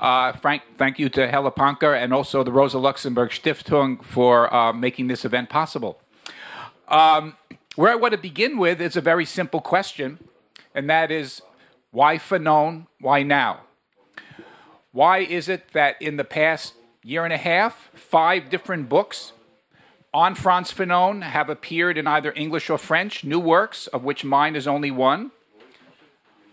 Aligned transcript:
Uh, 0.00 0.32
Frank, 0.32 0.62
thank 0.78 0.98
you 0.98 1.10
to 1.10 1.28
Hella 1.28 1.52
Panker 1.52 1.94
and 1.94 2.14
also 2.14 2.42
the 2.42 2.50
Rosa 2.50 2.78
Luxemburg 2.78 3.32
Stiftung 3.32 4.02
for 4.02 4.52
uh, 4.52 4.72
making 4.72 5.08
this 5.08 5.26
event 5.26 5.50
possible. 5.50 6.00
Um, 6.88 7.36
where 7.76 7.92
I 7.92 7.96
want 7.96 8.12
to 8.12 8.18
begin 8.18 8.56
with 8.56 8.80
is 8.80 8.96
a 8.96 9.02
very 9.02 9.26
simple 9.26 9.60
question, 9.60 10.18
and 10.74 10.88
that 10.88 11.10
is 11.10 11.42
why 11.90 12.16
Fanon? 12.16 12.86
Why 12.98 13.22
now? 13.22 13.60
Why 14.90 15.18
is 15.18 15.50
it 15.50 15.74
that 15.74 16.00
in 16.00 16.16
the 16.16 16.24
past 16.24 16.72
year 17.04 17.24
and 17.24 17.32
a 17.32 17.38
half, 17.38 17.90
five 17.92 18.48
different 18.48 18.88
books 18.88 19.32
on 20.14 20.34
Frantz 20.34 20.72
Fanon 20.72 21.22
have 21.24 21.50
appeared 21.50 21.98
in 21.98 22.06
either 22.06 22.32
English 22.34 22.70
or 22.70 22.78
French, 22.78 23.22
new 23.22 23.38
works, 23.38 23.86
of 23.88 24.02
which 24.02 24.24
mine 24.24 24.56
is 24.56 24.66
only 24.66 24.90
one? 24.90 25.30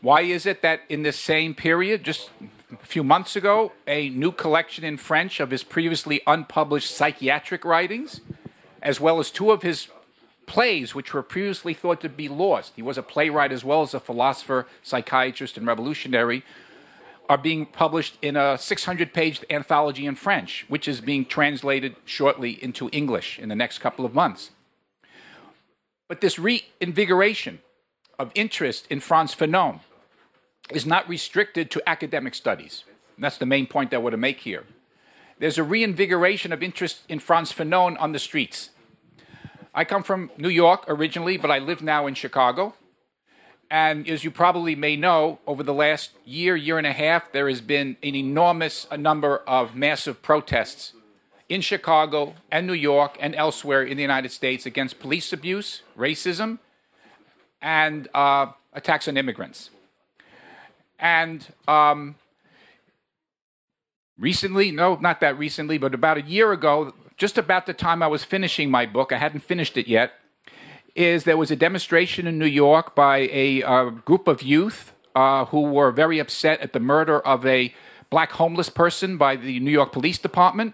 Why 0.01 0.21
is 0.21 0.45
it 0.45 0.61
that 0.63 0.81
in 0.89 1.03
this 1.03 1.17
same 1.17 1.55
period, 1.55 2.03
just 2.03 2.29
a 2.71 2.75
few 2.85 3.03
months 3.03 3.35
ago, 3.35 3.71
a 3.87 4.09
new 4.09 4.31
collection 4.31 4.83
in 4.83 4.97
French 4.97 5.39
of 5.39 5.51
his 5.51 5.63
previously 5.63 6.21
unpublished 6.27 6.93
psychiatric 6.93 7.63
writings, 7.63 8.21
as 8.81 8.99
well 8.99 9.19
as 9.19 9.31
two 9.31 9.51
of 9.51 9.61
his 9.61 9.87
plays 10.45 10.95
which 10.95 11.13
were 11.13 11.23
previously 11.23 11.73
thought 11.73 12.01
to 12.01 12.09
be 12.09 12.27
lost. 12.27 12.73
He 12.75 12.81
was 12.81 12.97
a 12.97 13.03
playwright 13.03 13.51
as 13.51 13.63
well 13.63 13.81
as 13.81 13.93
a 13.93 13.99
philosopher, 13.99 14.67
psychiatrist, 14.83 15.57
and 15.57 15.67
revolutionary. 15.67 16.43
Are 17.29 17.37
being 17.37 17.65
published 17.65 18.17
in 18.21 18.37
a 18.37 18.57
600 18.57 19.13
page 19.13 19.43
anthology 19.49 20.05
in 20.05 20.15
French, 20.15 20.63
which 20.69 20.87
is 20.87 21.01
being 21.01 21.25
translated 21.25 21.97
shortly 22.05 22.51
into 22.63 22.89
English 22.93 23.37
in 23.37 23.49
the 23.49 23.55
next 23.55 23.79
couple 23.79 24.05
of 24.05 24.13
months. 24.13 24.51
But 26.07 26.21
this 26.21 26.39
reinvigoration 26.39 27.59
of 28.17 28.31
interest 28.33 28.87
in 28.89 29.01
Frantz 29.01 29.35
Fanon 29.35 29.81
is 30.71 30.85
not 30.85 31.07
restricted 31.07 31.71
to 31.71 31.89
academic 31.89 32.35
studies. 32.35 32.83
And 33.15 33.23
that's 33.23 33.37
the 33.37 33.45
main 33.45 33.67
point 33.67 33.93
I 33.93 33.97
want 33.97 34.13
to 34.13 34.17
make 34.17 34.41
here. 34.41 34.65
There's 35.39 35.57
a 35.57 35.63
reinvigoration 35.63 36.51
of 36.51 36.63
interest 36.63 37.01
in 37.07 37.19
Frantz 37.19 37.53
Fanon 37.53 37.95
on 37.99 38.11
the 38.11 38.19
streets. 38.19 38.71
I 39.73 39.85
come 39.85 40.01
from 40.01 40.31
New 40.37 40.49
York 40.49 40.85
originally, 40.87 41.37
but 41.37 41.51
I 41.51 41.59
live 41.59 41.81
now 41.81 42.07
in 42.07 42.15
Chicago. 42.15 42.73
And 43.69 44.09
as 44.09 44.23
you 44.23 44.31
probably 44.31 44.75
may 44.75 44.95
know, 44.95 45.39
over 45.45 45.61
the 45.61 45.73
last 45.73 46.11
year, 46.25 46.55
year 46.55 46.77
and 46.77 46.87
a 46.87 46.93
half, 46.93 47.31
there 47.31 47.49
has 47.49 47.61
been 47.61 47.97
an 48.01 48.15
enormous 48.15 48.87
number 48.97 49.37
of 49.39 49.75
massive 49.75 50.21
protests 50.21 50.93
in 51.49 51.61
Chicago 51.61 52.35
and 52.51 52.65
New 52.65 52.73
York 52.73 53.17
and 53.19 53.35
elsewhere 53.35 53.83
in 53.83 53.97
the 53.97 54.01
United 54.01 54.31
States 54.31 54.65
against 54.65 54.99
police 54.99 55.31
abuse, 55.31 55.81
racism, 55.97 56.59
and 57.61 58.07
uh, 58.13 58.47
attacks 58.73 59.07
on 59.07 59.17
immigrants. 59.17 59.69
And 60.99 61.45
um, 61.67 62.15
recently, 64.17 64.71
no, 64.71 64.95
not 64.95 65.19
that 65.21 65.37
recently, 65.37 65.77
but 65.77 65.93
about 65.93 66.17
a 66.17 66.21
year 66.21 66.51
ago, 66.51 66.93
just 67.17 67.37
about 67.37 67.65
the 67.65 67.73
time 67.73 68.01
I 68.01 68.07
was 68.07 68.23
finishing 68.23 68.69
my 68.69 68.85
book, 68.85 69.11
I 69.11 69.17
hadn't 69.17 69.41
finished 69.41 69.77
it 69.77 69.87
yet, 69.87 70.13
is 70.95 71.23
there 71.23 71.37
was 71.37 71.51
a 71.51 71.55
demonstration 71.55 72.27
in 72.27 72.39
New 72.39 72.45
York 72.45 72.95
by 72.95 73.29
a 73.31 73.63
uh, 73.63 73.89
group 73.89 74.27
of 74.27 74.41
youth 74.41 74.93
uh, 75.15 75.45
who 75.45 75.61
were 75.61 75.91
very 75.91 76.19
upset 76.19 76.59
at 76.61 76.73
the 76.73 76.79
murder 76.79 77.19
of 77.19 77.45
a 77.45 77.73
black 78.09 78.31
homeless 78.33 78.69
person 78.69 79.17
by 79.17 79.35
the 79.35 79.59
New 79.59 79.71
York 79.71 79.91
Police 79.91 80.17
Department. 80.17 80.73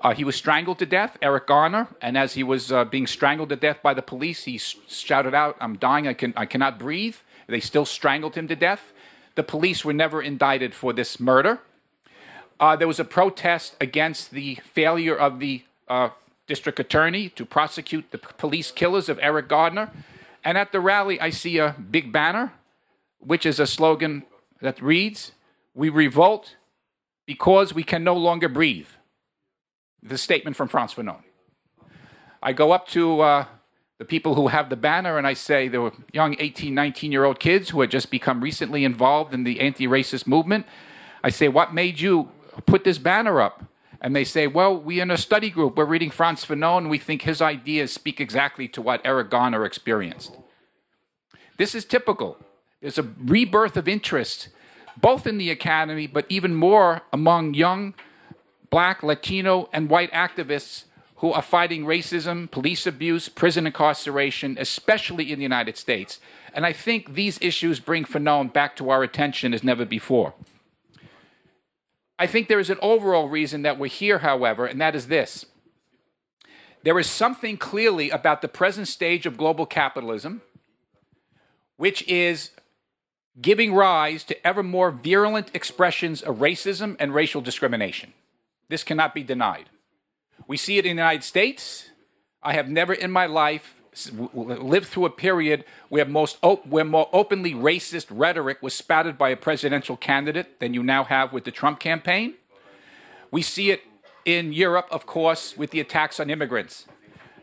Uh, 0.00 0.14
he 0.14 0.24
was 0.24 0.36
strangled 0.36 0.78
to 0.78 0.86
death, 0.86 1.18
Eric 1.20 1.46
Garner, 1.46 1.88
and 2.00 2.16
as 2.16 2.34
he 2.34 2.42
was 2.42 2.70
uh, 2.70 2.84
being 2.84 3.06
strangled 3.06 3.48
to 3.48 3.56
death 3.56 3.80
by 3.82 3.92
the 3.92 4.02
police, 4.02 4.44
he 4.44 4.56
shouted 4.56 5.34
out, 5.34 5.56
"I'm 5.60 5.76
dying! 5.76 6.06
I 6.06 6.14
can 6.14 6.32
I 6.36 6.46
cannot 6.46 6.78
breathe." 6.78 7.16
They 7.48 7.60
still 7.60 7.84
strangled 7.84 8.34
him 8.34 8.46
to 8.48 8.54
death. 8.54 8.92
The 9.38 9.44
police 9.44 9.84
were 9.84 9.92
never 9.92 10.20
indicted 10.20 10.74
for 10.74 10.92
this 10.92 11.20
murder. 11.20 11.60
Uh, 12.58 12.74
there 12.74 12.88
was 12.88 12.98
a 12.98 13.04
protest 13.04 13.76
against 13.80 14.32
the 14.32 14.56
failure 14.56 15.14
of 15.14 15.38
the 15.38 15.62
uh, 15.86 16.08
district 16.48 16.80
attorney 16.80 17.28
to 17.28 17.46
prosecute 17.46 18.10
the 18.10 18.18
police 18.18 18.72
killers 18.72 19.08
of 19.08 19.16
Eric 19.22 19.46
Garner. 19.46 19.92
And 20.42 20.58
at 20.58 20.72
the 20.72 20.80
rally, 20.80 21.20
I 21.20 21.30
see 21.30 21.58
a 21.58 21.76
big 21.88 22.10
banner, 22.10 22.52
which 23.20 23.46
is 23.46 23.60
a 23.60 23.66
slogan 23.68 24.24
that 24.60 24.82
reads, 24.82 25.30
We 25.72 25.88
revolt 25.88 26.56
because 27.24 27.72
we 27.72 27.84
can 27.84 28.02
no 28.02 28.16
longer 28.16 28.48
breathe. 28.48 28.88
The 30.02 30.18
statement 30.18 30.56
from 30.56 30.66
Frantz 30.66 30.94
Fanon. 30.94 31.22
I 32.42 32.52
go 32.52 32.72
up 32.72 32.88
to 32.88 33.20
uh, 33.20 33.44
the 33.98 34.04
people 34.04 34.36
who 34.36 34.48
have 34.48 34.70
the 34.70 34.76
banner 34.76 35.18
and 35.18 35.26
I 35.26 35.34
say 35.34 35.66
there 35.68 35.80
were 35.80 35.92
young 36.12 36.36
18, 36.38 36.72
19 36.72 37.12
year 37.12 37.24
old 37.24 37.40
kids 37.40 37.70
who 37.70 37.80
had 37.80 37.90
just 37.90 38.10
become 38.10 38.40
recently 38.40 38.84
involved 38.84 39.34
in 39.34 39.44
the 39.44 39.60
anti 39.60 39.86
racist 39.86 40.26
movement. 40.26 40.66
I 41.22 41.30
say, 41.30 41.48
What 41.48 41.74
made 41.74 42.00
you 42.00 42.30
put 42.66 42.84
this 42.84 42.98
banner 42.98 43.40
up? 43.40 43.64
And 44.00 44.14
they 44.14 44.22
say, 44.22 44.46
Well, 44.46 44.76
we're 44.76 45.02
in 45.02 45.10
a 45.10 45.18
study 45.18 45.50
group, 45.50 45.76
we're 45.76 45.84
reading 45.84 46.10
Frantz 46.10 46.46
Fanon 46.46 46.78
and 46.78 46.90
we 46.90 46.98
think 46.98 47.22
his 47.22 47.42
ideas 47.42 47.92
speak 47.92 48.20
exactly 48.20 48.68
to 48.68 48.80
what 48.80 49.00
Eric 49.04 49.30
Garner 49.30 49.64
experienced. 49.64 50.36
This 51.56 51.74
is 51.74 51.84
typical. 51.84 52.38
There's 52.80 52.98
a 52.98 53.08
rebirth 53.18 53.76
of 53.76 53.88
interest, 53.88 54.48
both 54.96 55.26
in 55.26 55.38
the 55.38 55.50
academy, 55.50 56.06
but 56.06 56.24
even 56.28 56.54
more 56.54 57.02
among 57.12 57.54
young 57.54 57.94
black, 58.70 59.02
Latino, 59.02 59.68
and 59.72 59.90
white 59.90 60.12
activists 60.12 60.84
who 61.18 61.32
are 61.32 61.42
fighting 61.42 61.84
racism, 61.84 62.50
police 62.50 62.86
abuse, 62.86 63.28
prison 63.28 63.66
incarceration, 63.66 64.56
especially 64.58 65.30
in 65.32 65.38
the 65.38 65.42
United 65.42 65.76
States. 65.76 66.20
And 66.52 66.64
I 66.64 66.72
think 66.72 67.14
these 67.14 67.38
issues 67.40 67.80
bring 67.80 68.04
Fanon 68.04 68.52
back 68.52 68.76
to 68.76 68.90
our 68.90 69.02
attention 69.02 69.52
as 69.52 69.62
never 69.62 69.84
before. 69.84 70.34
I 72.18 72.26
think 72.26 72.48
there 72.48 72.60
is 72.60 72.70
an 72.70 72.78
overall 72.82 73.28
reason 73.28 73.62
that 73.62 73.78
we're 73.78 73.88
here, 73.88 74.18
however, 74.18 74.66
and 74.66 74.80
that 74.80 74.94
is 74.96 75.06
this. 75.06 75.46
There 76.82 76.98
is 76.98 77.08
something 77.08 77.56
clearly 77.56 78.10
about 78.10 78.42
the 78.42 78.48
present 78.48 78.88
stage 78.88 79.26
of 79.26 79.36
global 79.36 79.66
capitalism 79.66 80.42
which 81.78 82.06
is 82.08 82.50
giving 83.40 83.72
rise 83.72 84.24
to 84.24 84.46
ever 84.46 84.62
more 84.62 84.90
virulent 84.90 85.50
expressions 85.54 86.20
of 86.20 86.36
racism 86.36 86.96
and 86.98 87.14
racial 87.14 87.40
discrimination. 87.40 88.12
This 88.68 88.84
cannot 88.84 89.14
be 89.14 89.22
denied. 89.22 89.70
We 90.46 90.56
see 90.56 90.78
it 90.78 90.86
in 90.86 90.96
the 90.96 91.02
United 91.02 91.24
States. 91.24 91.90
I 92.42 92.54
have 92.54 92.68
never 92.68 92.92
in 92.92 93.10
my 93.10 93.26
life 93.26 93.74
lived 94.12 94.86
through 94.86 95.06
a 95.06 95.10
period 95.10 95.64
where, 95.88 96.04
most 96.04 96.38
op- 96.42 96.66
where 96.66 96.84
more 96.84 97.08
openly 97.12 97.52
racist 97.52 98.06
rhetoric 98.10 98.58
was 98.62 98.74
spouted 98.74 99.18
by 99.18 99.30
a 99.30 99.36
presidential 99.36 99.96
candidate 99.96 100.60
than 100.60 100.74
you 100.74 100.82
now 100.82 101.04
have 101.04 101.32
with 101.32 101.44
the 101.44 101.50
Trump 101.50 101.80
campaign. 101.80 102.34
We 103.30 103.42
see 103.42 103.70
it 103.70 103.82
in 104.24 104.52
Europe, 104.52 104.86
of 104.90 105.06
course, 105.06 105.56
with 105.56 105.70
the 105.70 105.80
attacks 105.80 106.20
on 106.20 106.30
immigrants, 106.30 106.86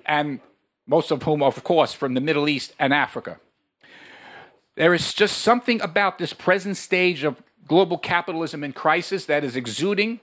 and 0.05 0.39
most 0.88 1.11
of 1.11 1.23
whom, 1.23 1.41
of 1.44 1.63
course, 1.63 1.94
from 1.94 2.13
the 2.13 2.22
Middle 2.22 2.47
East 2.47 2.73
and 2.79 2.94
Africa. 2.94 3.39
There 4.75 4.94
is 4.94 5.13
just 5.13 5.39
something 5.39 5.81
about 5.81 6.19
this 6.19 6.34
present 6.34 6.78
stage 6.78 7.23
of 7.23 7.41
global 7.67 7.97
capitalism 7.97 8.63
in 8.63 8.73
crisis 8.73 9.25
that 9.25 9.44
is 9.44 9.55
exuding 9.55 10.19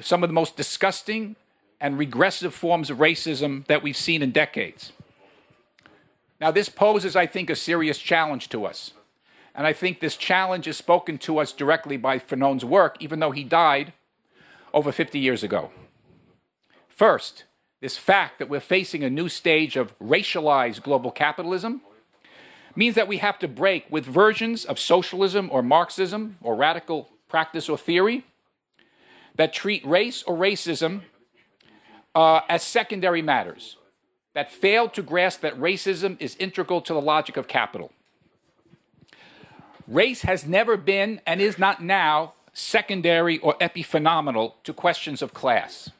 some 0.00 0.22
of 0.22 0.28
the 0.28 0.34
most 0.34 0.56
disgusting 0.56 1.36
and 1.80 1.98
regressive 1.98 2.54
forms 2.54 2.90
of 2.90 2.98
racism 2.98 3.66
that 3.66 3.82
we've 3.82 3.96
seen 3.96 4.22
in 4.22 4.30
decades. 4.30 4.92
Now, 6.40 6.50
this 6.50 6.68
poses, 6.68 7.16
I 7.16 7.26
think, 7.26 7.50
a 7.50 7.56
serious 7.56 7.98
challenge 7.98 8.48
to 8.50 8.64
us. 8.64 8.92
And 9.54 9.66
I 9.66 9.72
think 9.72 9.98
this 9.98 10.16
challenge 10.16 10.68
is 10.68 10.76
spoken 10.76 11.18
to 11.18 11.38
us 11.38 11.52
directly 11.52 11.96
by 11.96 12.18
Fanon's 12.18 12.64
work, 12.64 12.96
even 13.00 13.18
though 13.18 13.32
he 13.32 13.42
died 13.42 13.92
over 14.72 14.92
50 14.92 15.18
years 15.18 15.42
ago. 15.42 15.70
First, 16.88 17.44
this 17.80 17.96
fact 17.96 18.38
that 18.38 18.48
we're 18.48 18.60
facing 18.60 19.02
a 19.02 19.10
new 19.10 19.28
stage 19.28 19.76
of 19.76 19.98
racialized 19.98 20.82
global 20.82 21.10
capitalism 21.10 21.80
means 22.76 22.94
that 22.94 23.08
we 23.08 23.18
have 23.18 23.38
to 23.40 23.48
break 23.48 23.86
with 23.90 24.04
versions 24.04 24.64
of 24.64 24.78
socialism 24.78 25.48
or 25.52 25.62
Marxism 25.62 26.36
or 26.40 26.54
radical 26.54 27.08
practice 27.28 27.68
or 27.68 27.76
theory 27.76 28.24
that 29.34 29.52
treat 29.52 29.84
race 29.86 30.22
or 30.24 30.36
racism 30.36 31.02
uh, 32.18 32.40
as 32.48 32.64
secondary 32.64 33.22
matters 33.22 33.76
that 34.34 34.50
failed 34.50 34.92
to 34.92 35.02
grasp 35.02 35.40
that 35.40 35.56
racism 35.56 36.16
is 36.18 36.34
integral 36.40 36.80
to 36.80 36.92
the 36.92 37.00
logic 37.00 37.36
of 37.36 37.46
capital. 37.46 37.92
Race 39.86 40.22
has 40.22 40.44
never 40.44 40.76
been 40.76 41.20
and 41.28 41.40
is 41.40 41.60
not 41.60 41.80
now 41.80 42.32
secondary 42.52 43.38
or 43.38 43.54
epiphenomenal 43.58 44.54
to 44.64 44.72
questions 44.72 45.22
of 45.22 45.32
class. 45.32 45.90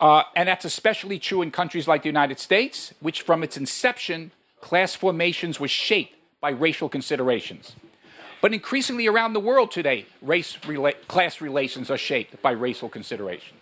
Uh, 0.00 0.22
and 0.34 0.48
that's 0.48 0.64
especially 0.64 1.18
true 1.18 1.42
in 1.42 1.50
countries 1.50 1.86
like 1.86 2.02
the 2.02 2.08
United 2.08 2.38
States, 2.38 2.94
which 3.00 3.20
from 3.20 3.42
its 3.42 3.58
inception, 3.58 4.30
class 4.62 4.94
formations 4.94 5.60
was 5.60 5.70
shaped 5.70 6.16
by 6.40 6.48
racial 6.48 6.88
considerations. 6.88 7.76
But 8.40 8.54
increasingly 8.54 9.06
around 9.06 9.34
the 9.34 9.40
world 9.40 9.70
today, 9.72 10.06
race 10.22 10.56
rela- 10.62 11.06
class 11.06 11.42
relations 11.42 11.90
are 11.90 11.98
shaped 11.98 12.40
by 12.40 12.52
racial 12.52 12.88
considerations. 12.88 13.59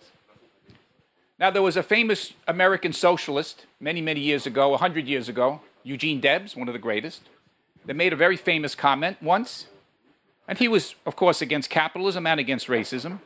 Now, 1.39 1.49
there 1.49 1.61
was 1.61 1.77
a 1.77 1.83
famous 1.83 2.33
American 2.49 2.91
socialist 2.91 3.65
many, 3.79 4.01
many 4.01 4.19
years 4.19 4.45
ago, 4.45 4.69
100 4.69 5.07
years 5.07 5.29
ago, 5.29 5.61
Eugene 5.83 6.19
Debs, 6.19 6.53
one 6.53 6.67
of 6.67 6.73
the 6.73 6.79
greatest, 6.79 7.21
that 7.85 7.95
made 7.95 8.11
a 8.11 8.17
very 8.17 8.35
famous 8.35 8.75
comment 8.75 9.21
once. 9.21 9.67
And 10.49 10.57
he 10.57 10.67
was, 10.67 10.95
of 11.05 11.15
course, 11.15 11.41
against 11.41 11.69
capitalism 11.69 12.27
and 12.27 12.41
against 12.41 12.67
racism. 12.67 13.19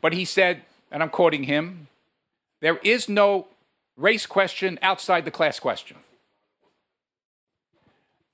But 0.00 0.12
he 0.12 0.24
said, 0.24 0.62
and 0.92 1.02
I'm 1.02 1.10
quoting 1.10 1.44
him, 1.44 1.88
there 2.60 2.76
is 2.84 3.08
no 3.08 3.48
race 3.96 4.26
question 4.26 4.78
outside 4.80 5.24
the 5.24 5.32
class 5.32 5.58
question. 5.58 5.96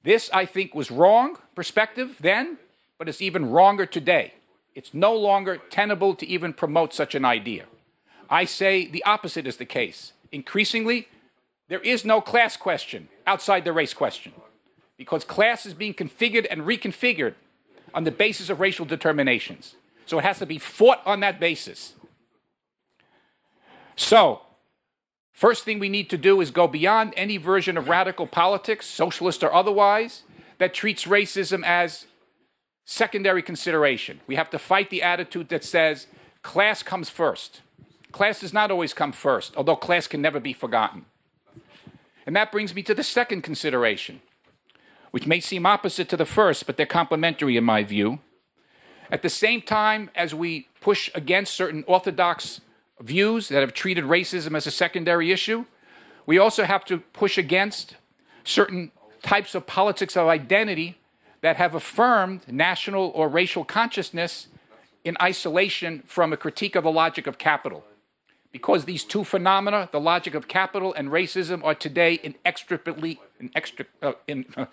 This, 0.03 0.29
I 0.31 0.45
think, 0.45 0.75
was 0.75 0.91
wrong 0.91 1.39
perspective 1.55 2.19
then, 2.21 2.59
but 2.99 3.09
it's 3.09 3.23
even 3.23 3.51
wronger 3.51 3.87
today. 3.87 4.35
It's 4.75 4.93
no 4.93 5.15
longer 5.15 5.57
tenable 5.71 6.15
to 6.17 6.27
even 6.27 6.53
promote 6.53 6.93
such 6.93 7.15
an 7.15 7.25
idea. 7.25 7.65
I 8.35 8.47
say 8.47 8.89
the 8.89 9.05
opposite 9.05 9.47
is 9.47 9.59
the 9.59 9.65
case. 9.65 10.13
Increasingly, 10.33 11.07
there 11.69 11.79
is 11.79 12.05
no 12.05 12.21
class 12.21 12.57
question 12.57 13.09
outside 13.29 13.65
the 13.65 13.73
race 13.73 13.95
question 13.95 14.33
because 14.97 15.23
class 15.23 15.65
is 15.65 15.73
being 15.73 15.95
configured 15.95 16.49
and 16.51 16.63
reconfigured 16.63 17.35
on 17.95 18.03
the 18.03 18.11
basis 18.11 18.51
of 18.51 18.59
racial 18.59 18.87
determinations. 18.87 19.77
So 20.05 20.19
it 20.19 20.25
has 20.25 20.41
to 20.41 20.47
be 20.47 20.59
fought 20.59 21.01
on 21.07 21.21
that 21.21 21.39
basis. 21.39 21.95
So, 23.95 24.41
first 25.33 25.65
thing 25.65 25.79
we 25.79 25.89
need 25.89 26.11
to 26.11 26.19
do 26.19 26.41
is 26.41 26.51
go 26.51 26.67
beyond 26.67 27.15
any 27.17 27.37
version 27.37 27.79
of 27.79 27.89
radical 27.89 28.27
politics, 28.27 28.89
socialist 28.89 29.45
or 29.45 29.55
otherwise, 29.55 30.25
that 30.59 30.75
treats 30.75 31.05
racism 31.05 31.65
as 31.65 32.07
secondary 32.85 33.43
consideration. 33.43 34.23
We 34.27 34.35
have 34.35 34.51
to 34.51 34.59
fight 34.59 34.91
the 34.91 35.05
attitude 35.05 35.51
that 35.51 35.63
says 35.63 36.09
class 36.43 36.83
comes 36.83 37.09
first. 37.09 37.61
Class 38.15 38.39
does 38.39 38.53
not 38.53 38.71
always 38.71 38.95
come 38.95 39.11
first, 39.11 39.57
although 39.57 39.75
class 39.75 40.07
can 40.07 40.23
never 40.23 40.39
be 40.39 40.53
forgotten. 40.53 41.07
And 42.25 42.37
that 42.37 42.53
brings 42.53 42.73
me 42.73 42.81
to 42.85 42.95
the 42.95 43.03
second 43.03 43.43
consideration, 43.43 44.21
which 45.11 45.27
may 45.27 45.41
seem 45.41 45.67
opposite 45.67 46.09
to 46.11 46.17
the 46.17 46.25
first, 46.25 46.65
but 46.65 46.77
they're 46.77 46.87
complementary 46.87 47.57
in 47.57 47.65
my 47.65 47.83
view. 47.83 48.21
At 49.11 49.23
the 49.23 49.29
same 49.29 49.63
time 49.63 50.11
as 50.15 50.33
we 50.33 50.69
push 50.81 51.11
against 51.13 51.55
certain 51.55 51.83
orthodox 51.89 52.61
views 53.01 53.49
that 53.49 53.63
have 53.63 53.75
treated 53.75 54.05
racism 54.05 54.57
as 54.57 54.69
a 54.69 54.71
secondary 54.71 55.33
issue, 55.33 55.65
we 56.25 56.39
also 56.39 56.63
have 56.63 56.85
to 56.85 56.99
push 56.99 57.37
against 57.37 57.97
certain 58.45 58.93
types 59.25 59.57
of 59.57 59.67
politics 59.67 60.17
of 60.17 60.29
identity 60.29 60.99
that 61.41 61.57
have 61.57 61.75
affirmed 61.75 62.43
national 62.47 63.11
or 63.13 63.29
racial 63.29 63.65
consciousness 63.65 64.47
in 65.03 65.17
isolation 65.21 66.05
from 66.07 66.33
a 66.33 66.37
critique 66.37 66.77
of 66.77 66.85
the 66.85 66.93
logic 66.93 67.27
of 67.27 67.39
capital. 67.39 67.85
Because 68.55 68.85
these 68.85 69.03
two 69.03 69.25
phenomena, 69.25 69.89
the 69.91 69.99
logic 69.99 70.37
of 70.37 70.47
capital 70.47 70.95
and 70.95 71.09
racism, 71.09 71.65
are 71.65 71.75
today 71.75 72.21
inextricably, 72.23 73.19
inextric, 73.43 73.87
uh, 74.01 74.13
in, 74.29 74.45
uh, 74.57 74.67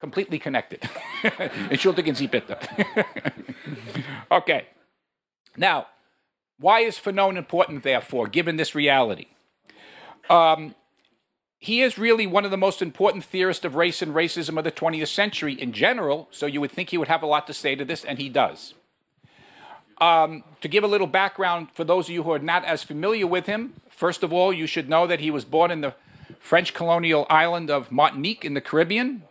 completely 0.00 0.38
connected. 0.38 0.82
Entschuldigen 1.22 2.14
Sie 2.14 2.26
bitte. 2.26 2.58
okay. 4.30 4.66
Now, 5.56 5.86
why 6.58 6.80
is 6.80 6.98
Fanon 6.98 7.38
important, 7.38 7.84
therefore, 7.84 8.28
given 8.28 8.56
this 8.56 8.74
reality? 8.74 9.28
Um, 10.28 10.74
he 11.58 11.80
is 11.80 11.96
really 11.96 12.26
one 12.26 12.44
of 12.44 12.50
the 12.50 12.58
most 12.58 12.82
important 12.82 13.24
theorists 13.24 13.64
of 13.64 13.76
race 13.76 14.02
and 14.02 14.14
racism 14.14 14.58
of 14.58 14.64
the 14.64 14.70
20th 14.70 15.08
century 15.08 15.54
in 15.54 15.72
general, 15.72 16.28
so 16.30 16.44
you 16.44 16.60
would 16.60 16.70
think 16.70 16.90
he 16.90 16.98
would 16.98 17.08
have 17.08 17.22
a 17.22 17.26
lot 17.26 17.46
to 17.46 17.54
say 17.54 17.74
to 17.74 17.84
this, 17.86 18.04
and 18.04 18.18
he 18.18 18.28
does. 18.28 18.74
Um, 20.00 20.44
to 20.62 20.68
give 20.68 20.82
a 20.82 20.86
little 20.86 21.06
background 21.06 21.68
for 21.74 21.84
those 21.84 22.08
of 22.08 22.14
you 22.14 22.22
who 22.22 22.32
are 22.32 22.38
not 22.38 22.64
as 22.64 22.82
familiar 22.82 23.26
with 23.26 23.46
him, 23.46 23.74
first 23.90 24.22
of 24.22 24.32
all, 24.32 24.52
you 24.52 24.66
should 24.66 24.88
know 24.88 25.06
that 25.06 25.20
he 25.20 25.30
was 25.30 25.44
born 25.44 25.70
in 25.70 25.82
the 25.82 25.94
French 26.38 26.72
colonial 26.72 27.26
island 27.28 27.70
of 27.70 27.92
Martinique 27.92 28.44
in 28.44 28.54
the 28.54 28.62
Caribbean. 28.62 29.24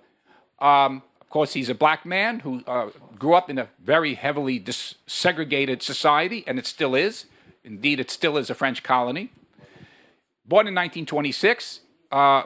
Um, 0.59 1.01
of 1.21 1.29
course, 1.29 1.53
he's 1.53 1.69
a 1.69 1.75
black 1.75 2.05
man 2.05 2.41
who 2.41 2.63
uh, 2.67 2.89
grew 3.17 3.33
up 3.33 3.49
in 3.49 3.57
a 3.57 3.69
very 3.83 4.13
heavily 4.13 4.63
segregated 5.07 5.81
society, 5.81 6.43
and 6.45 6.59
it 6.59 6.67
still 6.67 6.93
is. 6.93 7.25
Indeed, 7.63 7.99
it 7.99 8.11
still 8.11 8.37
is 8.37 8.49
a 8.49 8.55
French 8.55 8.83
colony. 8.83 9.31
Born 10.45 10.67
in 10.67 10.73
1926, 10.73 11.81
uh, 12.11 12.43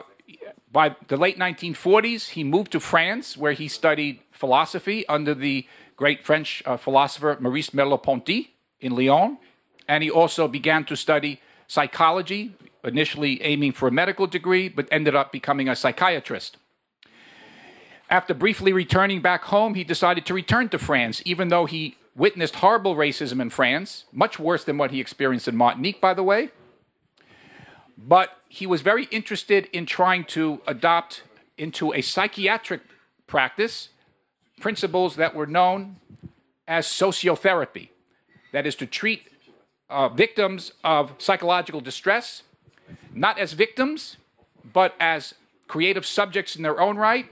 by 0.71 0.95
the 1.07 1.17
late 1.17 1.37
1940s, 1.37 2.29
he 2.29 2.43
moved 2.43 2.71
to 2.71 2.79
France, 2.79 3.37
where 3.37 3.53
he 3.53 3.67
studied 3.67 4.19
philosophy 4.31 5.07
under 5.07 5.33
the 5.33 5.67
great 6.03 6.25
French 6.25 6.61
uh, 6.65 6.75
philosopher 6.75 7.37
Maurice 7.39 7.69
Merleau-Ponty 7.69 8.53
in 8.81 8.93
Lyon. 8.93 9.37
And 9.87 10.03
he 10.03 10.11
also 10.11 10.49
began 10.49 10.83
to 10.83 10.97
study 10.97 11.39
psychology, 11.65 12.51
initially 12.83 13.41
aiming 13.41 13.71
for 13.71 13.87
a 13.87 13.91
medical 13.91 14.27
degree, 14.27 14.67
but 14.67 14.85
ended 14.91 15.15
up 15.15 15.31
becoming 15.31 15.69
a 15.69 15.77
psychiatrist. 15.77 16.57
After 18.09 18.33
briefly 18.33 18.73
returning 18.73 19.21
back 19.21 19.45
home, 19.45 19.75
he 19.75 19.85
decided 19.85 20.25
to 20.25 20.33
return 20.33 20.67
to 20.69 20.77
France, 20.77 21.21
even 21.23 21.47
though 21.47 21.67
he 21.67 21.95
witnessed 22.17 22.55
horrible 22.55 22.97
racism 22.97 23.39
in 23.41 23.49
France, 23.49 24.03
much 24.11 24.37
worse 24.37 24.65
than 24.65 24.77
what 24.77 24.91
he 24.91 24.99
experienced 24.99 25.47
in 25.47 25.55
Martinique, 25.55 26.01
by 26.01 26.13
the 26.13 26.21
way. 26.31 26.49
But 27.97 28.29
he 28.49 28.67
was 28.67 28.81
very 28.81 29.05
interested 29.05 29.69
in 29.71 29.85
trying 29.85 30.25
to 30.35 30.59
adopt 30.67 31.23
into 31.57 31.93
a 31.93 32.01
psychiatric 32.01 32.81
practice 33.25 33.87
principles 34.59 35.15
that 35.15 35.35
were 35.35 35.47
known 35.47 35.97
as 36.67 36.87
sociotherapy. 36.87 37.89
That 38.51 38.65
is, 38.67 38.75
to 38.75 38.85
treat 38.85 39.27
uh, 39.89 40.09
victims 40.09 40.73
of 40.83 41.13
psychological 41.17 41.81
distress 41.81 42.43
not 43.13 43.37
as 43.37 43.53
victims, 43.53 44.17
but 44.71 44.95
as 44.99 45.35
creative 45.67 46.05
subjects 46.05 46.55
in 46.55 46.63
their 46.63 46.79
own 46.79 46.97
right, 46.97 47.27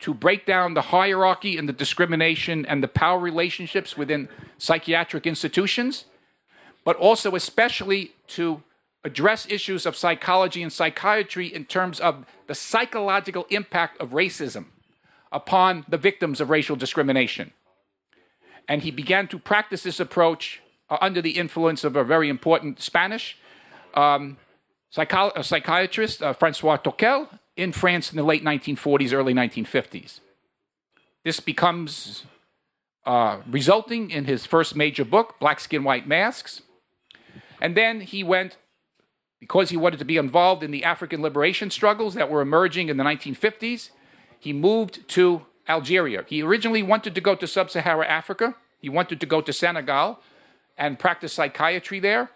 to 0.00 0.14
break 0.14 0.46
down 0.46 0.74
the 0.74 0.82
hierarchy 0.82 1.58
and 1.58 1.68
the 1.68 1.72
discrimination 1.72 2.64
and 2.66 2.82
the 2.82 2.88
power 2.88 3.18
relationships 3.18 3.96
within 3.96 4.28
psychiatric 4.58 5.26
institutions, 5.26 6.06
but 6.84 6.96
also, 6.96 7.34
especially, 7.34 8.12
to 8.26 8.62
address 9.04 9.46
issues 9.50 9.84
of 9.86 9.96
psychology 9.96 10.62
and 10.62 10.72
psychiatry 10.72 11.46
in 11.46 11.64
terms 11.64 12.00
of 12.00 12.24
the 12.46 12.54
psychological 12.54 13.46
impact 13.50 14.00
of 14.00 14.10
racism 14.10 14.66
upon 15.32 15.84
the 15.88 15.98
victims 15.98 16.40
of 16.40 16.50
racial 16.50 16.76
discrimination. 16.76 17.52
And 18.68 18.82
he 18.82 18.90
began 18.90 19.28
to 19.28 19.38
practice 19.38 19.82
this 19.82 20.00
approach 20.00 20.60
uh, 20.88 20.98
under 21.00 21.22
the 21.22 21.32
influence 21.32 21.84
of 21.84 21.96
a 21.96 22.04
very 22.04 22.28
important 22.28 22.80
Spanish 22.80 23.36
um, 23.94 24.36
psycho- 24.90 25.32
psychiatrist, 25.42 26.22
uh, 26.22 26.32
Francois 26.32 26.76
Tosquelles, 26.76 27.28
in 27.56 27.72
France 27.72 28.10
in 28.10 28.16
the 28.16 28.22
late 28.22 28.44
1940s, 28.44 29.12
early 29.12 29.34
1950s. 29.34 30.20
This 31.24 31.40
becomes 31.40 32.24
uh, 33.04 33.40
resulting 33.48 34.10
in 34.10 34.24
his 34.24 34.46
first 34.46 34.74
major 34.74 35.04
book, 35.04 35.36
Black 35.38 35.60
Skin, 35.60 35.84
White 35.84 36.06
Masks. 36.06 36.62
And 37.60 37.76
then 37.76 38.00
he 38.00 38.24
went 38.24 38.56
because 39.38 39.70
he 39.70 39.76
wanted 39.76 39.98
to 39.98 40.04
be 40.04 40.16
involved 40.16 40.62
in 40.62 40.70
the 40.70 40.84
African 40.84 41.22
liberation 41.22 41.70
struggles 41.70 42.14
that 42.14 42.30
were 42.30 42.40
emerging 42.40 42.88
in 42.88 42.96
the 42.96 43.04
1950s, 43.04 43.90
he 44.40 44.52
moved 44.52 45.06
to 45.10 45.46
Algeria. 45.68 46.24
He 46.26 46.42
originally 46.42 46.82
wanted 46.82 47.14
to 47.14 47.20
go 47.20 47.36
to 47.36 47.46
sub 47.46 47.70
Saharan 47.70 48.08
Africa, 48.08 48.56
he 48.80 48.88
wanted 48.88 49.20
to 49.20 49.26
go 49.26 49.40
to 49.40 49.52
Senegal 49.52 50.18
and 50.76 50.98
practice 50.98 51.34
psychiatry 51.34 52.00
there, 52.00 52.30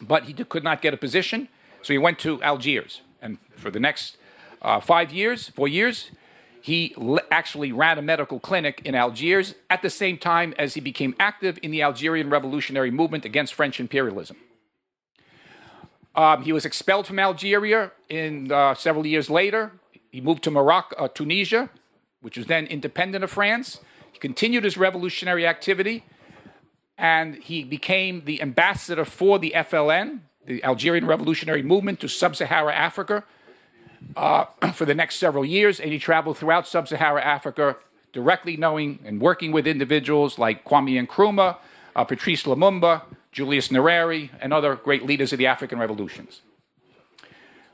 but 0.00 0.24
he 0.24 0.34
could 0.34 0.62
not 0.62 0.82
get 0.82 0.92
a 0.92 0.96
position, 0.96 1.48
so 1.80 1.92
he 1.92 1.98
went 1.98 2.18
to 2.20 2.40
Algiers. 2.42 3.00
And 3.20 3.38
for 3.56 3.70
the 3.70 3.80
next 3.80 4.18
uh, 4.60 4.78
five 4.80 5.12
years, 5.12 5.48
four 5.48 5.66
years, 5.66 6.10
he 6.60 6.94
actually 7.30 7.72
ran 7.72 7.98
a 7.98 8.02
medical 8.02 8.38
clinic 8.38 8.82
in 8.84 8.94
Algiers 8.94 9.54
at 9.68 9.82
the 9.82 9.90
same 9.90 10.16
time 10.18 10.54
as 10.58 10.74
he 10.74 10.80
became 10.80 11.16
active 11.18 11.58
in 11.62 11.72
the 11.72 11.82
Algerian 11.82 12.30
revolutionary 12.30 12.90
movement 12.90 13.24
against 13.24 13.54
French 13.54 13.80
imperialism. 13.80 14.36
Um, 16.14 16.42
he 16.42 16.52
was 16.52 16.64
expelled 16.64 17.06
from 17.06 17.18
Algeria 17.18 17.90
in 18.08 18.52
uh, 18.52 18.74
several 18.74 19.06
years 19.06 19.30
later. 19.30 19.72
He 20.12 20.20
moved 20.20 20.44
to 20.44 20.50
Morocco, 20.50 20.94
uh, 20.96 21.08
Tunisia, 21.08 21.70
which 22.20 22.36
was 22.36 22.46
then 22.46 22.66
independent 22.66 23.24
of 23.24 23.30
France. 23.30 23.80
He 24.12 24.18
continued 24.18 24.62
his 24.62 24.76
revolutionary 24.76 25.46
activity, 25.46 26.04
and 26.98 27.36
he 27.36 27.64
became 27.64 28.26
the 28.26 28.42
ambassador 28.42 29.06
for 29.06 29.38
the 29.38 29.54
FLN, 29.56 30.20
the 30.44 30.62
Algerian 30.62 31.06
Revolutionary 31.06 31.62
Movement, 31.62 31.98
to 32.00 32.08
Sub-Saharan 32.08 32.74
Africa 32.74 33.24
uh, 34.14 34.44
for 34.74 34.84
the 34.84 34.94
next 34.94 35.16
several 35.16 35.46
years. 35.46 35.80
And 35.80 35.90
he 35.90 35.98
traveled 35.98 36.36
throughout 36.36 36.68
Sub-Saharan 36.68 37.24
Africa, 37.24 37.76
directly 38.12 38.58
knowing 38.58 38.98
and 39.06 39.18
working 39.18 39.50
with 39.50 39.66
individuals 39.66 40.38
like 40.38 40.62
Kwame 40.66 41.06
Nkrumah, 41.06 41.56
uh, 41.96 42.04
Patrice 42.04 42.42
Lumumba, 42.42 43.00
Julius 43.32 43.68
Nyerere, 43.68 44.28
and 44.42 44.52
other 44.52 44.76
great 44.76 45.06
leaders 45.06 45.32
of 45.32 45.38
the 45.38 45.46
African 45.46 45.78
revolutions. 45.78 46.42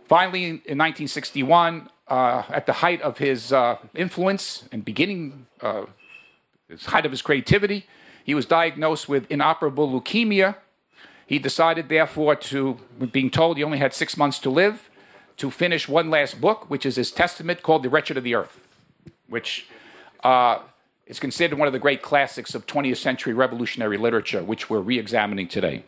Finally, 0.04 0.44
in 0.44 0.78
1961, 0.78 1.90
uh, 2.08 2.42
at 2.48 2.66
the 2.66 2.74
height 2.74 3.02
of 3.02 3.18
his 3.18 3.52
uh, 3.52 3.76
influence 3.94 4.64
and 4.72 4.84
beginning, 4.84 5.46
uh, 5.60 5.84
the 6.68 6.76
height 6.90 7.04
of 7.04 7.10
his 7.12 7.22
creativity, 7.22 7.86
he 8.24 8.34
was 8.34 8.46
diagnosed 8.46 9.08
with 9.08 9.30
inoperable 9.30 9.88
leukemia. 9.88 10.56
He 11.26 11.38
decided, 11.38 11.88
therefore, 11.88 12.36
to, 12.36 12.78
being 13.12 13.30
told 13.30 13.56
he 13.56 13.64
only 13.64 13.78
had 13.78 13.92
six 13.92 14.16
months 14.16 14.38
to 14.40 14.50
live, 14.50 14.90
to 15.36 15.50
finish 15.50 15.88
one 15.88 16.10
last 16.10 16.40
book, 16.40 16.68
which 16.70 16.84
is 16.84 16.96
his 16.96 17.10
testament 17.10 17.62
called 17.62 17.82
The 17.82 17.90
Wretched 17.90 18.16
of 18.16 18.24
the 18.24 18.34
Earth, 18.34 18.66
which 19.28 19.66
uh, 20.24 20.58
is 21.06 21.20
considered 21.20 21.58
one 21.58 21.66
of 21.66 21.72
the 21.72 21.78
great 21.78 22.02
classics 22.02 22.54
of 22.54 22.66
20th 22.66 22.96
century 22.96 23.34
revolutionary 23.34 23.96
literature, 23.96 24.42
which 24.42 24.68
we're 24.68 24.80
re 24.80 24.98
examining 24.98 25.48
today, 25.48 25.84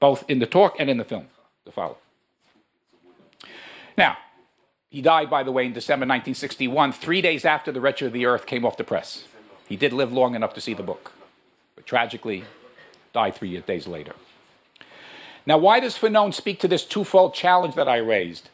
both 0.00 0.24
in 0.28 0.38
the 0.38 0.46
talk 0.46 0.76
and 0.78 0.90
in 0.90 0.96
the 0.96 1.04
film 1.04 1.26
to 1.64 1.72
follow. 1.72 1.98
Now, 3.96 4.16
he 4.90 5.02
died, 5.02 5.28
by 5.28 5.42
the 5.42 5.52
way, 5.52 5.66
in 5.66 5.72
December 5.72 6.04
1961, 6.04 6.92
three 6.92 7.20
days 7.20 7.44
after 7.44 7.70
The 7.70 7.80
Wretched 7.80 8.06
of 8.06 8.12
the 8.12 8.24
Earth 8.24 8.46
came 8.46 8.64
off 8.64 8.78
the 8.78 8.84
press. 8.84 9.24
He 9.68 9.76
did 9.76 9.92
live 9.92 10.12
long 10.12 10.34
enough 10.34 10.54
to 10.54 10.62
see 10.62 10.72
the 10.72 10.82
book, 10.82 11.12
but 11.74 11.84
tragically 11.84 12.44
died 13.12 13.34
three 13.34 13.58
days 13.60 13.86
later. 13.86 14.14
Now, 15.44 15.58
why 15.58 15.80
does 15.80 15.98
Fanon 15.98 16.32
speak 16.32 16.58
to 16.60 16.68
this 16.68 16.84
twofold 16.84 17.34
challenge 17.34 17.74
that 17.74 17.88
I 17.88 17.98
raised? 17.98 18.48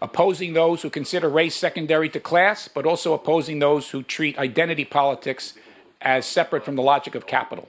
Opposing 0.00 0.52
those 0.52 0.82
who 0.82 0.90
consider 0.90 1.28
race 1.28 1.56
secondary 1.56 2.08
to 2.10 2.20
class, 2.20 2.68
but 2.68 2.86
also 2.86 3.12
opposing 3.12 3.58
those 3.58 3.90
who 3.90 4.02
treat 4.02 4.38
identity 4.38 4.84
politics 4.84 5.54
as 6.00 6.24
separate 6.24 6.64
from 6.64 6.76
the 6.76 6.82
logic 6.82 7.14
of 7.14 7.26
capital. 7.26 7.68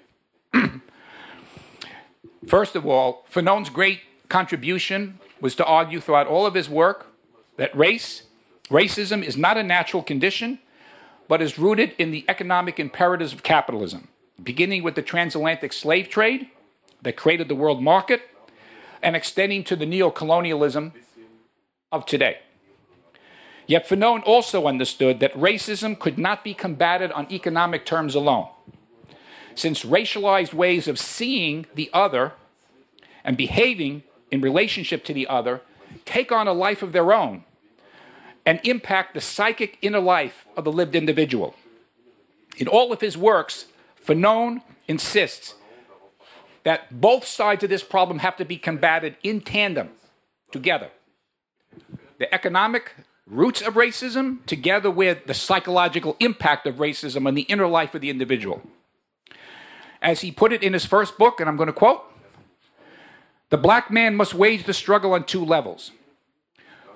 First 2.47 2.75
of 2.75 2.85
all, 2.85 3.25
Fanon's 3.31 3.69
great 3.69 4.01
contribution 4.29 5.19
was 5.41 5.55
to 5.55 5.65
argue 5.65 5.99
throughout 5.99 6.27
all 6.27 6.45
of 6.45 6.53
his 6.53 6.69
work 6.69 7.11
that 7.62 7.77
race, 7.77 8.24
racism 8.72 9.24
is 9.24 9.38
not 9.38 9.56
a 9.56 9.62
natural 9.62 10.01
condition, 10.01 10.58
but 11.27 11.44
is 11.44 11.60
rooted 11.60 11.94
in 12.00 12.10
the 12.10 12.25
economic 12.27 12.80
imperatives 12.80 13.34
of 13.34 13.44
capitalism, 13.44 14.08
beginning 14.41 14.82
with 14.82 14.96
the 14.96 15.01
transatlantic 15.03 15.72
slave 15.72 16.10
trade 16.10 16.48
that 17.03 17.15
created 17.15 17.48
the 17.48 17.53
world 17.53 17.80
market 17.80 18.24
and 19.03 19.15
extending 19.15 19.63
to 19.63 19.75
the 19.75 19.86
neocolonialism 19.86 20.91
of 21.91 22.03
today. 22.08 22.39
Yet 23.68 23.88
Fanon 23.88 24.24
also 24.25 24.65
understood 24.65 25.20
that 25.20 25.32
racism 25.36 26.00
could 26.00 26.18
not 26.18 26.44
be 26.44 26.56
combated 26.56 27.12
on 27.12 27.32
economic 27.32 27.86
terms 27.86 28.15
alone, 28.15 28.50
since 29.53 29.86
racialized 29.86 30.56
ways 30.56 30.88
of 30.88 30.98
seeing 30.98 31.68
the 31.75 31.91
other 31.94 32.34
and 33.24 33.38
behaving 33.38 34.01
in 34.32 34.41
relationship 34.41 35.06
to 35.06 35.13
the 35.13 35.27
other 35.27 35.62
take 36.06 36.32
on 36.32 36.48
a 36.48 36.53
life 36.53 36.82
of 36.82 36.91
their 36.91 37.13
own 37.13 37.44
and 38.45 38.60
impact 38.63 39.13
the 39.13 39.21
psychic 39.21 39.77
inner 39.81 40.00
life 40.00 40.45
of 40.57 40.63
the 40.63 40.71
lived 40.71 40.95
individual. 40.95 41.55
In 42.57 42.67
all 42.67 42.91
of 42.91 43.01
his 43.01 43.17
works, 43.17 43.65
Fanon 44.05 44.62
insists 44.88 45.55
that 46.63 47.01
both 47.01 47.25
sides 47.25 47.63
of 47.63 47.69
this 47.69 47.83
problem 47.83 48.19
have 48.19 48.38
to 48.38 48.45
be 48.45 48.57
combated 48.57 49.15
in 49.24 49.41
tandem, 49.41 49.89
together. 50.51 50.89
The 52.19 52.33
economic 52.33 52.93
roots 53.25 53.62
of 53.62 53.75
racism, 53.75 54.45
together 54.45 54.91
with 54.91 55.25
the 55.25 55.33
psychological 55.33 56.17
impact 56.19 56.67
of 56.67 56.75
racism 56.75 57.25
on 57.25 57.33
the 57.33 57.43
inner 57.43 57.67
life 57.67 57.95
of 57.95 58.01
the 58.01 58.10
individual. 58.10 58.62
As 60.01 60.21
he 60.21 60.31
put 60.31 60.51
it 60.51 60.63
in 60.63 60.74
his 60.74 60.86
first 60.86 61.17
book, 61.17 61.39
and 61.39 61.48
I'm 61.48 61.57
going 61.57 61.67
to 61.67 61.74
quote 61.74 62.03
the 63.50 63.57
black 63.57 63.91
man 63.91 64.15
must 64.15 64.33
wage 64.33 64.65
the 64.65 64.74
struggle 64.74 65.13
on 65.13 65.25
two 65.25 65.43
levels. 65.43 65.91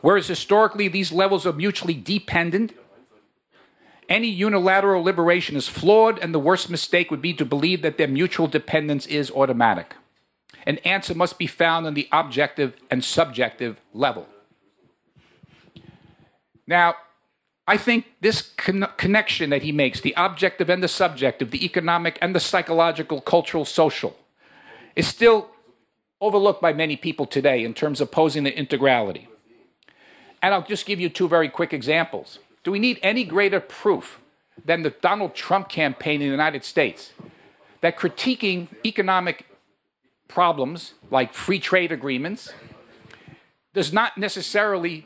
Whereas 0.01 0.27
historically 0.27 0.87
these 0.87 1.11
levels 1.11 1.45
are 1.45 1.53
mutually 1.53 1.93
dependent, 1.93 2.73
any 4.07 4.27
unilateral 4.27 5.03
liberation 5.03 5.55
is 5.55 5.67
flawed, 5.67 6.19
and 6.19 6.33
the 6.33 6.39
worst 6.39 6.69
mistake 6.69 7.09
would 7.09 7.21
be 7.21 7.33
to 7.33 7.45
believe 7.45 7.81
that 7.81 7.97
their 7.97 8.07
mutual 8.07 8.47
dependence 8.47 9.07
is 9.07 9.31
automatic. 9.31 9.95
An 10.67 10.77
answer 10.79 11.15
must 11.15 11.39
be 11.39 11.47
found 11.47 11.87
on 11.87 11.93
the 11.93 12.07
objective 12.11 12.75
and 12.91 13.03
subjective 13.03 13.81
level. 13.93 14.27
Now, 16.67 16.95
I 17.67 17.77
think 17.77 18.05
this 18.21 18.41
con- 18.57 18.87
connection 18.97 19.49
that 19.49 19.63
he 19.63 19.71
makes, 19.71 20.01
the 20.01 20.13
objective 20.15 20.69
and 20.69 20.83
the 20.83 20.87
subjective, 20.87 21.51
the 21.51 21.65
economic 21.65 22.17
and 22.21 22.35
the 22.35 22.39
psychological, 22.39 23.21
cultural, 23.21 23.65
social, 23.65 24.15
is 24.95 25.07
still 25.07 25.49
overlooked 26.21 26.61
by 26.61 26.73
many 26.73 26.95
people 26.95 27.25
today 27.25 27.63
in 27.63 27.73
terms 27.73 28.01
of 28.01 28.11
posing 28.11 28.43
the 28.43 28.51
integrality. 28.51 29.27
And 30.41 30.53
I'll 30.53 30.61
just 30.61 30.85
give 30.85 30.99
you 30.99 31.09
two 31.09 31.27
very 31.27 31.49
quick 31.49 31.73
examples. 31.73 32.39
Do 32.63 32.71
we 32.71 32.79
need 32.79 32.99
any 33.01 33.23
greater 33.23 33.59
proof 33.59 34.19
than 34.63 34.83
the 34.83 34.89
Donald 34.89 35.35
Trump 35.35 35.69
campaign 35.69 36.21
in 36.21 36.27
the 36.27 36.31
United 36.31 36.63
States 36.63 37.13
that 37.81 37.97
critiquing 37.97 38.67
economic 38.85 39.45
problems 40.27 40.93
like 41.11 41.33
free 41.33 41.59
trade 41.59 41.91
agreements 41.91 42.53
does 43.73 43.93
not 43.93 44.17
necessarily 44.17 45.05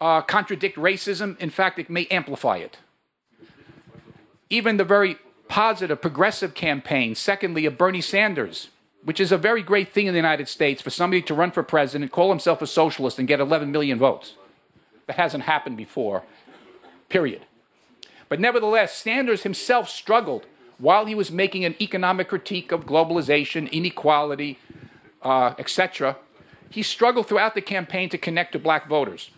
uh, 0.00 0.20
contradict 0.20 0.76
racism? 0.76 1.38
In 1.40 1.50
fact, 1.50 1.78
it 1.78 1.90
may 1.90 2.06
amplify 2.06 2.58
it. 2.58 2.78
Even 4.48 4.76
the 4.76 4.84
very 4.84 5.16
positive, 5.48 6.00
progressive 6.00 6.54
campaign, 6.54 7.14
secondly, 7.14 7.66
of 7.66 7.78
Bernie 7.78 8.00
Sanders, 8.00 8.68
which 9.02 9.20
is 9.20 9.32
a 9.32 9.38
very 9.38 9.62
great 9.62 9.92
thing 9.92 10.06
in 10.06 10.12
the 10.12 10.18
United 10.18 10.48
States 10.48 10.82
for 10.82 10.90
somebody 10.90 11.22
to 11.22 11.34
run 11.34 11.50
for 11.50 11.62
president, 11.62 12.12
call 12.12 12.30
himself 12.30 12.62
a 12.62 12.66
socialist, 12.66 13.18
and 13.18 13.26
get 13.26 13.40
11 13.40 13.72
million 13.72 13.98
votes. 13.98 14.34
That 15.06 15.16
hasn't 15.16 15.44
happened 15.44 15.76
before, 15.76 16.24
period. 17.08 17.42
But 18.28 18.40
nevertheless, 18.40 18.96
Sanders 18.96 19.44
himself 19.44 19.88
struggled 19.88 20.46
while 20.78 21.06
he 21.06 21.14
was 21.14 21.30
making 21.30 21.64
an 21.64 21.74
economic 21.80 22.28
critique 22.28 22.72
of 22.72 22.84
globalization, 22.84 23.70
inequality, 23.70 24.58
uh, 25.22 25.54
etc. 25.58 26.16
He 26.70 26.82
struggled 26.82 27.28
throughout 27.28 27.54
the 27.54 27.60
campaign 27.60 28.08
to 28.10 28.18
connect 28.18 28.52
to 28.52 28.58
black 28.58 28.88
voters. 28.88 29.30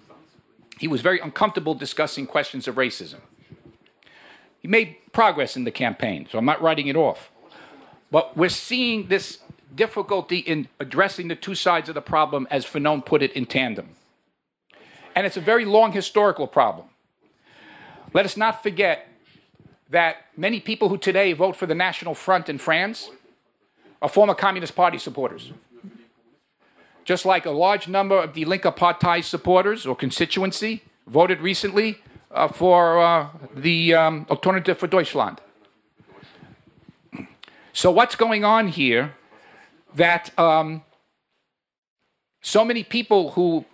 He 0.78 0.88
was 0.88 1.00
very 1.00 1.20
uncomfortable 1.20 1.74
discussing 1.74 2.26
questions 2.26 2.66
of 2.66 2.76
racism. 2.76 3.20
He 4.60 4.68
made 4.68 4.96
progress 5.12 5.56
in 5.56 5.64
the 5.64 5.70
campaign, 5.70 6.26
so 6.30 6.38
I'm 6.38 6.44
not 6.44 6.62
writing 6.62 6.88
it 6.88 6.96
off. 6.96 7.30
But 8.10 8.36
we're 8.36 8.48
seeing 8.48 9.08
this 9.08 9.38
difficulty 9.74 10.38
in 10.38 10.68
addressing 10.80 11.28
the 11.28 11.36
two 11.36 11.54
sides 11.54 11.88
of 11.88 11.94
the 11.94 12.00
problem, 12.00 12.48
as 12.50 12.64
Fanon 12.64 13.04
put 13.04 13.22
it, 13.22 13.32
in 13.32 13.46
tandem. 13.46 13.90
And 15.18 15.26
it's 15.26 15.36
a 15.36 15.40
very 15.40 15.64
long 15.64 15.90
historical 15.90 16.46
problem. 16.46 16.86
Let 18.14 18.24
us 18.24 18.36
not 18.36 18.62
forget 18.62 19.08
that 19.90 20.18
many 20.36 20.60
people 20.60 20.90
who 20.90 20.96
today 20.96 21.32
vote 21.32 21.56
for 21.56 21.66
the 21.66 21.74
National 21.74 22.14
Front 22.14 22.48
in 22.48 22.56
France 22.56 23.10
are 24.00 24.08
former 24.08 24.32
Communist 24.32 24.76
Party 24.76 24.96
supporters. 24.96 25.52
Just 27.04 27.26
like 27.26 27.46
a 27.46 27.50
large 27.50 27.88
number 27.88 28.16
of 28.16 28.34
the 28.34 28.44
Linke 28.44 28.72
Partei 28.76 29.24
supporters 29.24 29.86
or 29.86 29.96
constituency 29.96 30.82
voted 31.08 31.40
recently 31.40 31.98
uh, 32.30 32.46
for 32.46 33.00
uh, 33.00 33.26
the 33.52 33.94
um, 33.94 34.24
Alternative 34.30 34.78
for 34.78 34.86
Deutschland. 34.86 35.40
So, 37.72 37.90
what's 37.90 38.14
going 38.14 38.44
on 38.44 38.68
here 38.68 39.16
that 39.96 40.30
um, 40.38 40.84
so 42.40 42.64
many 42.64 42.84
people 42.84 43.32
who 43.32 43.64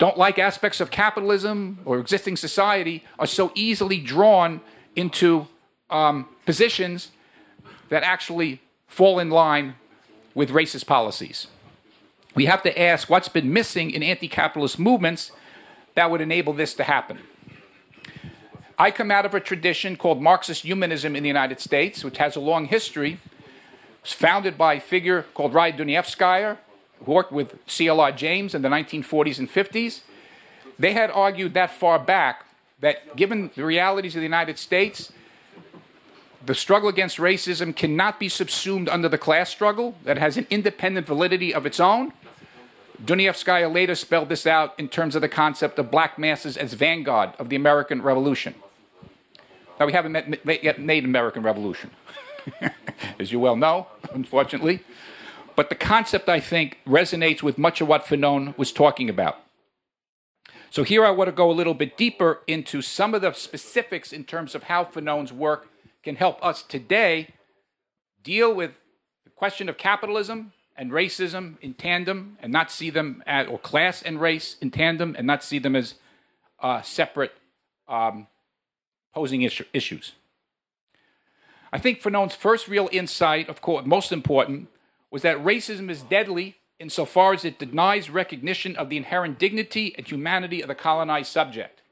don't 0.00 0.16
like 0.16 0.38
aspects 0.38 0.80
of 0.80 0.90
capitalism 0.90 1.78
or 1.84 1.98
existing 1.98 2.34
society 2.36 3.04
are 3.18 3.26
so 3.26 3.52
easily 3.54 4.00
drawn 4.00 4.62
into 4.96 5.46
um, 5.90 6.26
positions 6.46 7.10
that 7.90 8.02
actually 8.02 8.62
fall 8.88 9.18
in 9.18 9.28
line 9.28 9.74
with 10.34 10.48
racist 10.48 10.86
policies. 10.86 11.48
We 12.34 12.46
have 12.46 12.62
to 12.62 12.80
ask 12.80 13.10
what's 13.10 13.28
been 13.28 13.52
missing 13.52 13.90
in 13.90 14.02
anti 14.02 14.26
capitalist 14.26 14.78
movements 14.78 15.32
that 15.94 16.10
would 16.10 16.22
enable 16.22 16.54
this 16.54 16.72
to 16.74 16.84
happen. 16.84 17.18
I 18.78 18.90
come 18.90 19.10
out 19.10 19.26
of 19.26 19.34
a 19.34 19.40
tradition 19.40 19.96
called 19.96 20.22
Marxist 20.22 20.62
humanism 20.62 21.14
in 21.14 21.22
the 21.22 21.28
United 21.28 21.60
States, 21.60 22.02
which 22.02 22.16
has 22.16 22.36
a 22.36 22.40
long 22.40 22.64
history 22.64 23.20
was 24.02 24.12
founded 24.14 24.56
by 24.56 24.74
a 24.74 24.80
figure 24.80 25.26
called 25.34 25.52
Raya 25.52 25.76
Dunayevskaya, 25.76 26.56
worked 27.06 27.32
with 27.32 27.58
C.L.R. 27.66 28.12
James 28.12 28.54
in 28.54 28.62
the 28.62 28.68
1940s 28.68 29.38
and 29.38 29.50
50s. 29.50 30.00
They 30.78 30.92
had 30.92 31.10
argued 31.10 31.54
that 31.54 31.70
far 31.70 31.98
back 31.98 32.46
that 32.80 33.16
given 33.16 33.50
the 33.54 33.64
realities 33.64 34.14
of 34.14 34.20
the 34.20 34.26
United 34.26 34.58
States, 34.58 35.12
the 36.44 36.54
struggle 36.54 36.88
against 36.88 37.18
racism 37.18 37.76
cannot 37.76 38.18
be 38.18 38.28
subsumed 38.28 38.88
under 38.88 39.08
the 39.08 39.18
class 39.18 39.50
struggle, 39.50 39.94
that 40.04 40.16
has 40.16 40.36
an 40.36 40.46
independent 40.48 41.06
validity 41.06 41.52
of 41.52 41.66
its 41.66 41.78
own. 41.78 42.12
Dunayevskaya 43.04 43.72
later 43.72 43.94
spelled 43.94 44.28
this 44.28 44.46
out 44.46 44.74
in 44.78 44.88
terms 44.88 45.14
of 45.14 45.22
the 45.22 45.28
concept 45.28 45.78
of 45.78 45.90
black 45.90 46.18
masses 46.18 46.56
as 46.56 46.72
vanguard 46.74 47.30
of 47.38 47.48
the 47.50 47.56
American 47.56 48.02
Revolution. 48.02 48.54
Now, 49.78 49.86
we 49.86 49.92
haven't 49.92 50.12
met, 50.12 50.64
yet 50.64 50.80
made 50.80 51.04
American 51.04 51.42
Revolution. 51.42 51.90
as 53.18 53.32
you 53.32 53.38
well 53.38 53.56
know, 53.56 53.86
unfortunately. 54.12 54.80
But 55.60 55.68
the 55.68 55.74
concept, 55.74 56.30
I 56.30 56.40
think, 56.40 56.78
resonates 56.86 57.42
with 57.42 57.58
much 57.58 57.82
of 57.82 57.86
what 57.86 58.06
Fanon 58.06 58.56
was 58.56 58.72
talking 58.72 59.10
about. 59.10 59.42
So 60.70 60.84
here 60.84 61.04
I 61.04 61.10
want 61.10 61.28
to 61.28 61.32
go 61.32 61.50
a 61.50 61.52
little 61.52 61.74
bit 61.74 61.98
deeper 61.98 62.40
into 62.46 62.80
some 62.80 63.12
of 63.12 63.20
the 63.20 63.34
specifics 63.34 64.10
in 64.10 64.24
terms 64.24 64.54
of 64.54 64.62
how 64.62 64.84
Fanon's 64.84 65.34
work 65.34 65.68
can 66.02 66.16
help 66.16 66.42
us 66.42 66.62
today 66.62 67.34
deal 68.22 68.54
with 68.54 68.70
the 69.24 69.28
question 69.28 69.68
of 69.68 69.76
capitalism 69.76 70.54
and 70.78 70.92
racism 70.92 71.58
in 71.60 71.74
tandem 71.74 72.38
and 72.40 72.50
not 72.50 72.70
see 72.70 72.88
them 72.88 73.22
as, 73.26 73.46
or 73.46 73.58
class 73.58 74.00
and 74.00 74.18
race 74.18 74.56
in 74.62 74.70
tandem 74.70 75.14
and 75.18 75.26
not 75.26 75.44
see 75.44 75.58
them 75.58 75.76
as 75.76 75.96
uh, 76.60 76.80
separate 76.80 77.34
um, 77.86 78.28
posing 79.14 79.42
issues. 79.42 80.12
I 81.70 81.78
think 81.78 82.00
Fanon's 82.00 82.34
first 82.34 82.66
real 82.66 82.88
insight, 82.90 83.50
of 83.50 83.60
course, 83.60 83.84
most 83.84 84.10
important, 84.10 84.68
was 85.10 85.22
that 85.22 85.42
racism 85.44 85.90
is 85.90 86.02
deadly 86.02 86.56
insofar 86.78 87.34
as 87.34 87.44
it 87.44 87.58
denies 87.58 88.08
recognition 88.08 88.74
of 88.76 88.88
the 88.88 88.96
inherent 88.96 89.38
dignity 89.38 89.94
and 89.96 90.06
humanity 90.06 90.62
of 90.62 90.68
the 90.68 90.74
colonized 90.74 91.30
subject. 91.30 91.82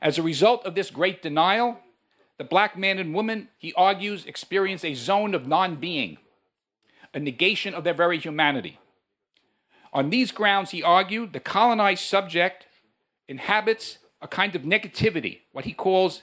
As 0.00 0.16
a 0.16 0.22
result 0.22 0.64
of 0.64 0.74
this 0.74 0.90
great 0.90 1.20
denial, 1.20 1.80
the 2.38 2.44
black 2.44 2.78
man 2.78 2.98
and 2.98 3.14
woman, 3.14 3.48
he 3.58 3.74
argues, 3.74 4.24
experience 4.24 4.82
a 4.82 4.94
zone 4.94 5.34
of 5.34 5.46
non 5.46 5.76
being, 5.76 6.16
a 7.12 7.20
negation 7.20 7.74
of 7.74 7.84
their 7.84 7.92
very 7.92 8.18
humanity. 8.18 8.78
On 9.92 10.08
these 10.08 10.32
grounds, 10.32 10.70
he 10.70 10.82
argued, 10.82 11.32
the 11.32 11.40
colonized 11.40 12.04
subject 12.04 12.66
inhabits 13.28 13.98
a 14.22 14.28
kind 14.28 14.54
of 14.54 14.62
negativity, 14.62 15.40
what 15.52 15.66
he 15.66 15.72
calls 15.72 16.22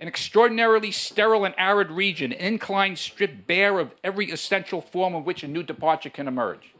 an 0.00 0.08
extraordinarily 0.08 0.90
sterile 0.90 1.44
and 1.44 1.54
arid 1.56 1.90
region, 1.90 2.32
an 2.32 2.54
incline 2.54 2.96
stripped 2.96 3.46
bare 3.46 3.78
of 3.78 3.94
every 4.02 4.30
essential 4.30 4.80
form 4.80 5.14
of 5.14 5.24
which 5.24 5.42
a 5.42 5.48
new 5.48 5.62
departure 5.62 6.10
can 6.10 6.28
emerge. 6.28 6.74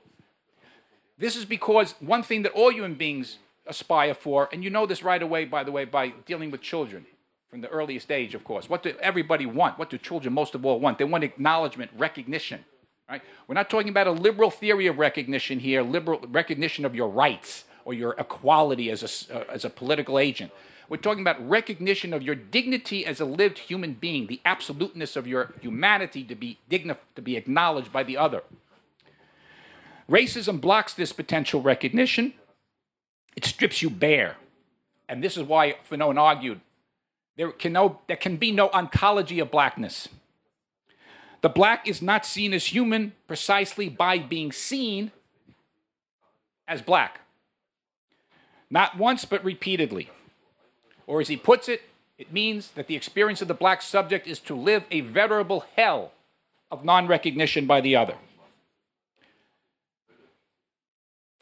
This 1.17 1.37
is 1.37 1.45
because 1.45 1.95
one 2.01 2.23
thing 2.23 2.43
that 2.43 2.53
all 2.53 2.73
human 2.73 2.95
beings 2.95 3.39
aspire 3.67 4.15
for, 4.15 4.49
and 4.53 4.65
you 4.65 4.71
know 4.71 4.85
this 4.85 5.03
right 5.03 5.23
away, 5.23 5.45
by 5.45 5.63
the 5.65 5.71
way, 5.71 5.85
by 5.85 6.09
dealing 6.27 6.51
with 6.51 6.61
children 6.61 7.07
from 7.49 7.61
the 7.61 7.69
earliest 7.69 8.11
age, 8.11 8.35
of 8.35 8.43
course. 8.43 8.69
What 8.69 8.83
do 8.83 8.95
everybody 9.01 9.47
want? 9.47 9.79
What 9.79 9.91
do 9.91 9.97
children 9.97 10.35
most 10.35 10.57
of 10.57 10.67
all 10.67 10.81
want? 10.81 10.99
They 10.99 11.05
want 11.05 11.23
acknowledgement, 11.23 11.93
recognition. 11.97 12.65
Right? 13.09 13.23
We're 13.47 13.55
not 13.55 13.71
talking 13.71 13.91
about 13.91 14.07
a 14.07 14.13
liberal 14.13 14.51
theory 14.51 14.87
of 14.87 14.99
recognition 14.99 15.61
here, 15.61 15.83
liberal 15.83 16.21
recognition 16.29 16.85
of 16.85 16.95
your 16.95 17.09
rights 17.09 17.65
or 17.85 17.95
your 17.95 18.15
equality 18.19 18.91
as 18.91 19.29
a, 19.31 19.37
uh, 19.37 19.45
as 19.53 19.65
a 19.65 19.71
political 19.71 20.19
agent. 20.19 20.51
We're 20.89 20.99
talking 20.99 21.23
about 21.23 21.49
recognition 21.49 22.13
of 22.13 22.23
your 22.23 22.35
dignity 22.35 23.07
as 23.07 23.21
a 23.21 23.25
lived 23.25 23.59
human 23.59 23.95
being, 23.95 24.27
the 24.27 24.41
absoluteness 24.45 25.17
of 25.17 25.27
your 25.27 25.55
humanity 25.61 26.25
to 26.25 26.35
be 26.35 26.59
digni- 26.71 26.99
to 27.15 27.23
be 27.23 27.37
acknowledged 27.37 27.93
by 27.93 28.03
the 28.03 28.17
other. 28.17 28.43
Racism 30.09 30.61
blocks 30.61 30.93
this 30.93 31.13
potential 31.13 31.63
recognition. 31.63 32.35
It 33.37 33.45
strips 33.45 33.81
you 33.81 33.91
bare. 33.91 34.37
And 35.09 35.23
this 35.23 35.37
is 35.37 35.45
why 35.45 35.77
Fanon 35.91 36.19
argued 36.19 36.61
there 37.37 37.51
can, 37.51 37.73
no, 37.73 38.01
there 38.07 38.17
can 38.17 38.37
be 38.37 38.53
no 38.53 38.69
ontology 38.71 39.41
of 39.41 39.51
blackness. 39.51 40.09
The 41.41 41.49
black 41.49 41.89
is 41.89 42.01
not 42.01 42.25
seen 42.25 42.55
as 42.55 42.67
human 42.67 43.13
precisely 43.27 43.89
by 43.89 44.19
being 44.19 44.53
seen 44.53 45.11
as 46.67 46.81
black. 46.81 47.21
Not 48.71 48.97
once, 48.97 49.25
but 49.25 49.45
repeatedly. 49.45 50.11
Or 51.07 51.21
as 51.21 51.29
he 51.29 51.37
puts 51.37 51.69
it, 51.69 51.83
it 52.19 52.33
means 52.33 52.71
that 52.73 52.87
the 52.87 52.97
experience 52.97 53.43
of 53.43 53.49
the 53.49 53.55
black 53.55 53.83
subject 53.83 54.27
is 54.27 54.39
to 54.41 54.55
live 54.55 54.85
a 54.91 55.01
veritable 55.01 55.67
hell 55.77 56.13
of 56.71 56.85
non 56.85 57.07
recognition 57.07 57.67
by 57.67 57.81
the 57.81 57.97
other. 57.97 58.15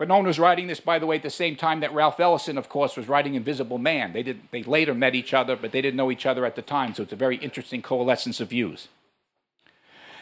Fanon 0.03 0.25
was 0.25 0.39
writing 0.39 0.67
this, 0.67 0.81
by 0.81 0.99
the 0.99 1.07
way, 1.07 1.17
at 1.17 1.23
the 1.23 1.31
same 1.31 1.55
time 1.55 1.79
that 1.81 1.95
Ralph 1.95 2.19
Ellison, 2.19 2.59
of 2.59 2.69
course, 2.69 2.97
was 2.97 3.09
writing 3.09 3.35
Invisible 3.35 3.79
Man. 3.79 4.13
They, 4.13 4.25
did, 4.25 4.41
they 4.51 4.65
later 4.65 4.95
met 4.95 5.15
each 5.15 5.33
other, 5.33 5.55
but 5.55 5.71
they 5.71 5.81
didn't 5.81 5.97
know 5.97 6.11
each 6.11 6.27
other 6.27 6.45
at 6.45 6.57
the 6.57 6.63
time, 6.63 6.93
so 6.93 7.05
it's 7.05 7.13
a 7.13 7.17
very 7.17 7.37
interesting 7.37 7.83
coalescence 7.83 8.41
of 8.41 8.51
views. 8.51 8.89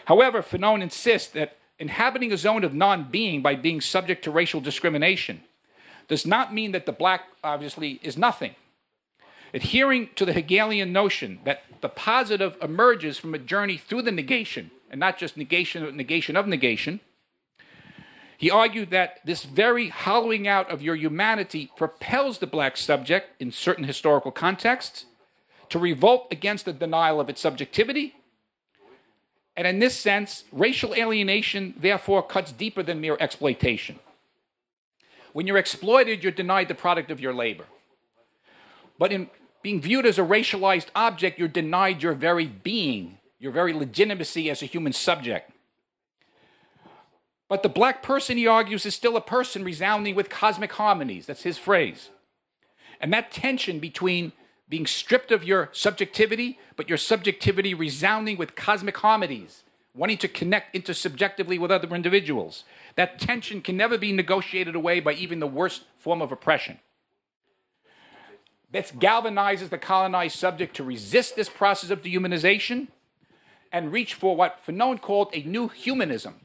However, 0.04 0.42
Fanon 0.42 0.82
insists 0.82 1.28
that 1.32 1.56
inhabiting 1.78 2.30
a 2.30 2.36
zone 2.36 2.62
of 2.62 2.74
non 2.74 3.04
being 3.04 3.40
by 3.40 3.54
being 3.54 3.80
subject 3.80 4.22
to 4.24 4.30
racial 4.30 4.60
discrimination 4.60 5.44
does 6.08 6.26
not 6.26 6.52
mean 6.52 6.72
that 6.72 6.84
the 6.84 6.92
black, 6.92 7.22
obviously, 7.42 8.00
is 8.02 8.18
nothing. 8.18 8.54
Adhering 9.52 10.10
to 10.14 10.24
the 10.24 10.32
Hegelian 10.32 10.92
notion 10.92 11.40
that 11.44 11.64
the 11.80 11.88
positive 11.88 12.56
emerges 12.62 13.18
from 13.18 13.34
a 13.34 13.38
journey 13.38 13.76
through 13.76 14.02
the 14.02 14.12
negation, 14.12 14.70
and 14.90 15.00
not 15.00 15.18
just 15.18 15.36
negation 15.36 15.84
of 15.84 15.94
negation 15.94 16.36
of 16.36 16.46
negation, 16.46 17.00
he 18.36 18.50
argued 18.50 18.90
that 18.90 19.18
this 19.24 19.44
very 19.44 19.88
hollowing 19.88 20.48
out 20.48 20.70
of 20.70 20.80
your 20.80 20.94
humanity 20.94 21.70
propels 21.76 22.38
the 22.38 22.46
black 22.46 22.76
subject 22.78 23.40
in 23.40 23.52
certain 23.52 23.84
historical 23.84 24.30
contexts 24.30 25.04
to 25.68 25.78
revolt 25.78 26.26
against 26.30 26.64
the 26.64 26.72
denial 26.72 27.20
of 27.20 27.28
its 27.28 27.40
subjectivity. 27.40 28.14
And 29.56 29.66
in 29.66 29.78
this 29.78 29.94
sense, 29.94 30.44
racial 30.52 30.94
alienation 30.94 31.74
therefore 31.76 32.22
cuts 32.22 32.50
deeper 32.50 32.82
than 32.82 33.00
mere 33.00 33.18
exploitation. 33.20 33.98
When 35.34 35.46
you're 35.46 35.58
exploited, 35.58 36.22
you're 36.22 36.32
denied 36.32 36.68
the 36.68 36.74
product 36.74 37.10
of 37.10 37.20
your 37.20 37.34
labor. 37.34 37.66
But 38.98 39.12
in 39.12 39.28
being 39.62 39.80
viewed 39.80 40.06
as 40.06 40.18
a 40.18 40.22
racialized 40.22 40.88
object, 40.94 41.38
you're 41.38 41.48
denied 41.48 42.02
your 42.02 42.14
very 42.14 42.46
being, 42.46 43.18
your 43.38 43.52
very 43.52 43.72
legitimacy 43.72 44.50
as 44.50 44.62
a 44.62 44.66
human 44.66 44.92
subject. 44.92 45.50
But 47.48 47.62
the 47.62 47.68
black 47.68 48.02
person, 48.02 48.36
he 48.36 48.46
argues, 48.46 48.86
is 48.86 48.94
still 48.94 49.16
a 49.16 49.20
person 49.20 49.64
resounding 49.64 50.14
with 50.14 50.30
cosmic 50.30 50.72
harmonies. 50.72 51.26
That's 51.26 51.42
his 51.42 51.58
phrase. 51.58 52.10
And 53.00 53.12
that 53.12 53.32
tension 53.32 53.80
between 53.80 54.32
being 54.68 54.86
stripped 54.86 55.32
of 55.32 55.42
your 55.42 55.68
subjectivity, 55.72 56.58
but 56.76 56.88
your 56.88 56.98
subjectivity 56.98 57.74
resounding 57.74 58.36
with 58.36 58.54
cosmic 58.54 58.96
harmonies, 58.98 59.64
wanting 59.96 60.18
to 60.18 60.28
connect 60.28 60.76
intersubjectively 60.76 61.58
with 61.58 61.72
other 61.72 61.92
individuals, 61.92 62.62
that 62.94 63.18
tension 63.18 63.60
can 63.62 63.76
never 63.76 63.98
be 63.98 64.12
negotiated 64.12 64.76
away 64.76 65.00
by 65.00 65.12
even 65.14 65.40
the 65.40 65.46
worst 65.46 65.82
form 65.98 66.22
of 66.22 66.30
oppression. 66.30 66.78
This 68.72 68.92
galvanizes 68.92 69.68
the 69.68 69.78
colonized 69.78 70.38
subject 70.38 70.76
to 70.76 70.84
resist 70.84 71.34
this 71.34 71.48
process 71.48 71.90
of 71.90 72.02
dehumanization 72.02 72.88
and 73.72 73.92
reach 73.92 74.14
for 74.14 74.36
what 74.36 74.64
Fanon 74.64 75.00
called 75.00 75.30
a 75.32 75.42
new 75.42 75.68
humanism 75.68 76.40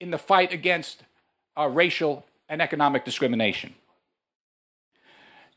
in 0.00 0.10
the 0.10 0.18
fight 0.18 0.52
against 0.52 1.02
uh, 1.58 1.68
racial 1.68 2.24
and 2.48 2.62
economic 2.62 3.04
discrimination. 3.04 3.74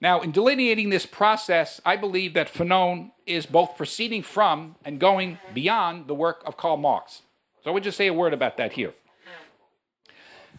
Now, 0.01 0.21
in 0.21 0.31
delineating 0.31 0.89
this 0.89 1.05
process, 1.05 1.79
I 1.86 1.95
believe 1.95 2.34
that 2.34 2.53
Fanon 2.53 3.12
is 3.25 3.45
both 3.45 3.77
proceeding 3.77 4.21
from 4.21 4.75
and 4.84 4.99
going 4.99 5.39
beyond 5.53 6.08
the 6.08 6.13
work 6.13 6.43
of 6.45 6.58
Karl 6.58 6.77
Marx. 6.77 7.21
So 7.63 7.71
I 7.71 7.73
would 7.73 7.84
just 7.84 7.97
say 7.97 8.08
a 8.08 8.13
word 8.13 8.34
about 8.34 8.58
that 8.58 8.73
here. 8.73 8.93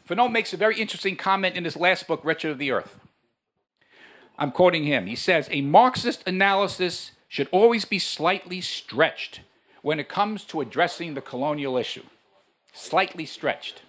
Fanon 0.08 0.32
makes 0.32 0.52
a 0.52 0.56
very 0.56 0.80
interesting 0.80 1.16
comment 1.16 1.56
in 1.56 1.64
his 1.64 1.76
last 1.76 2.06
book, 2.06 2.24
Wretched 2.24 2.50
of 2.50 2.58
the 2.58 2.70
Earth. 2.70 2.98
I'm 4.38 4.52
quoting 4.52 4.84
him. 4.84 5.06
He 5.06 5.16
says, 5.16 5.48
A 5.50 5.62
Marxist 5.62 6.22
analysis 6.26 7.12
should 7.28 7.48
always 7.50 7.84
be 7.84 7.98
slightly 7.98 8.60
stretched 8.60 9.40
when 9.82 9.98
it 9.98 10.08
comes 10.08 10.44
to 10.44 10.60
addressing 10.60 11.14
the 11.14 11.20
colonial 11.20 11.76
issue 11.76 12.02
slightly 12.76 13.26
stretched. 13.26 13.82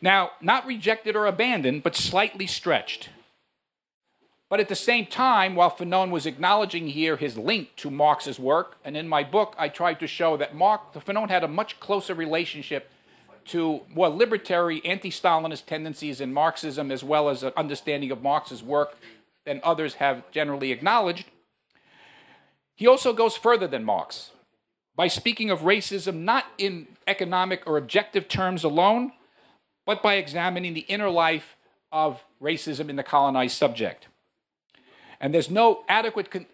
Now, 0.00 0.32
not 0.40 0.66
rejected 0.66 1.14
or 1.14 1.26
abandoned, 1.26 1.82
but 1.82 1.94
slightly 1.94 2.46
stretched. 2.46 3.10
But 4.48 4.60
at 4.60 4.68
the 4.68 4.74
same 4.74 5.06
time, 5.06 5.54
while 5.54 5.70
Fanon 5.70 6.10
was 6.10 6.26
acknowledging 6.26 6.88
here 6.88 7.16
his 7.16 7.38
link 7.38 7.74
to 7.76 7.90
Marx's 7.90 8.38
work, 8.38 8.76
and 8.84 8.96
in 8.96 9.08
my 9.08 9.22
book 9.22 9.54
I 9.58 9.68
tried 9.68 10.00
to 10.00 10.06
show 10.06 10.36
that 10.36 10.54
Marx, 10.54 10.96
Fanon 10.98 11.30
had 11.30 11.44
a 11.44 11.48
much 11.48 11.78
closer 11.78 12.14
relationship 12.14 12.90
to 13.46 13.82
more 13.88 14.08
libertary 14.08 14.84
anti-Stalinist 14.84 15.66
tendencies 15.66 16.20
in 16.20 16.32
Marxism, 16.32 16.90
as 16.90 17.02
well 17.02 17.28
as 17.28 17.42
an 17.42 17.52
understanding 17.56 18.10
of 18.10 18.22
Marx's 18.22 18.62
work 18.62 18.96
than 19.44 19.60
others 19.64 19.94
have 19.94 20.30
generally 20.30 20.72
acknowledged. 20.72 21.26
He 22.74 22.86
also 22.86 23.12
goes 23.12 23.36
further 23.36 23.66
than 23.66 23.84
Marx 23.84 24.30
by 24.94 25.08
speaking 25.08 25.50
of 25.50 25.60
racism 25.60 26.20
not 26.20 26.46
in 26.58 26.88
economic 27.06 27.62
or 27.66 27.76
objective 27.76 28.28
terms 28.28 28.64
alone, 28.64 29.12
but 29.86 30.02
by 30.02 30.14
examining 30.14 30.74
the 30.74 30.80
inner 30.80 31.10
life 31.10 31.56
of 31.90 32.24
racism 32.40 32.88
in 32.88 32.96
the 32.96 33.02
colonized 33.02 33.56
subject. 33.56 34.08
And 35.20 35.32
there's 35.32 35.50
no 35.50 35.84
adequate 35.88 36.30
con- 36.30 36.46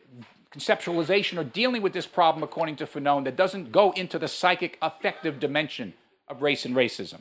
conceptualization 0.53 1.39
or 1.39 1.45
dealing 1.45 1.83
with 1.83 1.93
this 1.93 2.07
problem, 2.07 2.43
according 2.43 2.77
to 2.77 2.87
Fanon, 2.87 3.25
that 3.25 3.37
doesn't 3.37 3.73
go 3.73 3.93
into 3.93 4.19
the 4.19 4.29
psychic 4.29 4.79
affective 4.81 5.39
dimension 5.39 5.95
of 6.29 6.43
race 6.43 6.65
and 6.65 6.75
racism. 6.75 7.21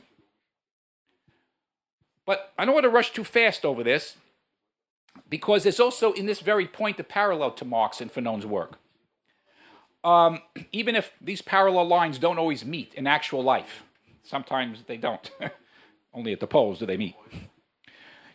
But 2.26 2.52
I 2.58 2.64
don't 2.64 2.74
want 2.74 2.84
to 2.84 2.90
rush 2.90 3.12
too 3.12 3.24
fast 3.24 3.64
over 3.64 3.82
this 3.82 4.16
because 5.28 5.62
there's 5.62 5.80
also 5.80 6.12
in 6.12 6.26
this 6.26 6.40
very 6.40 6.66
point 6.66 7.00
a 7.00 7.04
parallel 7.04 7.52
to 7.52 7.64
Marx 7.64 8.00
and 8.00 8.12
Fanon's 8.12 8.46
work 8.46 8.78
um, 10.04 10.40
even 10.72 10.96
if 10.96 11.12
these 11.20 11.42
parallel 11.42 11.86
lines 11.86 12.18
don't 12.18 12.38
always 12.38 12.64
meet 12.64 12.94
in 12.94 13.06
actual 13.06 13.42
life, 13.42 13.82
sometimes 14.22 14.84
they 14.86 14.96
don't. 14.96 15.30
Only 16.14 16.32
at 16.32 16.40
the 16.40 16.46
polls 16.46 16.78
do 16.78 16.86
they 16.86 16.96
meet. 16.96 17.14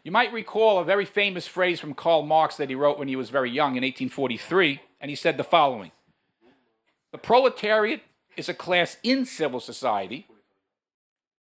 You 0.04 0.12
might 0.12 0.34
recall 0.34 0.80
a 0.80 0.86
very 0.86 1.06
famous 1.06 1.48
phrase 1.48 1.80
from 1.80 1.94
Karl 1.94 2.24
Marx 2.24 2.58
that 2.58 2.70
he 2.70 2.76
wrote 2.76 3.00
when 3.00 3.08
he 3.08 3.16
was 3.16 3.30
very 3.30 3.50
young 3.50 3.72
in 3.72 3.84
1843, 3.84 4.82
and 5.00 5.10
he 5.10 5.16
said 5.16 5.38
the 5.38 5.44
following 5.44 5.92
The 7.12 7.18
proletariat 7.18 8.02
is 8.36 8.50
a 8.50 8.54
class 8.54 8.98
in 9.02 9.26
civil 9.26 9.60
society 9.60 10.28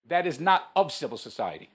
that 0.06 0.26
is 0.26 0.40
not 0.40 0.70
of 0.74 0.92
civil 0.92 1.18
society. 1.18 1.70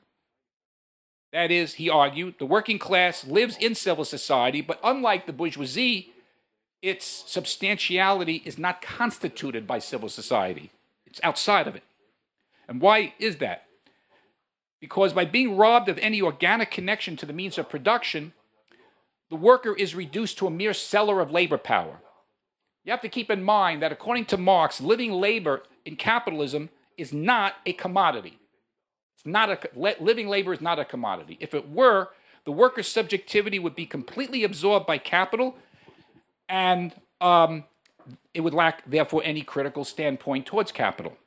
That 1.31 1.51
is, 1.51 1.73
he 1.75 1.89
argued, 1.89 2.35
the 2.39 2.45
working 2.45 2.79
class 2.79 3.25
lives 3.25 3.57
in 3.57 3.75
civil 3.75 4.05
society, 4.05 4.61
but 4.61 4.79
unlike 4.83 5.25
the 5.25 5.33
bourgeoisie, 5.33 6.13
its 6.81 7.23
substantiality 7.27 8.41
is 8.45 8.57
not 8.57 8.81
constituted 8.81 9.65
by 9.67 9.79
civil 9.79 10.09
society, 10.09 10.71
it's 11.05 11.19
outside 11.23 11.67
of 11.67 11.75
it. 11.75 11.83
And 12.67 12.79
why 12.79 13.13
is 13.19 13.37
that? 13.37 13.65
Because 14.79 15.13
by 15.13 15.25
being 15.25 15.57
robbed 15.57 15.89
of 15.89 15.97
any 15.99 16.21
organic 16.21 16.71
connection 16.71 17.17
to 17.17 17.25
the 17.25 17.33
means 17.33 17.57
of 17.57 17.69
production, 17.69 18.33
the 19.29 19.35
worker 19.35 19.75
is 19.75 19.95
reduced 19.95 20.37
to 20.37 20.47
a 20.47 20.51
mere 20.51 20.73
seller 20.73 21.19
of 21.19 21.31
labor 21.31 21.57
power. 21.57 21.99
You 22.83 22.91
have 22.91 23.01
to 23.01 23.09
keep 23.09 23.31
in 23.31 23.43
mind 23.43 23.81
that 23.81 23.91
according 23.91 24.25
to 24.25 24.37
Marx, 24.37 24.79
living 24.79 25.11
labor 25.11 25.63
in 25.85 25.95
capitalism 25.95 26.69
is 26.97 27.13
not 27.13 27.55
a 27.65 27.73
commodity. 27.73 28.39
It's 29.17 29.25
not 29.25 29.49
a 29.49 29.59
living 29.99 30.27
labor 30.27 30.53
is 30.53 30.61
not 30.61 30.79
a 30.79 30.85
commodity. 30.85 31.37
If 31.39 31.53
it 31.53 31.69
were, 31.69 32.09
the 32.45 32.51
worker's 32.51 32.87
subjectivity 32.87 33.59
would 33.59 33.75
be 33.75 33.85
completely 33.85 34.43
absorbed 34.43 34.85
by 34.85 34.97
capital, 34.97 35.55
and 36.47 36.93
um, 37.19 37.63
it 38.33 38.41
would 38.41 38.53
lack, 38.53 38.89
therefore, 38.89 39.21
any 39.23 39.41
critical 39.41 39.83
standpoint 39.83 40.45
towards 40.45 40.71
capital. 40.71 41.17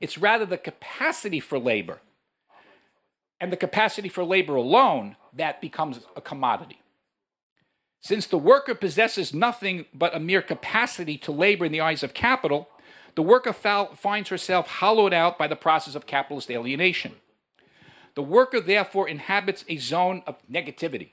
It's 0.00 0.18
rather 0.18 0.46
the 0.46 0.58
capacity 0.58 1.40
for 1.40 1.58
labor 1.58 2.00
and 3.40 3.52
the 3.52 3.56
capacity 3.56 4.08
for 4.08 4.24
labor 4.24 4.54
alone 4.54 5.16
that 5.32 5.60
becomes 5.60 6.00
a 6.14 6.20
commodity. 6.20 6.80
Since 8.00 8.26
the 8.26 8.38
worker 8.38 8.74
possesses 8.74 9.34
nothing 9.34 9.86
but 9.92 10.14
a 10.14 10.20
mere 10.20 10.42
capacity 10.42 11.18
to 11.18 11.32
labor 11.32 11.64
in 11.64 11.72
the 11.72 11.80
eyes 11.80 12.02
of 12.02 12.14
capital, 12.14 12.68
the 13.16 13.22
worker 13.22 13.52
finds 13.52 14.28
herself 14.28 14.68
hollowed 14.68 15.12
out 15.12 15.38
by 15.38 15.46
the 15.48 15.56
process 15.56 15.94
of 15.94 16.06
capitalist 16.06 16.50
alienation. 16.50 17.14
The 18.14 18.22
worker 18.22 18.60
therefore 18.60 19.08
inhabits 19.08 19.64
a 19.68 19.78
zone 19.78 20.22
of 20.26 20.36
negativity. 20.50 21.10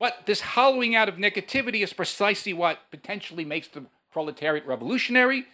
But 0.00 0.26
this 0.26 0.40
hollowing 0.40 0.94
out 0.94 1.08
of 1.08 1.16
negativity 1.16 1.82
is 1.82 1.92
precisely 1.92 2.52
what 2.52 2.90
potentially 2.90 3.44
makes 3.44 3.68
the 3.68 3.84
proletariat 4.10 4.66
revolutionary. 4.66 5.46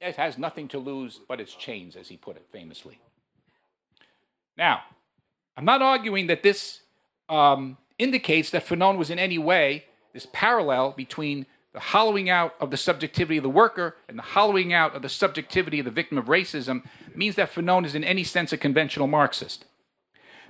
It 0.00 0.16
has 0.16 0.38
nothing 0.38 0.68
to 0.68 0.78
lose 0.78 1.18
but 1.26 1.40
its 1.40 1.54
chains, 1.54 1.96
as 1.96 2.08
he 2.08 2.16
put 2.16 2.36
it 2.36 2.46
famously. 2.52 2.98
Now, 4.56 4.82
I'm 5.56 5.64
not 5.64 5.82
arguing 5.82 6.26
that 6.26 6.42
this 6.42 6.80
um, 7.28 7.78
indicates 7.98 8.50
that 8.50 8.66
Fanon 8.66 8.98
was 8.98 9.10
in 9.10 9.18
any 9.18 9.38
way 9.38 9.86
this 10.12 10.26
parallel 10.32 10.92
between 10.92 11.46
the 11.74 11.80
hollowing 11.80 12.30
out 12.30 12.54
of 12.60 12.70
the 12.70 12.76
subjectivity 12.78 13.36
of 13.36 13.42
the 13.42 13.50
worker 13.50 13.96
and 14.08 14.18
the 14.18 14.22
hollowing 14.22 14.72
out 14.72 14.94
of 14.94 15.02
the 15.02 15.08
subjectivity 15.08 15.78
of 15.80 15.84
the 15.84 15.90
victim 15.90 16.16
of 16.16 16.26
racism 16.26 16.84
means 17.14 17.36
that 17.36 17.52
Fanon 17.52 17.84
is 17.84 17.94
in 17.94 18.02
any 18.02 18.24
sense 18.24 18.52
a 18.52 18.56
conventional 18.56 19.06
Marxist. 19.06 19.66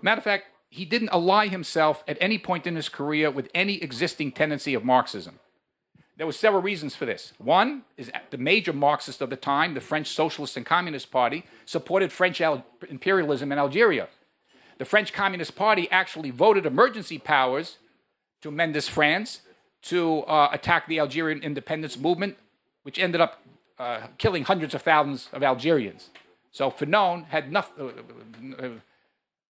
Matter 0.01 0.19
of 0.19 0.25
fact, 0.25 0.45
he 0.69 0.85
didn't 0.85 1.09
ally 1.09 1.49
himself 1.49 2.05
at 2.07 2.19
any 2.21 2.39
point 2.39 2.67
in 2.67 2.77
his 2.77 2.89
career 2.89 3.31
with 3.31 3.49
any 3.55 3.83
existing 3.83 4.33
tendency 4.33 4.75
of 4.75 4.85
Marxism. 4.85 5.41
There 6.17 6.27
were 6.27 6.33
several 6.33 6.63
reasons 6.63 6.95
for 6.95 7.07
this. 7.07 7.33
One 7.39 7.83
is 7.97 8.13
the 8.31 8.39
major 8.39 8.73
Marxist 8.73 9.21
of 9.21 9.31
the 9.31 9.37
time, 9.37 9.75
the 9.75 9.81
French 9.81 10.09
Socialist 10.09 10.57
and 10.57 10.65
Communist 10.65 11.11
Party, 11.11 11.45
supported 11.65 12.13
French 12.13 12.41
imperialism 12.89 13.51
in 13.51 13.59
Algeria 13.59 14.09
the 14.79 14.85
French 14.85 15.13
Communist 15.13 15.55
Party 15.55 15.89
actually 15.91 16.31
voted 16.31 16.67
emergency 16.67 17.19
powers 17.19 17.79
to 18.43 18.51
Mendes 18.51 18.89
France 18.89 19.41
to 19.85 20.23
uh, 20.23 20.49
attack 20.53 20.87
the 20.88 20.99
Algerian 20.99 21.42
independence 21.42 21.99
movement, 21.99 22.37
which 22.83 22.99
ended 22.99 23.20
up 23.20 23.42
uh, 23.79 24.07
killing 24.18 24.44
hundreds 24.44 24.75
of 24.75 24.83
thousands 24.83 25.29
of 25.33 25.42
Algerians. 25.42 26.11
So 26.53 26.70
Fanon 26.70 27.27
had 27.27 27.51
nothing, 27.51 27.92
uh, 28.61 28.64
uh, 28.64 28.68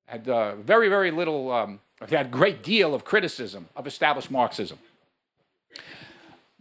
had 0.06 0.28
uh, 0.28 0.56
very, 0.56 0.90
very 0.90 1.12
little, 1.12 1.52
um, 1.52 1.80
had 2.00 2.28
a 2.28 2.30
great 2.30 2.64
deal 2.64 2.96
of 2.96 3.06
criticism 3.06 3.68
of 3.76 3.86
established 3.86 4.32
Marxism. 4.32 4.80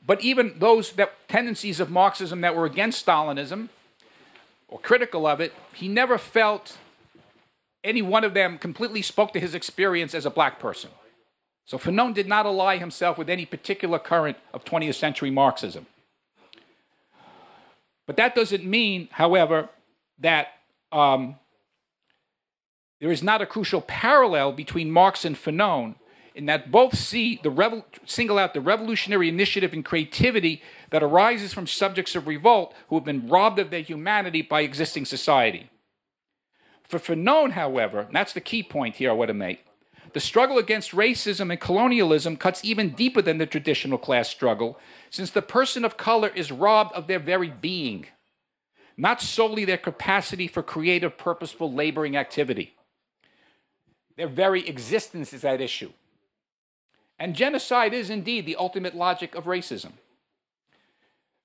But 0.04 0.20
even 0.20 0.56
those 0.58 0.92
that, 0.92 1.28
tendencies 1.28 1.80
of 1.80 1.90
Marxism 1.90 2.40
that 2.40 2.56
were 2.56 2.66
against 2.66 3.06
Stalinism 3.06 3.68
or 4.68 4.78
critical 4.80 5.26
of 5.26 5.40
it, 5.40 5.52
he 5.72 5.88
never 5.88 6.18
felt 6.18 6.76
any 7.84 8.02
one 8.02 8.24
of 8.24 8.34
them 8.34 8.58
completely 8.58 9.02
spoke 9.02 9.32
to 9.32 9.40
his 9.40 9.54
experience 9.54 10.14
as 10.14 10.26
a 10.26 10.30
black 10.30 10.58
person. 10.58 10.90
So 11.72 11.78
Fanon 11.78 12.12
did 12.12 12.28
not 12.28 12.44
ally 12.44 12.76
himself 12.76 13.16
with 13.16 13.30
any 13.30 13.46
particular 13.46 13.98
current 13.98 14.36
of 14.52 14.62
20th 14.62 14.96
century 14.96 15.30
Marxism. 15.30 15.86
But 18.06 18.18
that 18.18 18.34
doesn't 18.34 18.62
mean, 18.62 19.08
however, 19.12 19.70
that 20.18 20.48
um, 20.92 21.36
there 23.00 23.10
is 23.10 23.22
not 23.22 23.40
a 23.40 23.46
crucial 23.46 23.80
parallel 23.80 24.52
between 24.52 24.90
Marx 24.90 25.24
and 25.24 25.34
Fanon 25.34 25.94
in 26.34 26.44
that 26.44 26.70
both 26.70 26.94
see 26.94 27.40
the 27.42 27.50
revol- 27.50 27.84
single 28.04 28.38
out 28.38 28.52
the 28.52 28.60
revolutionary 28.60 29.30
initiative 29.30 29.72
and 29.72 29.82
creativity 29.82 30.60
that 30.90 31.02
arises 31.02 31.54
from 31.54 31.66
subjects 31.66 32.14
of 32.14 32.26
revolt 32.26 32.74
who 32.88 32.96
have 32.96 33.04
been 33.06 33.28
robbed 33.28 33.58
of 33.58 33.70
their 33.70 33.80
humanity 33.80 34.42
by 34.42 34.60
existing 34.60 35.06
society. 35.06 35.70
For 36.82 36.98
Fanon, 36.98 37.52
however, 37.52 38.08
that's 38.12 38.34
the 38.34 38.42
key 38.42 38.62
point 38.62 38.96
here 38.96 39.08
I 39.08 39.14
want 39.14 39.28
to 39.28 39.34
make, 39.34 39.64
the 40.12 40.20
struggle 40.20 40.58
against 40.58 40.92
racism 40.92 41.50
and 41.50 41.60
colonialism 41.60 42.36
cuts 42.36 42.64
even 42.64 42.90
deeper 42.90 43.22
than 43.22 43.38
the 43.38 43.46
traditional 43.46 43.98
class 43.98 44.28
struggle, 44.28 44.78
since 45.10 45.30
the 45.30 45.42
person 45.42 45.84
of 45.84 45.96
color 45.96 46.30
is 46.34 46.52
robbed 46.52 46.92
of 46.94 47.06
their 47.06 47.18
very 47.18 47.48
being, 47.48 48.06
not 48.96 49.22
solely 49.22 49.64
their 49.64 49.78
capacity 49.78 50.46
for 50.46 50.62
creative, 50.62 51.16
purposeful 51.16 51.72
laboring 51.72 52.16
activity. 52.16 52.74
Their 54.16 54.28
very 54.28 54.68
existence 54.68 55.32
is 55.32 55.44
at 55.44 55.60
issue. 55.60 55.92
And 57.18 57.34
genocide 57.34 57.94
is 57.94 58.10
indeed 58.10 58.46
the 58.46 58.56
ultimate 58.56 58.94
logic 58.94 59.34
of 59.34 59.44
racism. 59.44 59.92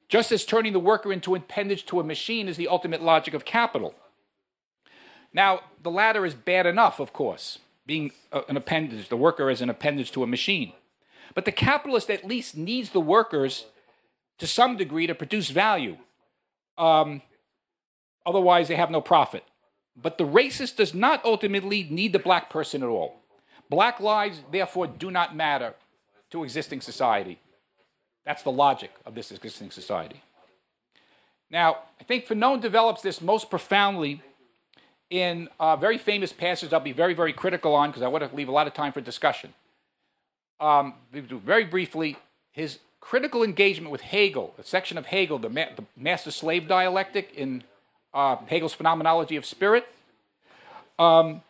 Just 0.10 0.32
as 0.32 0.46
turning 0.46 0.74
the 0.74 0.80
worker 0.80 1.14
into 1.14 1.36
an 1.36 1.42
appendage 1.42 1.86
to 1.86 2.00
a 2.00 2.04
machine 2.04 2.48
is 2.48 2.58
the 2.58 2.68
ultimate 2.68 3.02
logic 3.02 3.34
of 3.34 3.46
capital. 3.46 3.94
Now, 5.34 5.62
the 5.84 5.92
latter 5.92 6.26
is 6.26 6.34
bad 6.34 6.66
enough, 6.66 7.00
of 7.00 7.14
course, 7.14 7.60
being 7.88 8.12
an 8.50 8.58
appendage, 8.58 9.10
the 9.10 9.18
worker 9.18 9.50
as 9.50 9.62
an 9.62 9.70
appendage 9.70 10.12
to 10.12 10.22
a 10.22 10.28
machine. 10.28 10.74
But 11.34 11.46
the 11.46 11.52
capitalist 11.52 12.12
at 12.12 12.26
least 12.26 12.56
needs 12.56 12.92
the 12.92 13.00
workers 13.00 13.66
to 14.38 14.46
some 14.46 14.78
degree 14.78 15.08
to 15.08 15.16
produce 15.16 15.50
value. 15.50 15.98
Um, 16.78 17.22
otherwise, 18.26 18.68
they 18.68 18.76
have 18.76 18.92
no 18.92 19.02
profit. 19.02 19.44
But 19.96 20.18
the 20.18 20.26
racist 20.26 20.76
does 20.76 20.94
not 20.94 21.26
ultimately 21.26 21.88
need 21.90 22.14
the 22.14 22.20
black 22.20 22.50
person 22.50 22.84
at 22.84 22.90
all. 22.90 23.22
Black 23.70 24.00
lives, 24.00 24.42
therefore, 24.52 24.88
do 24.88 25.10
not 25.10 25.36
matter 25.36 25.74
to 26.30 26.44
existing 26.44 26.82
society. 26.82 27.40
That's 28.26 28.44
the 28.44 28.52
logic 28.52 28.92
of 29.06 29.16
this 29.16 29.32
existing 29.32 29.72
society. 29.72 30.22
Now, 31.50 31.78
I 32.00 32.04
think 32.04 32.28
Fanon 32.28 32.62
develops 32.62 33.02
this 33.02 33.22
most 33.22 33.50
profoundly 33.50 34.22
in 35.10 35.48
a 35.60 35.78
very 35.78 35.98
famous 35.98 36.34
passage 36.34 36.74
I'll 36.74 36.80
be 36.80 36.92
very, 36.92 37.14
very 37.14 37.34
critical 37.34 37.74
on 37.74 37.90
because 37.90 38.02
I 38.02 38.08
want 38.08 38.30
to 38.30 38.36
leave 38.36 38.50
a 38.50 38.52
lot 38.52 38.68
of 38.68 38.74
time 38.74 38.92
for 38.92 39.02
discussion. 39.02 39.54
Um, 40.60 40.96
very 41.12 41.66
briefly, 41.66 42.18
his 42.52 42.80
critical 43.00 43.44
engagement 43.44 43.92
with 43.92 44.02
Hegel, 44.02 44.54
a 44.58 44.64
section 44.64 44.98
of 44.98 45.06
Hegel, 45.06 45.38
the, 45.40 45.50
ma- 45.50 45.76
the 45.76 45.86
master 45.96 46.32
slave 46.32 46.68
dialectic 46.68 47.32
in 47.36 47.64
uh, 48.14 48.38
Hegel's 48.48 48.74
Phenomenology 48.74 49.36
of 49.36 49.46
Spirit, 49.46 49.88
um, 50.98 51.42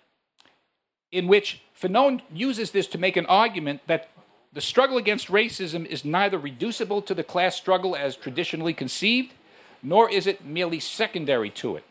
in 1.12 1.28
which 1.28 1.62
Fanon 1.80 2.22
uses 2.34 2.72
this 2.72 2.86
to 2.88 2.98
make 2.98 3.15
an 3.15 3.26
argument 3.28 3.82
that 3.88 4.10
the 4.52 4.62
struggle 4.62 4.98
against 4.98 5.28
racism 5.28 5.86
is 5.86 6.04
neither 6.04 6.38
reducible 6.38 7.02
to 7.04 7.13
the 7.13 7.24
class 7.24 7.56
struggle 7.56 7.96
as 7.96 8.15
traditionally 8.15 8.74
conceived, 8.74 9.34
nor 9.82 10.10
is 10.10 10.28
it 10.28 10.43
merely 10.43 10.80
secondary 10.80 11.50
to 11.52 11.76
it 11.78 11.86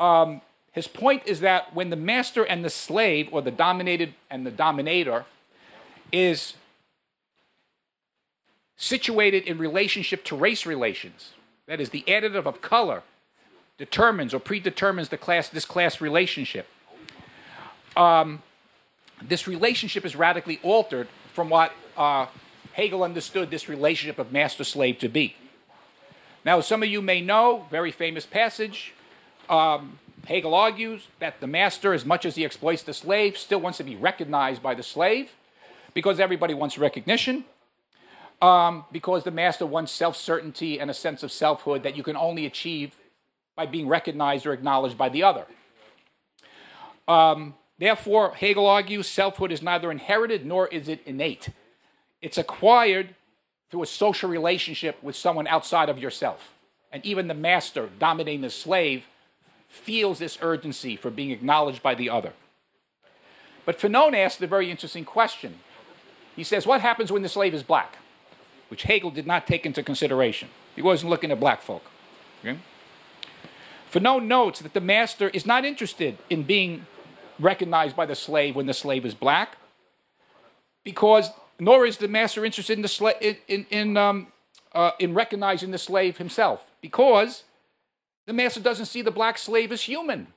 um, 0.00 0.40
his 0.72 0.88
point 0.88 1.22
is 1.26 1.40
that 1.40 1.74
when 1.74 1.90
the 1.90 1.96
master 1.96 2.42
and 2.42 2.64
the 2.64 2.70
slave, 2.70 3.28
or 3.30 3.42
the 3.42 3.50
dominated 3.50 4.14
and 4.30 4.46
the 4.46 4.50
dominator, 4.50 5.26
is 6.10 6.54
situated 8.76 9.44
in 9.44 9.58
relationship 9.58 10.24
to 10.24 10.36
race 10.36 10.64
relations, 10.64 11.34
that 11.66 11.80
is, 11.80 11.90
the 11.90 12.02
additive 12.08 12.46
of 12.46 12.62
color 12.62 13.02
determines 13.78 14.32
or 14.32 14.40
predetermines 14.40 15.10
the 15.10 15.18
class, 15.18 15.48
this 15.48 15.64
class 15.64 16.00
relationship. 16.00 16.66
Um, 17.96 18.42
this 19.22 19.46
relationship 19.46 20.04
is 20.04 20.16
radically 20.16 20.60
altered 20.62 21.08
from 21.34 21.50
what 21.50 21.72
uh, 21.96 22.26
Hegel 22.72 23.02
understood 23.02 23.50
this 23.50 23.68
relationship 23.68 24.18
of 24.18 24.32
master 24.32 24.64
slave 24.64 24.98
to 25.00 25.08
be. 25.08 25.36
Now, 26.44 26.60
some 26.60 26.82
of 26.82 26.88
you 26.88 27.02
may 27.02 27.20
know, 27.20 27.66
very 27.70 27.90
famous 27.90 28.24
passage 28.24 28.94
um, 29.50 29.98
Hegel 30.26 30.54
argues 30.54 31.08
that 31.18 31.40
the 31.40 31.46
master, 31.46 31.92
as 31.92 32.04
much 32.04 32.24
as 32.24 32.36
he 32.36 32.44
exploits 32.44 32.82
the 32.82 32.94
slave, 32.94 33.36
still 33.36 33.60
wants 33.60 33.78
to 33.78 33.84
be 33.84 33.96
recognized 33.96 34.62
by 34.62 34.74
the 34.74 34.82
slave 34.82 35.32
because 35.92 36.20
everybody 36.20 36.54
wants 36.54 36.78
recognition. 36.78 37.44
Um, 38.40 38.84
because 38.90 39.24
the 39.24 39.30
master 39.30 39.66
wants 39.66 39.92
self 39.92 40.16
certainty 40.16 40.80
and 40.80 40.90
a 40.90 40.94
sense 40.94 41.22
of 41.22 41.30
selfhood 41.30 41.82
that 41.82 41.94
you 41.94 42.02
can 42.02 42.16
only 42.16 42.46
achieve 42.46 42.94
by 43.54 43.66
being 43.66 43.86
recognized 43.86 44.46
or 44.46 44.54
acknowledged 44.54 44.96
by 44.96 45.10
the 45.10 45.22
other. 45.22 45.44
Um, 47.06 47.54
therefore, 47.78 48.34
Hegel 48.34 48.66
argues 48.66 49.08
selfhood 49.08 49.52
is 49.52 49.60
neither 49.60 49.90
inherited 49.90 50.46
nor 50.46 50.68
is 50.68 50.88
it 50.88 51.02
innate. 51.04 51.50
It's 52.22 52.38
acquired 52.38 53.14
through 53.70 53.82
a 53.82 53.86
social 53.86 54.30
relationship 54.30 55.02
with 55.02 55.16
someone 55.16 55.46
outside 55.46 55.90
of 55.90 55.98
yourself. 55.98 56.54
And 56.90 57.04
even 57.04 57.28
the 57.28 57.34
master 57.34 57.90
dominating 57.98 58.40
the 58.40 58.50
slave 58.50 59.04
feels 59.70 60.18
this 60.18 60.36
urgency 60.42 60.96
for 60.96 61.10
being 61.10 61.30
acknowledged 61.30 61.82
by 61.82 61.94
the 61.94 62.10
other. 62.10 62.32
But 63.64 63.78
Fanon 63.78 64.14
asked 64.14 64.42
a 64.42 64.46
very 64.46 64.70
interesting 64.70 65.04
question. 65.04 65.60
He 66.34 66.44
says, 66.44 66.66
What 66.66 66.80
happens 66.80 67.12
when 67.12 67.22
the 67.22 67.28
slave 67.28 67.54
is 67.54 67.62
black? 67.62 67.98
Which 68.68 68.82
Hegel 68.82 69.10
did 69.10 69.26
not 69.26 69.46
take 69.46 69.64
into 69.64 69.82
consideration. 69.82 70.48
He 70.74 70.82
wasn't 70.82 71.10
looking 71.10 71.30
at 71.30 71.40
black 71.40 71.62
folk. 71.62 71.84
Okay? 72.40 72.58
Fanon 73.90 74.26
notes 74.26 74.60
that 74.60 74.74
the 74.74 74.80
master 74.80 75.28
is 75.28 75.46
not 75.46 75.64
interested 75.64 76.18
in 76.28 76.42
being 76.42 76.86
recognized 77.38 77.96
by 77.96 78.06
the 78.06 78.14
slave 78.14 78.56
when 78.56 78.66
the 78.66 78.74
slave 78.74 79.06
is 79.06 79.14
black, 79.14 79.56
because 80.84 81.30
nor 81.58 81.86
is 81.86 81.98
the 81.98 82.08
master 82.08 82.44
interested 82.44 82.72
in, 82.72 82.82
the 82.82 82.88
sla- 82.88 83.38
in, 83.48 83.66
in, 83.70 83.96
um, 83.96 84.28
uh, 84.72 84.92
in 84.98 85.14
recognizing 85.14 85.70
the 85.70 85.78
slave 85.78 86.18
himself, 86.18 86.70
because 86.80 87.44
the 88.30 88.34
master 88.34 88.60
doesn't 88.60 88.86
see 88.86 89.02
the 89.02 89.10
black 89.10 89.38
slave 89.38 89.72
as 89.72 89.82
human. 89.82 90.28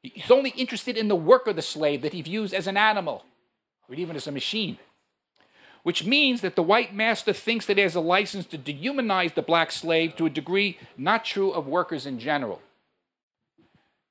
He's 0.00 0.30
only 0.30 0.50
interested 0.50 0.96
in 0.96 1.08
the 1.08 1.16
work 1.16 1.48
of 1.48 1.56
the 1.56 1.60
slave 1.62 2.02
that 2.02 2.12
he 2.12 2.22
views 2.22 2.52
as 2.52 2.68
an 2.68 2.76
animal, 2.76 3.24
or 3.88 3.96
even 3.96 4.14
as 4.14 4.28
a 4.28 4.30
machine. 4.30 4.78
Which 5.82 6.04
means 6.04 6.40
that 6.42 6.54
the 6.54 6.62
white 6.62 6.94
master 6.94 7.32
thinks 7.32 7.66
that 7.66 7.78
he 7.78 7.82
has 7.82 7.96
a 7.96 8.00
license 8.00 8.46
to 8.46 8.58
dehumanize 8.58 9.34
the 9.34 9.42
black 9.42 9.72
slave 9.72 10.14
to 10.14 10.26
a 10.26 10.30
degree 10.30 10.78
not 10.96 11.24
true 11.24 11.50
of 11.50 11.66
workers 11.66 12.06
in 12.06 12.20
general. 12.20 12.62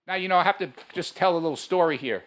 Now, 0.06 0.16
you 0.16 0.28
know, 0.28 0.36
I 0.36 0.44
have 0.44 0.58
to 0.58 0.74
just 0.94 1.16
tell 1.16 1.36
a 1.38 1.40
little 1.40 1.56
story 1.56 1.96
here. 1.96 2.26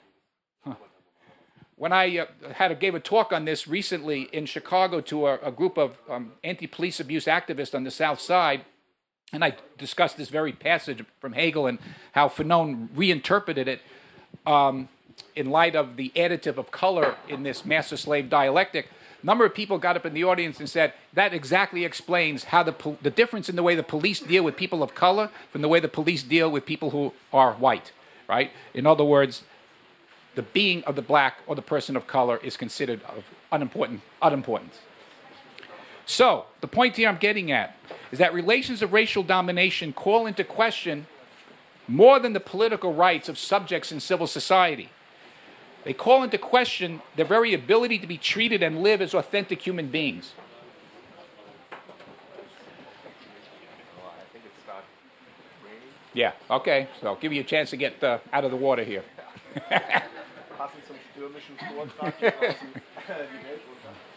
When 1.77 1.93
I 1.93 2.17
uh, 2.17 2.27
had 2.55 2.71
a, 2.71 2.75
gave 2.75 2.95
a 2.95 3.01
talk 3.01 3.31
on 3.31 3.45
this 3.45 3.69
recently 3.69 4.23
in 4.33 4.47
Chicago 4.47 5.03
to 5.03 5.27
a, 5.27 5.39
a 5.41 5.53
group 5.53 5.77
of 5.77 6.01
um, 6.09 6.33
anti-police 6.43 6.99
abuse 6.99 7.27
activists 7.27 7.75
on 7.75 7.85
the 7.85 7.91
South 7.91 8.21
Side, 8.21 8.65
and 9.33 9.45
I 9.45 9.55
discussed 9.79 10.17
this 10.17 10.29
very 10.29 10.53
passage 10.53 11.05
from 11.21 11.33
Hegel 11.33 11.67
and 11.67 11.79
how 12.13 12.29
Fanon 12.29 12.89
reinterpreted 12.95 13.69
it 13.69 13.81
um, 14.47 14.89
in 15.37 15.51
light 15.51 15.77
of 15.77 15.97
the 15.97 16.11
additive 16.17 16.57
of 16.57 16.71
color 16.71 17.15
in 17.29 17.43
this 17.45 17.65
master-slave 17.65 18.29
dialectic. 18.29 18.89
A 19.23 19.27
number 19.27 19.45
of 19.45 19.55
people 19.55 19.79
got 19.79 19.97
up 19.97 20.07
in 20.07 20.15
the 20.15 20.25
audience 20.25 20.59
and 20.59 20.69
said 20.69 20.95
that 21.13 21.33
exactly 21.33 21.85
explains 21.85 22.45
how 22.45 22.63
the, 22.63 22.97
the 23.03 23.11
difference 23.11 23.49
in 23.49 23.55
the 23.55 23.63
way 23.63 23.75
the 23.75 23.83
police 23.83 24.19
deal 24.21 24.43
with 24.43 24.57
people 24.57 24.83
of 24.83 24.95
color 24.95 25.31
from 25.51 25.63
the 25.63 25.69
way 25.69 25.79
the 25.79 25.89
police 25.89 26.23
deal 26.23 26.51
with 26.51 26.67
people 26.67 26.91
who 26.91 27.13
are 27.33 27.53
white, 27.53 27.93
right? 28.29 28.51
In 28.75 28.87
other 28.87 29.05
words, 29.05 29.45
the 30.35 30.43
being 30.43 30.83
of 30.85 30.97
the 30.97 31.03
black 31.03 31.39
or 31.47 31.55
the 31.55 31.63
person 31.63 31.97
of 31.97 32.07
color 32.07 32.41
is 32.43 32.57
considered 32.57 33.03
of 33.05 33.25
unimportant, 33.53 34.01
unimportant. 34.23 34.73
So, 36.11 36.47
the 36.61 36.67
point 36.67 36.97
here 36.97 37.09
I'm 37.09 37.19
getting 37.19 37.53
at 37.53 37.77
is 38.11 38.19
that 38.19 38.35
relations 38.35 38.83
of 38.83 38.93
racial 38.93 39.23
domination 39.23 39.93
call 39.93 40.27
into 40.27 40.43
question 40.43 41.07
more 41.87 42.19
than 42.19 42.33
the 42.33 42.41
political 42.41 42.93
rights 42.93 43.29
of 43.29 43.39
subjects 43.39 43.93
in 43.93 44.01
civil 44.01 44.27
society. 44.27 44.89
They 45.85 45.93
call 45.93 46.25
into 46.25 46.37
question 46.37 47.01
their 47.15 47.25
very 47.25 47.55
ability 47.55 48.01
to 48.01 48.09
be 48.09 48.19
treated 48.19 48.61
and 48.61 48.83
live 48.83 49.01
as 49.01 49.15
authentic 49.15 49.63
human 49.63 49.87
beings. 49.87 50.33
Yeah, 56.13 56.33
okay, 56.51 56.89
so 57.01 57.07
I'll 57.07 57.15
give 57.15 57.33
you 57.33 57.43
a 57.43 57.45
chance 57.45 57.71
to 57.71 57.77
get 57.77 58.03
uh, 58.03 58.19
out 58.33 58.45
of 58.45 58.51
the 58.51 58.57
water 58.57 58.83
here. 58.83 59.05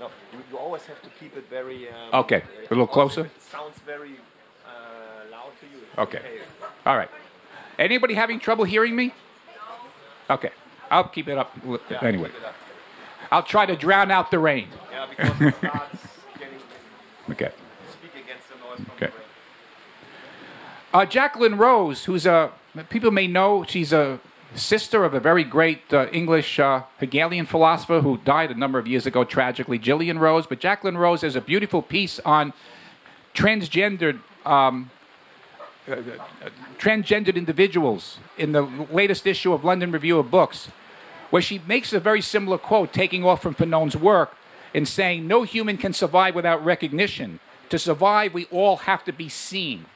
No, 0.00 0.10
you, 0.32 0.38
you 0.50 0.58
always 0.58 0.84
have 0.86 1.02
to 1.02 1.08
keep 1.20 1.36
it 1.36 1.48
very. 1.50 1.88
Um, 1.88 2.20
okay, 2.20 2.42
a 2.58 2.70
little 2.70 2.86
closer. 2.86 3.26
It 3.26 3.42
sounds 3.42 3.78
very 3.84 4.16
uh, 4.66 5.30
loud 5.30 5.52
to 5.60 5.66
you. 5.66 5.82
Okay. 5.98 6.18
okay. 6.18 6.38
All 6.86 6.96
right. 6.96 7.10
Anybody 7.78 8.14
having 8.14 8.40
trouble 8.40 8.64
hearing 8.64 8.94
me? 8.94 9.06
No. 10.28 10.34
Okay. 10.34 10.50
I'll 10.90 11.08
keep 11.08 11.28
it 11.28 11.38
up 11.38 11.56
yeah, 11.90 12.02
anyway. 12.02 12.28
It 12.28 12.44
up. 12.44 12.54
I'll 13.30 13.42
try 13.42 13.66
to 13.66 13.76
drown 13.76 14.10
out 14.10 14.30
the 14.30 14.38
rain. 14.38 14.68
Yeah, 14.90 15.06
because 15.08 15.40
it 15.40 15.54
starts 15.56 16.06
getting. 16.38 16.58
Okay. 17.30 17.52
Speak 17.92 18.24
against 18.24 18.48
the 18.48 18.56
noise 18.66 18.76
from 18.76 18.96
okay. 18.96 19.06
the 19.06 19.12
rain. 19.12 19.28
Uh, 20.94 21.04
Jacqueline 21.04 21.58
Rose, 21.58 22.06
who's 22.06 22.24
a 22.24 22.52
people 22.88 23.10
may 23.10 23.26
know 23.26 23.64
she's 23.64 23.92
a 23.92 24.18
sister 24.54 25.04
of 25.04 25.14
a 25.14 25.20
very 25.20 25.44
great 25.44 25.92
uh, 25.92 26.08
English 26.10 26.58
uh, 26.58 26.82
Hegelian 26.98 27.46
philosopher 27.46 28.00
who 28.00 28.18
died 28.18 28.50
a 28.50 28.54
number 28.54 28.78
of 28.78 28.86
years 28.86 29.06
ago 29.06 29.24
tragically, 29.24 29.78
Gillian 29.78 30.18
Rose. 30.18 30.46
But 30.46 30.60
Jacqueline 30.60 30.96
Rose 30.96 31.22
has 31.22 31.36
a 31.36 31.40
beautiful 31.40 31.82
piece 31.82 32.18
on 32.20 32.52
transgendered. 33.34 34.20
Um, 34.46 34.90
uh, 35.88 35.92
uh, 35.92 36.50
transgendered 36.78 37.34
individuals 37.34 38.18
in 38.36 38.52
the 38.52 38.62
latest 38.62 39.26
issue 39.26 39.54
of 39.54 39.64
London 39.64 39.90
Review 39.90 40.18
of 40.18 40.30
Books, 40.30 40.68
where 41.30 41.40
she 41.40 41.62
makes 41.66 41.94
a 41.94 42.00
very 42.00 42.20
similar 42.20 42.58
quote, 42.58 42.92
taking 42.92 43.24
off 43.24 43.40
from 43.40 43.54
Fanon's 43.54 43.96
work, 43.96 44.36
and 44.74 44.86
saying, 44.86 45.26
No 45.26 45.44
human 45.44 45.78
can 45.78 45.94
survive 45.94 46.34
without 46.34 46.62
recognition. 46.62 47.40
To 47.70 47.78
survive, 47.78 48.34
we 48.34 48.44
all 48.46 48.76
have 48.76 49.02
to 49.04 49.12
be 49.12 49.28
seen. 49.28 49.86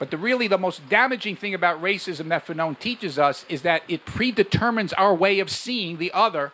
But 0.00 0.10
the 0.10 0.16
really 0.16 0.48
the 0.48 0.56
most 0.56 0.88
damaging 0.88 1.36
thing 1.36 1.52
about 1.52 1.80
racism 1.82 2.28
that 2.28 2.46
Fanon 2.46 2.76
teaches 2.78 3.18
us 3.18 3.44
is 3.50 3.60
that 3.62 3.82
it 3.86 4.06
predetermines 4.06 4.94
our 4.94 5.14
way 5.14 5.40
of 5.40 5.50
seeing 5.50 5.98
the 5.98 6.10
other 6.12 6.52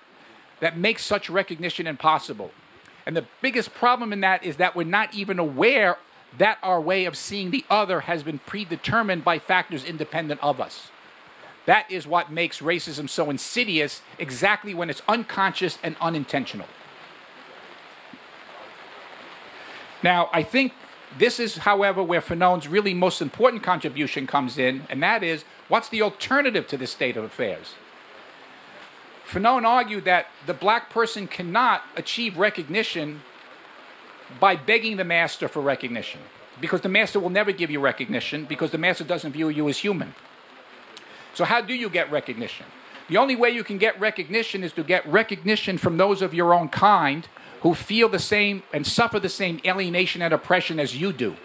that 0.59 0.77
makes 0.77 1.05
such 1.05 1.31
recognition 1.31 1.87
impossible. 1.87 2.51
And 3.07 3.17
the 3.17 3.25
biggest 3.41 3.73
problem 3.73 4.13
in 4.13 4.21
that 4.23 4.43
is 4.43 4.57
that 4.57 4.75
we're 4.75 4.83
not 4.83 5.15
even 5.15 5.39
aware 5.39 5.97
that 6.37 6.59
our 6.61 6.81
way 6.81 7.05
of 7.05 7.17
seeing 7.17 7.53
the 7.53 7.65
other 7.71 8.01
has 8.01 8.25
been 8.25 8.41
predetermined 8.41 9.23
by 9.23 9.39
factors 9.39 9.85
independent 9.85 10.43
of 10.43 10.61
us. 10.61 10.91
That 11.67 11.89
is 11.89 12.05
what 12.05 12.33
makes 12.33 12.59
racism 12.59 13.09
so 13.09 13.31
insidious, 13.31 14.03
exactly 14.19 14.75
when 14.75 14.91
it's 14.91 15.03
unconscious 15.09 15.79
and 15.85 15.95
unintentional. 16.01 16.67
Now, 20.03 20.31
I 20.33 20.43
think 20.43 20.73
this 21.19 21.41
is, 21.41 21.59
however, 21.59 22.03
where 22.03 22.21
Fanon's 22.21 22.69
really 22.69 22.95
most 22.95 23.23
important 23.23 23.63
contribution 23.63 24.27
comes 24.27 24.59
in, 24.59 24.85
and 24.91 25.03
that 25.03 25.23
is 25.23 25.45
what's 25.69 25.89
the 25.89 26.03
alternative 26.03 26.67
to 26.69 26.77
this 26.77 26.91
state 26.91 27.17
of 27.17 27.25
affairs? 27.25 27.75
Fanon 29.27 29.65
argued 29.65 30.05
that 30.05 30.27
the 30.47 30.55
black 30.55 30.91
person 30.91 31.27
cannot 31.27 31.83
achieve 31.97 32.37
recognition 32.37 33.23
by 34.39 34.57
begging 34.57 34.97
the 34.97 35.05
master 35.05 35.49
for 35.49 35.61
recognition, 35.61 36.21
because 36.61 36.83
the 36.83 36.89
master 36.89 37.19
will 37.19 37.31
never 37.31 37.53
give 37.53 37.71
you 37.71 37.81
recognition, 37.81 38.45
because 38.45 38.71
the 38.71 38.79
master 38.79 39.05
doesn't 39.05 39.33
view 39.33 39.49
you 39.49 39.69
as 39.69 39.79
human. 39.79 40.15
So, 41.35 41.45
how 41.45 41.61
do 41.61 41.75
you 41.75 41.89
get 41.89 42.11
recognition? 42.11 42.67
The 43.09 43.17
only 43.17 43.37
way 43.37 43.51
you 43.51 43.63
can 43.63 43.79
get 43.79 43.99
recognition 44.01 44.65
is 44.65 44.73
to 44.73 44.83
get 44.83 45.07
recognition 45.07 45.79
from 45.79 45.97
those 45.97 46.23
of 46.23 46.35
your 46.35 46.53
own 46.53 46.69
kind 46.69 47.29
who 47.63 47.75
feel 47.75 48.09
the 48.09 48.19
same 48.19 48.63
and 48.73 48.87
suffer 48.87 49.19
the 49.19 49.29
same 49.29 49.61
alienation 49.65 50.23
and 50.23 50.33
oppression 50.33 50.79
as 50.79 50.97
you 50.97 51.13
do. 51.13 51.37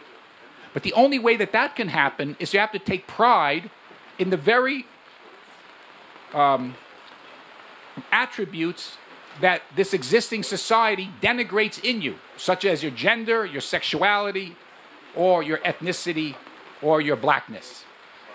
But 0.74 0.84
the 0.84 0.94
only 0.94 1.20
way 1.20 1.36
that 1.38 1.52
that 1.52 1.76
can 1.76 1.90
happen 1.90 2.36
is 2.40 2.54
you 2.54 2.60
have 2.60 2.72
to 2.72 2.80
take 2.80 3.08
pride 3.08 3.70
in 4.18 4.30
the 4.30 4.38
very 4.38 4.86
um, 6.34 6.76
attributes 8.12 8.98
that 9.40 9.62
this 9.76 9.94
existing 9.94 10.44
society 10.44 11.10
denigrates 11.22 11.82
in 11.84 12.02
you, 12.02 12.16
such 12.38 12.66
as 12.66 12.84
your 12.84 12.92
gender, 12.92 13.46
your 13.46 13.62
sexuality, 13.62 14.56
or 15.16 15.42
your 15.44 15.58
ethnicity, 15.60 16.36
or 16.82 17.02
your 17.02 17.16
blackness. 17.16 17.86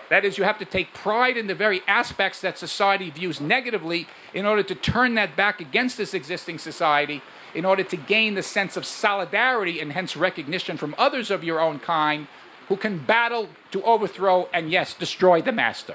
That 0.09 0.25
is, 0.25 0.39
you 0.39 0.45
have 0.45 0.59
to 0.59 0.65
take 0.65 0.95
pride 0.95 1.37
in 1.37 1.49
the 1.49 1.55
very 1.55 1.83
aspects 1.87 2.41
that 2.41 2.59
society 2.59 3.11
views 3.11 3.41
negatively 3.41 4.07
in 4.33 4.47
order 4.47 4.63
to 4.63 4.75
turn 4.75 5.15
that 5.15 5.37
back 5.37 5.61
against 5.61 5.97
this 5.97 6.15
existing 6.15 6.59
society 6.59 7.23
in 7.57 7.65
order 7.65 7.83
to 7.83 7.97
gain 7.97 8.35
the 8.35 8.43
sense 8.43 8.77
of 8.77 8.85
solidarity 8.85 9.81
and 9.81 9.93
hence 9.93 10.15
recognition 10.15 10.77
from 10.77 10.95
others 10.99 11.31
of 11.31 11.43
your 11.43 11.59
own 11.59 11.79
kind 11.79 12.29
who 12.69 12.77
can 12.77 12.99
battle 12.99 13.49
to 13.71 13.83
overthrow 13.83 14.47
and, 14.53 14.71
yes, 14.71 14.93
destroy 14.93 15.41
the 15.41 15.53
master. 15.53 15.95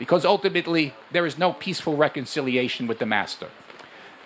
Because 0.00 0.24
ultimately, 0.24 0.94
there 1.12 1.24
is 1.24 1.38
no 1.38 1.52
peaceful 1.52 1.96
reconciliation 1.96 2.88
with 2.88 2.98
the 2.98 3.06
master. 3.06 3.48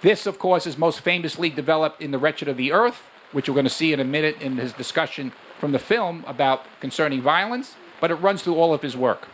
This, 0.00 0.24
of 0.24 0.38
course, 0.38 0.66
is 0.66 0.78
most 0.78 1.00
famously 1.00 1.50
developed 1.50 2.00
in 2.00 2.12
The 2.12 2.18
Wretched 2.18 2.48
of 2.48 2.56
the 2.56 2.72
Earth, 2.72 3.02
which 3.30 3.46
we're 3.46 3.54
going 3.54 3.64
to 3.64 3.70
see 3.70 3.92
in 3.92 4.00
a 4.00 4.04
minute 4.04 4.40
in 4.40 4.56
his 4.56 4.72
discussion 4.72 5.32
from 5.58 5.72
the 5.72 5.78
film 5.78 6.24
about 6.26 6.64
concerning 6.80 7.20
violence, 7.20 7.74
but 8.00 8.10
it 8.10 8.14
runs 8.14 8.42
through 8.42 8.56
all 8.56 8.72
of 8.72 8.80
his 8.80 8.96
work. 8.96 9.28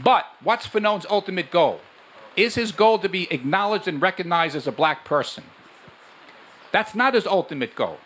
But 0.00 0.26
what's 0.40 0.68
Fanon's 0.68 1.06
ultimate 1.10 1.50
goal? 1.50 1.80
Is 2.38 2.54
his 2.54 2.70
goal 2.70 3.00
to 3.00 3.08
be 3.08 3.26
acknowledged 3.32 3.88
and 3.88 4.00
recognized 4.00 4.54
as 4.54 4.68
a 4.68 4.72
black 4.72 5.04
person? 5.04 5.42
That's 6.70 6.94
not 6.94 7.14
his 7.14 7.26
ultimate 7.26 7.74
goal. 7.74 7.98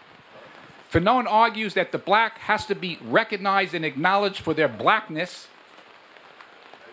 Fanon 0.90 1.26
argues 1.28 1.74
that 1.74 1.92
the 1.92 1.98
black 1.98 2.38
has 2.38 2.64
to 2.66 2.74
be 2.74 2.98
recognized 3.02 3.74
and 3.74 3.84
acknowledged 3.84 4.40
for 4.40 4.54
their 4.54 4.68
blackness 4.68 5.48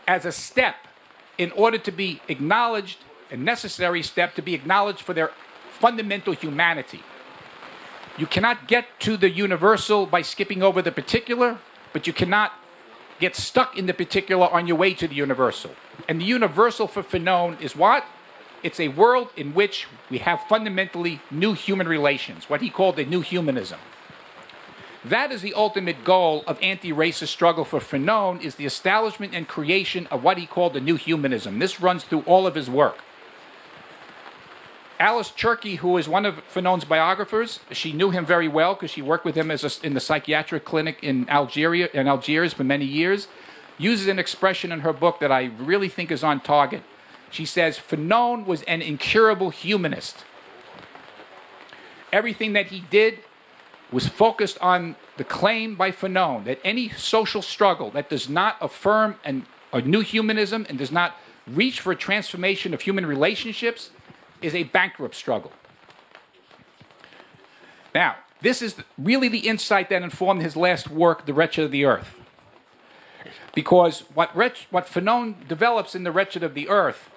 as 0.05 0.25
a 0.25 0.33
step 0.33 0.75
in 1.37 1.51
order 1.51 1.77
to 1.77 1.93
be 1.93 2.21
acknowledged 2.27 2.97
a 3.31 3.37
necessary 3.37 4.03
step 4.03 4.35
to 4.35 4.41
be 4.41 4.53
acknowledged 4.53 4.99
for 4.99 5.13
their 5.13 5.31
fundamental 5.79 6.33
humanity. 6.33 7.03
You 8.17 8.25
cannot 8.25 8.67
get 8.67 8.99
to 8.99 9.15
the 9.15 9.29
universal 9.29 10.05
by 10.05 10.23
skipping 10.23 10.61
over 10.61 10.81
the 10.81 10.91
particular, 10.91 11.59
but 11.93 12.05
you 12.05 12.11
cannot 12.11 12.51
get 13.21 13.37
stuck 13.37 13.77
in 13.77 13.85
the 13.85 13.93
particular 13.93 14.51
on 14.51 14.67
your 14.67 14.75
way 14.75 14.93
to 14.93 15.07
the 15.07 15.15
universal. 15.15 15.71
And 16.07 16.21
the 16.21 16.25
universal 16.25 16.87
for 16.87 17.03
Fanon 17.03 17.59
is 17.61 17.75
what? 17.75 18.05
It's 18.63 18.79
a 18.79 18.89
world 18.89 19.29
in 19.35 19.53
which 19.53 19.87
we 20.09 20.17
have 20.19 20.41
fundamentally 20.49 21.21
new 21.31 21.53
human 21.53 21.87
relations, 21.87 22.49
what 22.49 22.61
he 22.61 22.69
called 22.69 22.99
a 22.99 23.05
new 23.05 23.21
humanism. 23.21 23.79
That 25.03 25.31
is 25.31 25.41
the 25.41 25.53
ultimate 25.53 26.03
goal 26.03 26.43
of 26.45 26.59
anti-racist 26.61 27.27
struggle 27.27 27.63
for 27.63 27.79
Fanon 27.79 28.41
is 28.41 28.55
the 28.55 28.65
establishment 28.65 29.33
and 29.33 29.47
creation 29.47 30.07
of 30.07 30.23
what 30.23 30.37
he 30.37 30.45
called 30.45 30.73
the 30.73 30.81
new 30.81 30.97
humanism. 30.97 31.59
This 31.59 31.79
runs 31.79 32.03
through 32.03 32.21
all 32.21 32.45
of 32.45 32.55
his 32.55 32.69
work. 32.69 32.97
Alice 34.99 35.31
Cherki, 35.31 35.77
who 35.77 35.97
is 35.97 36.09
one 36.09 36.25
of 36.25 36.45
Fanon's 36.53 36.83
biographers, 36.83 37.61
she 37.71 37.93
knew 37.93 38.09
him 38.09 38.25
very 38.25 38.49
well 38.49 38.73
because 38.73 38.91
she 38.91 39.01
worked 39.01 39.23
with 39.23 39.35
him 39.35 39.49
as 39.49 39.63
a, 39.63 39.85
in 39.85 39.93
the 39.93 40.01
psychiatric 40.01 40.65
clinic 40.65 40.99
in 41.01 41.29
Algeria 41.29 41.87
in 41.93 42.05
Algiers 42.05 42.53
for 42.53 42.65
many 42.65 42.83
years. 42.83 43.29
Uses 43.79 44.07
an 44.07 44.19
expression 44.19 44.71
in 44.71 44.81
her 44.81 44.93
book 44.93 45.19
that 45.19 45.31
I 45.31 45.45
really 45.57 45.89
think 45.89 46.11
is 46.11 46.23
on 46.23 46.41
target. 46.41 46.83
She 47.31 47.45
says 47.45 47.79
Fanon 47.79 48.45
was 48.45 48.61
an 48.63 48.83
incurable 48.83 49.49
humanist. 49.49 50.25
Everything 52.13 52.53
that 52.53 52.67
he 52.67 52.81
did 52.81 53.19
was 53.91 54.07
focused 54.07 54.57
on 54.59 54.95
the 55.17 55.23
claim 55.23 55.75
by 55.75 55.91
Fanon 55.91 56.43
that 56.45 56.59
any 56.63 56.89
social 56.89 57.41
struggle 57.41 57.89
that 57.91 58.09
does 58.09 58.29
not 58.29 58.57
affirm 58.61 59.15
an, 59.23 59.45
a 59.73 59.81
new 59.81 60.01
humanism 60.01 60.65
and 60.69 60.77
does 60.77 60.91
not 60.91 61.15
reach 61.47 61.79
for 61.79 61.91
a 61.91 61.95
transformation 61.95 62.73
of 62.73 62.81
human 62.81 63.05
relationships 63.05 63.89
is 64.41 64.53
a 64.53 64.63
bankrupt 64.63 65.15
struggle. 65.15 65.51
Now, 67.95 68.17
this 68.41 68.61
is 68.61 68.75
really 68.97 69.27
the 69.27 69.47
insight 69.47 69.89
that 69.89 70.01
informed 70.01 70.41
his 70.41 70.55
last 70.55 70.89
work, 70.89 71.25
The 71.25 71.33
Wretched 71.33 71.65
of 71.65 71.71
the 71.71 71.85
Earth. 71.85 72.18
Because 73.53 74.01
what, 74.13 74.35
Wretch, 74.35 74.67
what 74.69 74.87
Fanon 74.87 75.47
develops 75.47 75.95
in 75.95 76.03
The 76.03 76.11
Wretched 76.11 76.43
of 76.43 76.53
the 76.53 76.69
Earth 76.69 77.09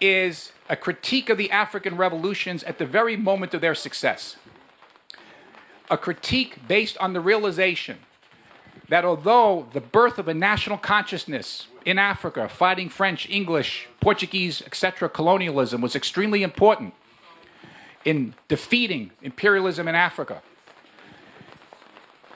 is 0.00 0.52
a 0.68 0.76
critique 0.76 1.28
of 1.28 1.38
the 1.38 1.50
African 1.50 1.96
revolutions 1.96 2.62
at 2.64 2.78
the 2.78 2.86
very 2.86 3.16
moment 3.16 3.54
of 3.54 3.60
their 3.60 3.74
success. 3.74 4.36
A 5.90 5.96
critique 5.96 6.66
based 6.66 6.96
on 6.98 7.12
the 7.12 7.20
realization 7.20 7.98
that 8.88 9.04
although 9.04 9.68
the 9.72 9.80
birth 9.80 10.18
of 10.18 10.28
a 10.28 10.34
national 10.34 10.78
consciousness 10.78 11.68
in 11.84 11.98
Africa, 11.98 12.48
fighting 12.48 12.88
French, 12.88 13.28
English, 13.28 13.88
Portuguese, 14.00 14.62
etc., 14.62 15.08
colonialism 15.08 15.80
was 15.80 15.94
extremely 15.94 16.42
important 16.42 16.94
in 18.04 18.34
defeating 18.48 19.12
imperialism 19.22 19.86
in 19.88 19.94
Africa. 19.94 20.42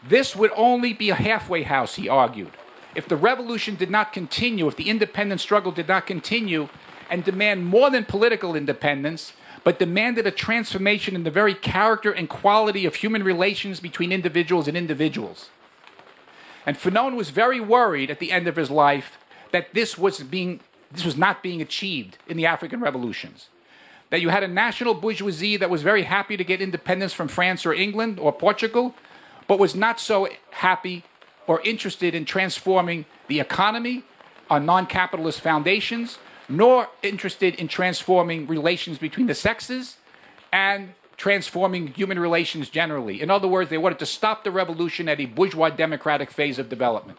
This 0.07 0.37
would 0.37 0.53
only 0.55 0.93
be 0.93 1.11
a 1.11 1.15
halfway 1.15 1.65
house, 1.65 1.97
he 1.97 2.09
argued. 2.09 2.53
If 2.97 3.09
the 3.09 3.17
revolution 3.17 3.75
did 3.75 3.91
not 3.91 4.15
continue, 4.15 4.67
if 4.67 4.77
the 4.77 4.89
independence 4.89 5.43
struggle 5.43 5.71
did 5.71 5.87
not 5.87 6.07
continue 6.07 6.71
and 7.11 7.23
demand 7.23 7.67
more 7.67 7.91
than 7.91 8.07
political 8.07 8.57
independence, 8.57 9.35
but 9.65 9.79
demanded 9.79 10.27
a 10.27 10.31
transformation 10.31 11.15
in 11.15 11.23
the 11.23 11.31
very 11.31 11.55
character 11.55 12.11
and 12.11 12.27
quality 12.27 12.87
of 12.87 12.95
human 12.95 13.23
relations 13.23 13.81
between 13.81 14.13
individuals 14.13 14.67
and 14.67 14.79
individuals. 14.79 15.51
And 16.65 16.79
Fanon 16.79 17.17
was 17.17 17.29
very 17.29 17.61
worried 17.61 18.11
at 18.11 18.19
the 18.19 18.33
end 18.33 18.49
of 18.49 18.57
his 18.57 18.71
life 18.71 19.19
that 19.53 19.75
this 19.75 19.99
was 19.99 20.21
being 20.23 20.61
this 20.91 21.05
was 21.05 21.17
not 21.17 21.43
being 21.43 21.61
achieved 21.61 22.17
in 22.27 22.39
the 22.39 22.47
African 22.47 22.81
revolutions. 22.81 23.49
That 24.11 24.23
you 24.23 24.31
had 24.31 24.43
a 24.43 24.49
national 24.49 24.95
bourgeoisie 24.95 25.59
that 25.59 25.69
was 25.69 25.83
very 25.83 26.05
happy 26.05 26.37
to 26.39 26.45
get 26.45 26.63
independence 26.63 27.13
from 27.13 27.29
France 27.29 27.67
or 27.67 27.75
England 27.75 28.19
or 28.19 28.33
Portugal, 28.33 28.95
but 29.49 29.59
was 29.59 29.75
not 29.75 30.01
so 30.01 30.29
happy 30.53 31.05
or 31.47 31.61
interested 31.63 32.15
in 32.15 32.25
transforming 32.25 33.05
the 33.29 33.41
economy 33.41 34.05
on 34.49 34.65
non 34.65 34.87
capitalist 34.87 35.41
foundations, 35.41 36.19
nor 36.49 36.89
interested 37.03 37.55
in 37.57 37.69
transforming 37.69 38.47
relations 38.47 38.99
between 38.99 39.27
the 39.27 39.35
sexes 39.35 39.97
and 40.53 40.95
transforming 41.17 41.89
human 41.89 42.19
relations 42.19 42.69
generally. 42.69 43.21
In 43.21 43.31
other 43.31 43.49
words, 43.49 43.71
they 43.71 43.79
wanted 43.79 43.99
to 44.01 44.07
stop 44.07 44.45
the 44.45 44.51
revolution 44.51 45.09
at 45.09 45.21
a 45.21 45.27
bourgeois 45.27 45.71
democratic 45.71 46.31
phase 46.31 46.59
of 46.59 46.69
development. 46.69 47.19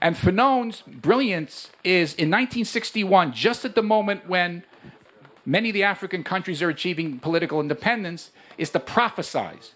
And 0.00 0.16
Fanon's 0.16 0.82
brilliance 0.82 1.70
is 1.84 2.12
in 2.14 2.28
1961, 2.28 3.32
just 3.32 3.64
at 3.64 3.74
the 3.74 3.82
moment 3.82 4.28
when 4.28 4.64
many 5.46 5.70
of 5.70 5.74
the 5.74 5.84
African 5.84 6.24
countries 6.24 6.60
are 6.60 6.68
achieving 6.68 7.20
political 7.20 7.60
independence, 7.60 8.30
is 8.58 8.70
to 8.70 8.80
prophesize 8.80 9.70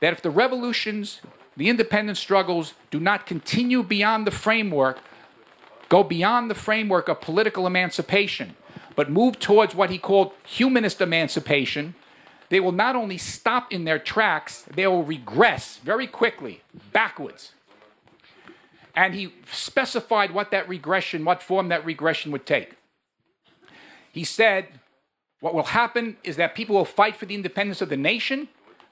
that 0.00 0.12
if 0.12 0.20
the 0.20 0.30
revolutions, 0.30 1.20
the 1.56 1.68
independent 1.68 2.18
struggles 2.18 2.74
do 2.90 3.00
not 3.00 3.26
continue 3.26 3.82
beyond 3.82 4.26
the 4.26 4.30
framework, 4.30 4.98
go 5.88 6.02
beyond 6.02 6.50
the 6.50 6.54
framework 6.54 7.08
of 7.08 7.20
political 7.20 7.66
emancipation, 7.66 8.56
but 8.94 9.10
move 9.10 9.38
towards 9.38 9.74
what 9.74 9.90
he 9.90 9.98
called 9.98 10.32
humanist 10.44 11.00
emancipation, 11.00 11.94
they 12.48 12.60
will 12.60 12.72
not 12.72 12.94
only 12.94 13.18
stop 13.18 13.72
in 13.72 13.84
their 13.84 13.98
tracks, 13.98 14.64
they 14.74 14.86
will 14.86 15.02
regress 15.02 15.78
very 15.78 16.06
quickly 16.06 16.62
backwards 16.92 17.52
and 18.96 19.14
he 19.14 19.32
specified 19.52 20.32
what 20.32 20.50
that 20.50 20.66
regression, 20.68 21.24
what 21.24 21.42
form 21.42 21.68
that 21.68 21.84
regression 21.84 22.32
would 22.32 22.46
take. 22.46 22.72
He 24.10 24.24
said, 24.24 24.68
What 25.40 25.54
will 25.54 25.64
happen 25.64 26.16
is 26.24 26.36
that 26.36 26.54
people 26.54 26.74
will 26.74 26.86
fight 26.86 27.14
for 27.14 27.26
the 27.26 27.34
independence 27.34 27.82
of 27.82 27.90
the 27.90 27.98
nation, 27.98 28.48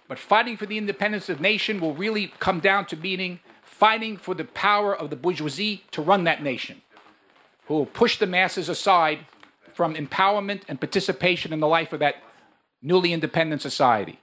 but 0.09 0.19
fighting 0.19 0.57
for 0.57 0.67
the 0.67 0.79
independence 0.79 1.29
of 1.29 1.41
nation 1.41 1.81
will 1.81 1.95
really 1.95 2.33
come 2.39 2.61
down 2.61 2.87
to 2.87 2.97
meaning 2.97 3.41
fighting 3.63 4.17
for 4.17 4.35
the 4.35 4.45
power 4.45 4.95
of 4.95 5.11
the 5.11 5.17
bourgeoisie 5.17 5.85
to 5.91 6.03
run 6.03 6.25
that 6.25 6.43
nation, 6.43 6.83
who 7.67 7.75
will 7.75 7.87
push 7.87 8.19
the 8.19 8.27
masses 8.27 8.69
aside 8.69 9.21
from 9.75 9.95
empowerment 9.95 10.63
and 10.69 10.81
participation 10.81 11.53
in 11.53 11.61
the 11.61 11.67
life 11.67 11.93
of 11.93 12.01
that 12.01 12.23
newly 12.81 13.13
independent 13.13 13.61
society. 13.61 14.21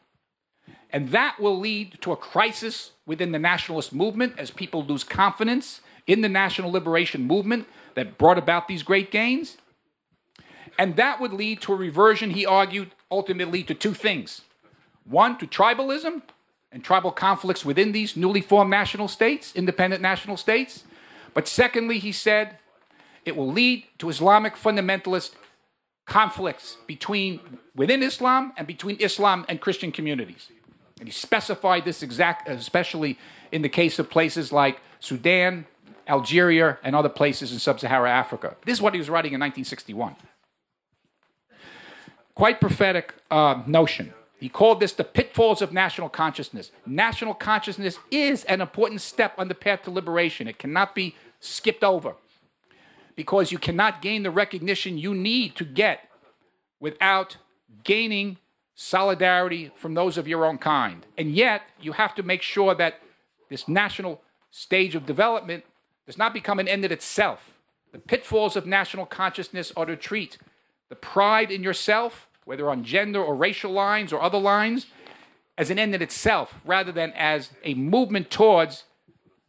And 0.91 1.09
that 1.09 1.39
will 1.39 1.57
lead 1.57 1.97
to 2.01 2.11
a 2.11 2.17
crisis 2.17 2.91
within 3.05 3.31
the 3.31 3.39
nationalist 3.39 3.93
movement 3.93 4.35
as 4.37 4.51
people 4.51 4.83
lose 4.83 5.03
confidence 5.03 5.81
in 6.07 6.21
the 6.21 6.29
national 6.29 6.71
liberation 6.71 7.23
movement 7.23 7.67
that 7.95 8.17
brought 8.17 8.37
about 8.37 8.67
these 8.67 8.83
great 8.83 9.11
gains. 9.11 9.57
And 10.77 10.95
that 10.95 11.19
would 11.19 11.33
lead 11.33 11.61
to 11.61 11.73
a 11.73 11.77
reversion, 11.77 12.31
he 12.31 12.45
argued, 12.45 12.91
ultimately 13.09 13.63
to 13.63 13.73
two 13.73 13.93
things 13.93 14.41
one, 15.05 15.37
to 15.37 15.47
tribalism 15.47 16.21
and 16.71 16.83
tribal 16.83 17.11
conflicts 17.11 17.65
within 17.65 17.91
these 17.91 18.15
newly 18.15 18.41
formed 18.41 18.69
national 18.69 19.07
states, 19.07 19.53
independent 19.55 20.01
national 20.01 20.37
states. 20.37 20.83
But 21.33 21.47
secondly, 21.47 21.99
he 21.99 22.11
said, 22.11 22.57
it 23.25 23.35
will 23.35 23.51
lead 23.51 23.85
to 23.99 24.09
Islamic 24.09 24.55
fundamentalist 24.55 25.31
conflicts 26.05 26.77
between 26.87 27.39
within 27.75 28.01
Islam 28.03 28.53
and 28.57 28.65
between 28.67 28.97
Islam 28.99 29.45
and 29.47 29.61
Christian 29.61 29.91
communities. 29.91 30.49
And 30.99 31.07
he 31.07 31.11
specified 31.11 31.85
this 31.85 32.03
exact, 32.03 32.47
especially 32.49 33.17
in 33.51 33.61
the 33.61 33.69
case 33.69 33.99
of 33.99 34.09
places 34.09 34.51
like 34.51 34.79
Sudan, 34.99 35.65
Algeria, 36.07 36.77
and 36.83 36.95
other 36.95 37.09
places 37.09 37.51
in 37.51 37.59
sub 37.59 37.79
Saharan 37.79 38.11
Africa. 38.11 38.55
This 38.65 38.73
is 38.77 38.81
what 38.81 38.93
he 38.93 38.99
was 38.99 39.09
writing 39.09 39.33
in 39.33 39.39
1961. 39.39 40.15
Quite 42.35 42.59
prophetic 42.61 43.13
uh, 43.29 43.61
notion. 43.65 44.13
He 44.41 44.49
called 44.49 44.79
this 44.79 44.91
the 44.91 45.03
pitfalls 45.03 45.61
of 45.61 45.71
national 45.71 46.09
consciousness. 46.09 46.71
National 46.83 47.35
consciousness 47.35 47.99
is 48.09 48.43
an 48.45 48.59
important 48.59 48.99
step 48.99 49.35
on 49.37 49.49
the 49.49 49.55
path 49.55 49.83
to 49.83 49.91
liberation. 49.91 50.47
It 50.47 50.57
cannot 50.57 50.95
be 50.95 51.15
skipped 51.39 51.83
over 51.83 52.15
because 53.15 53.51
you 53.51 53.59
cannot 53.59 54.01
gain 54.01 54.23
the 54.23 54.31
recognition 54.31 54.97
you 54.97 55.13
need 55.13 55.55
to 55.57 55.63
get 55.63 56.09
without 56.79 57.37
gaining 57.83 58.37
solidarity 58.73 59.71
from 59.75 59.93
those 59.93 60.17
of 60.17 60.27
your 60.27 60.43
own 60.43 60.57
kind. 60.57 61.05
And 61.19 61.35
yet, 61.35 61.61
you 61.79 61.91
have 61.91 62.15
to 62.15 62.23
make 62.23 62.41
sure 62.41 62.73
that 62.73 62.99
this 63.47 63.67
national 63.67 64.23
stage 64.49 64.95
of 64.95 65.05
development 65.05 65.65
does 66.07 66.17
not 66.17 66.33
become 66.33 66.57
an 66.57 66.67
end 66.67 66.83
in 66.83 66.91
itself. 66.91 67.53
The 67.91 67.99
pitfalls 67.99 68.55
of 68.55 68.65
national 68.65 69.05
consciousness 69.05 69.71
are 69.77 69.85
to 69.85 69.95
treat 69.95 70.39
the 70.89 70.95
pride 70.95 71.51
in 71.51 71.61
yourself, 71.61 72.27
whether 72.51 72.69
on 72.69 72.83
gender 72.83 73.23
or 73.23 73.33
racial 73.33 73.71
lines 73.71 74.11
or 74.11 74.21
other 74.21 74.37
lines, 74.37 74.87
as 75.57 75.69
an 75.69 75.79
end 75.79 75.95
in 75.95 76.01
itself 76.01 76.55
rather 76.65 76.91
than 76.91 77.13
as 77.13 77.51
a 77.63 77.73
movement 77.75 78.29
towards 78.29 78.83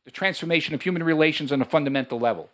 the 0.04 0.10
transformation 0.12 0.72
of 0.72 0.82
human 0.82 1.02
relations 1.02 1.50
on 1.50 1.60
a 1.60 1.64
fundamental 1.64 2.20
level. 2.20 2.48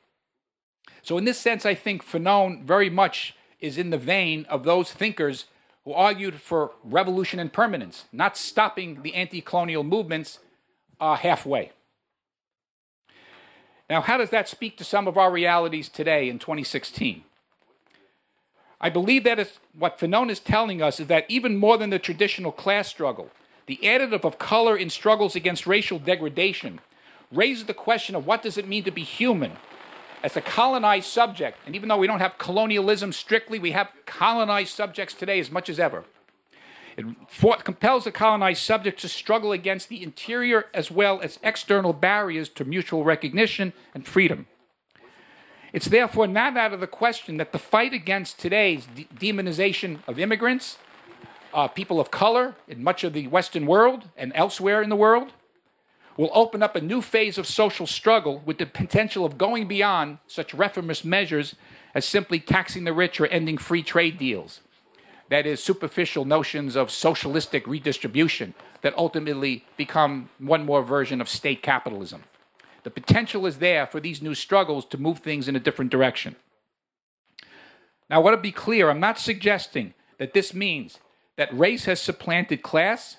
So, 1.02 1.18
in 1.18 1.26
this 1.26 1.38
sense, 1.38 1.66
I 1.66 1.74
think 1.74 2.02
Fanon 2.02 2.64
very 2.64 2.88
much 2.88 3.36
is 3.60 3.76
in 3.76 3.90
the 3.90 3.98
vein 3.98 4.46
of 4.48 4.64
those 4.64 4.90
thinkers 4.90 5.44
who 5.84 5.92
argued 5.92 6.36
for 6.36 6.70
revolution 6.82 7.38
and 7.38 7.52
permanence, 7.52 8.06
not 8.10 8.38
stopping 8.38 9.02
the 9.02 9.16
anti 9.16 9.42
colonial 9.42 9.84
movements 9.84 10.38
uh, 10.98 11.16
halfway. 11.16 11.72
Now, 13.90 14.00
how 14.00 14.16
does 14.16 14.30
that 14.30 14.48
speak 14.48 14.78
to 14.78 14.84
some 14.84 15.06
of 15.06 15.18
our 15.18 15.30
realities 15.30 15.90
today 15.90 16.30
in 16.30 16.38
2016? 16.38 17.24
I 18.80 18.90
believe 18.90 19.24
that 19.24 19.38
is, 19.38 19.58
what 19.76 19.98
Fanon 19.98 20.30
is 20.30 20.40
telling 20.40 20.80
us 20.80 21.00
is 21.00 21.08
that 21.08 21.26
even 21.28 21.56
more 21.56 21.76
than 21.76 21.90
the 21.90 21.98
traditional 21.98 22.52
class 22.52 22.88
struggle, 22.88 23.30
the 23.66 23.80
additive 23.82 24.24
of 24.24 24.38
color 24.38 24.76
in 24.76 24.88
struggles 24.88 25.34
against 25.34 25.66
racial 25.66 25.98
degradation 25.98 26.80
raises 27.32 27.64
the 27.64 27.74
question 27.74 28.14
of 28.14 28.26
what 28.26 28.42
does 28.42 28.56
it 28.56 28.68
mean 28.68 28.84
to 28.84 28.90
be 28.90 29.02
human 29.02 29.52
as 30.22 30.36
a 30.36 30.40
colonized 30.40 31.06
subject. 31.06 31.58
And 31.66 31.74
even 31.74 31.88
though 31.88 31.98
we 31.98 32.06
don't 32.06 32.20
have 32.20 32.38
colonialism 32.38 33.12
strictly, 33.12 33.58
we 33.58 33.72
have 33.72 33.90
colonized 34.06 34.74
subjects 34.74 35.14
today 35.14 35.38
as 35.38 35.50
much 35.50 35.68
as 35.68 35.78
ever. 35.78 36.04
It 36.96 37.06
compels 37.64 38.04
the 38.04 38.12
colonized 38.12 38.62
subject 38.62 39.00
to 39.00 39.08
struggle 39.08 39.52
against 39.52 39.88
the 39.88 40.02
interior 40.02 40.66
as 40.74 40.90
well 40.90 41.20
as 41.20 41.38
external 41.42 41.92
barriers 41.92 42.48
to 42.50 42.64
mutual 42.64 43.04
recognition 43.04 43.72
and 43.94 44.06
freedom. 44.06 44.46
It's 45.72 45.86
therefore 45.86 46.26
not 46.26 46.56
out 46.56 46.72
of 46.72 46.80
the 46.80 46.86
question 46.86 47.36
that 47.36 47.52
the 47.52 47.58
fight 47.58 47.92
against 47.92 48.38
today's 48.38 48.86
de- 48.86 49.08
demonization 49.14 49.98
of 50.06 50.18
immigrants, 50.18 50.78
uh, 51.52 51.68
people 51.68 52.00
of 52.00 52.10
color 52.10 52.54
in 52.66 52.82
much 52.82 53.04
of 53.04 53.12
the 53.12 53.26
Western 53.26 53.66
world 53.66 54.08
and 54.16 54.32
elsewhere 54.34 54.80
in 54.82 54.88
the 54.88 54.96
world, 54.96 55.32
will 56.16 56.30
open 56.32 56.62
up 56.62 56.74
a 56.74 56.80
new 56.80 57.00
phase 57.00 57.38
of 57.38 57.46
social 57.46 57.86
struggle 57.86 58.42
with 58.44 58.58
the 58.58 58.66
potential 58.66 59.24
of 59.24 59.38
going 59.38 59.68
beyond 59.68 60.18
such 60.26 60.52
reformist 60.52 61.04
measures 61.04 61.54
as 61.94 62.04
simply 62.04 62.40
taxing 62.40 62.84
the 62.84 62.92
rich 62.92 63.20
or 63.20 63.26
ending 63.26 63.56
free 63.56 63.82
trade 63.82 64.18
deals. 64.18 64.60
That 65.28 65.46
is, 65.46 65.62
superficial 65.62 66.24
notions 66.24 66.74
of 66.74 66.90
socialistic 66.90 67.66
redistribution 67.66 68.54
that 68.80 68.96
ultimately 68.96 69.64
become 69.76 70.30
one 70.38 70.64
more 70.64 70.82
version 70.82 71.20
of 71.20 71.28
state 71.28 71.62
capitalism. 71.62 72.24
The 72.88 73.02
potential 73.02 73.44
is 73.44 73.58
there 73.58 73.86
for 73.86 74.00
these 74.00 74.22
new 74.22 74.34
struggles 74.34 74.86
to 74.86 74.96
move 74.96 75.18
things 75.18 75.46
in 75.46 75.54
a 75.54 75.60
different 75.60 75.90
direction. 75.90 76.36
Now, 78.08 78.16
I 78.16 78.18
want 78.20 78.34
to 78.34 78.40
be 78.40 78.50
clear 78.50 78.88
I'm 78.88 78.98
not 78.98 79.18
suggesting 79.18 79.92
that 80.16 80.32
this 80.32 80.54
means 80.54 80.98
that 81.36 81.52
race 81.52 81.84
has 81.84 82.00
supplanted 82.00 82.62
class 82.62 83.18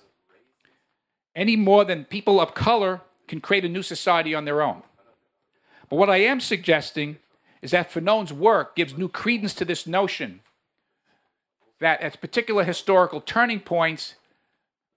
any 1.35 1.55
more 1.55 1.85
than 1.85 2.05
people 2.05 2.41
of 2.41 2.55
color 2.55 3.01
can 3.27 3.41
create 3.41 3.63
a 3.63 3.69
new 3.69 3.83
society 3.83 4.33
on 4.33 4.45
their 4.45 4.63
own. 4.63 4.81
But 5.87 5.97
what 5.97 6.09
I 6.09 6.17
am 6.17 6.39
suggesting 6.39 7.19
is 7.61 7.69
that 7.69 7.91
Fanon's 7.91 8.33
work 8.33 8.75
gives 8.75 8.97
new 8.97 9.07
credence 9.07 9.53
to 9.53 9.65
this 9.65 9.85
notion 9.85 10.39
that 11.79 12.01
at 12.01 12.19
particular 12.19 12.63
historical 12.63 13.21
turning 13.21 13.59
points, 13.59 14.15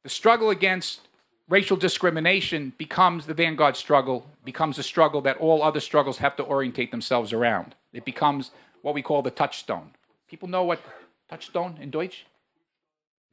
the 0.03 0.09
struggle 0.09 0.49
against 0.49 1.09
racial 1.53 1.77
discrimination 1.77 2.73
becomes 2.79 3.27
the 3.27 3.35
vanguard 3.35 3.77
struggle, 3.77 4.25
becomes 4.43 4.79
a 4.79 4.83
struggle 4.83 5.21
that 5.21 5.37
all 5.37 5.63
other 5.63 5.81
struggles 5.81 6.17
have 6.17 6.35
to 6.35 6.43
orientate 6.43 6.91
themselves 6.91 7.31
around. 7.31 7.75
It 7.93 8.07
becomes 8.07 8.53
what 8.81 8.95
we 8.95 9.03
call 9.03 9.21
the 9.21 9.31
touchstone. 9.31 9.91
People 10.31 10.49
know 10.49 10.65
what 10.65 10.81
touchstone 11.29 11.77
in 11.79 11.91
Deutsch? 11.91 12.25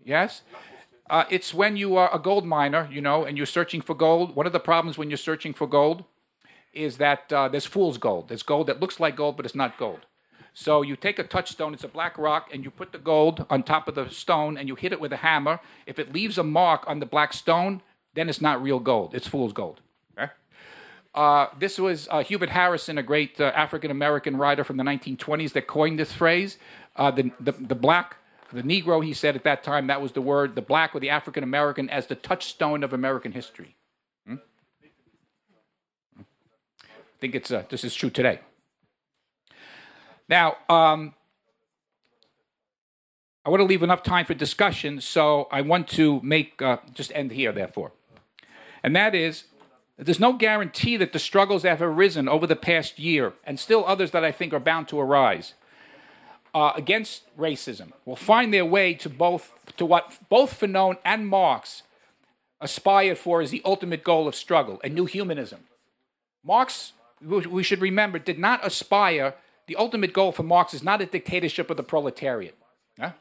Yes? 0.03 0.41
Uh, 1.09 1.23
it's 1.29 1.53
when 1.53 1.77
you 1.77 1.95
are 1.95 2.13
a 2.13 2.19
gold 2.19 2.45
miner, 2.45 2.89
you 2.91 2.99
know, 2.99 3.23
and 3.23 3.37
you're 3.37 3.45
searching 3.45 3.79
for 3.79 3.95
gold. 3.95 4.35
One 4.35 4.45
of 4.45 4.51
the 4.51 4.59
problems 4.59 4.97
when 4.97 5.09
you're 5.09 5.25
searching 5.29 5.53
for 5.53 5.65
gold 5.65 6.03
is 6.73 6.97
that 6.97 7.31
uh, 7.31 7.47
there's 7.47 7.65
fool's 7.65 7.97
gold. 7.97 8.27
There's 8.27 8.43
gold 8.43 8.67
that 8.67 8.81
looks 8.81 8.99
like 8.99 9.15
gold, 9.15 9.37
but 9.37 9.45
it's 9.45 9.55
not 9.55 9.77
gold. 9.77 10.01
So 10.53 10.81
you 10.81 10.97
take 10.97 11.19
a 11.19 11.23
touchstone, 11.23 11.73
it's 11.73 11.85
a 11.85 11.87
black 11.87 12.17
rock, 12.17 12.49
and 12.51 12.65
you 12.65 12.69
put 12.69 12.91
the 12.91 12.97
gold 12.97 13.45
on 13.49 13.63
top 13.63 13.87
of 13.87 13.95
the 13.95 14.09
stone 14.09 14.57
and 14.57 14.67
you 14.67 14.75
hit 14.75 14.91
it 14.91 14.99
with 14.99 15.13
a 15.13 15.23
hammer. 15.27 15.61
If 15.85 15.99
it 15.99 16.11
leaves 16.11 16.37
a 16.37 16.43
mark 16.43 16.83
on 16.85 16.99
the 16.99 17.05
black 17.05 17.31
stone, 17.31 17.81
then 18.13 18.29
it's 18.29 18.41
not 18.41 18.61
real 18.61 18.79
gold. 18.79 19.13
It's 19.13 19.27
fool's 19.27 19.53
gold. 19.53 19.81
Okay? 20.17 20.31
Uh, 21.13 21.47
this 21.57 21.77
was 21.77 22.07
uh, 22.11 22.23
Hubert 22.23 22.49
Harrison, 22.49 22.97
a 22.97 23.03
great 23.03 23.39
uh, 23.39 23.51
African 23.55 23.91
American 23.91 24.37
writer 24.37 24.63
from 24.63 24.77
the 24.77 24.83
1920s, 24.83 25.53
that 25.53 25.67
coined 25.67 25.99
this 25.99 26.13
phrase. 26.13 26.57
Uh, 26.95 27.11
the, 27.11 27.31
the, 27.39 27.51
the 27.53 27.75
black 27.75 28.17
the 28.51 28.63
Negro, 28.63 29.03
he 29.03 29.13
said 29.13 29.35
at 29.35 29.43
that 29.43 29.63
time, 29.63 29.87
that 29.87 30.01
was 30.01 30.13
the 30.13 30.21
word, 30.21 30.55
the 30.55 30.61
black 30.61 30.95
or 30.95 30.99
the 30.99 31.09
African 31.09 31.43
American 31.43 31.89
as 31.89 32.07
the 32.07 32.15
touchstone 32.15 32.83
of 32.83 32.93
American 32.93 33.31
history. 33.31 33.75
Hmm? 34.25 34.35
I 36.17 36.23
think 37.19 37.35
it's, 37.35 37.51
uh, 37.51 37.63
this 37.69 37.83
is 37.83 37.93
true 37.93 38.09
today. 38.09 38.39
Now, 40.27 40.57
um, 40.67 41.13
I 43.45 43.49
want 43.49 43.61
to 43.61 43.65
leave 43.65 43.83
enough 43.83 44.03
time 44.03 44.25
for 44.25 44.33
discussion, 44.33 45.01
so 45.01 45.47
I 45.51 45.61
want 45.61 45.87
to 45.89 46.19
make, 46.21 46.61
uh, 46.61 46.77
just 46.93 47.11
end 47.15 47.31
here, 47.31 47.51
therefore. 47.51 47.91
And 48.83 48.95
that 48.95 49.13
is, 49.15 49.45
there's 49.97 50.19
no 50.19 50.33
guarantee 50.33 50.97
that 50.97 51.13
the 51.13 51.19
struggles 51.19 51.63
that 51.63 51.77
have 51.77 51.81
arisen 51.81 52.29
over 52.29 52.47
the 52.47 52.55
past 52.55 52.99
year, 52.99 53.33
and 53.43 53.59
still 53.59 53.85
others 53.85 54.11
that 54.11 54.23
I 54.23 54.31
think 54.31 54.53
are 54.53 54.59
bound 54.59 54.87
to 54.89 54.99
arise, 54.99 55.55
uh, 56.53 56.71
against 56.75 57.23
racism 57.37 57.91
will 58.05 58.15
find 58.15 58.53
their 58.53 58.65
way 58.65 58.93
to 58.95 59.09
both 59.09 59.53
to 59.77 59.85
what 59.85 60.17
both 60.29 60.59
Fanon 60.59 60.97
and 61.05 61.27
Marx 61.27 61.83
aspired 62.61 63.17
for 63.17 63.41
as 63.41 63.51
the 63.51 63.61
ultimate 63.63 64.03
goal 64.03 64.27
of 64.27 64.35
struggle, 64.35 64.81
a 64.83 64.89
new 64.89 65.05
humanism. 65.05 65.61
Marx, 66.43 66.93
we 67.21 67.63
should 67.63 67.81
remember, 67.81 68.19
did 68.19 68.39
not 68.39 68.65
aspire. 68.65 69.35
The 69.67 69.75
ultimate 69.75 70.13
goal 70.13 70.31
for 70.31 70.43
Marx 70.43 70.73
is 70.73 70.83
not 70.83 71.01
a 71.01 71.05
dictatorship 71.05 71.69
of 71.69 71.77
the 71.77 71.83
proletariat. 71.83 72.55
Huh? 72.99 73.11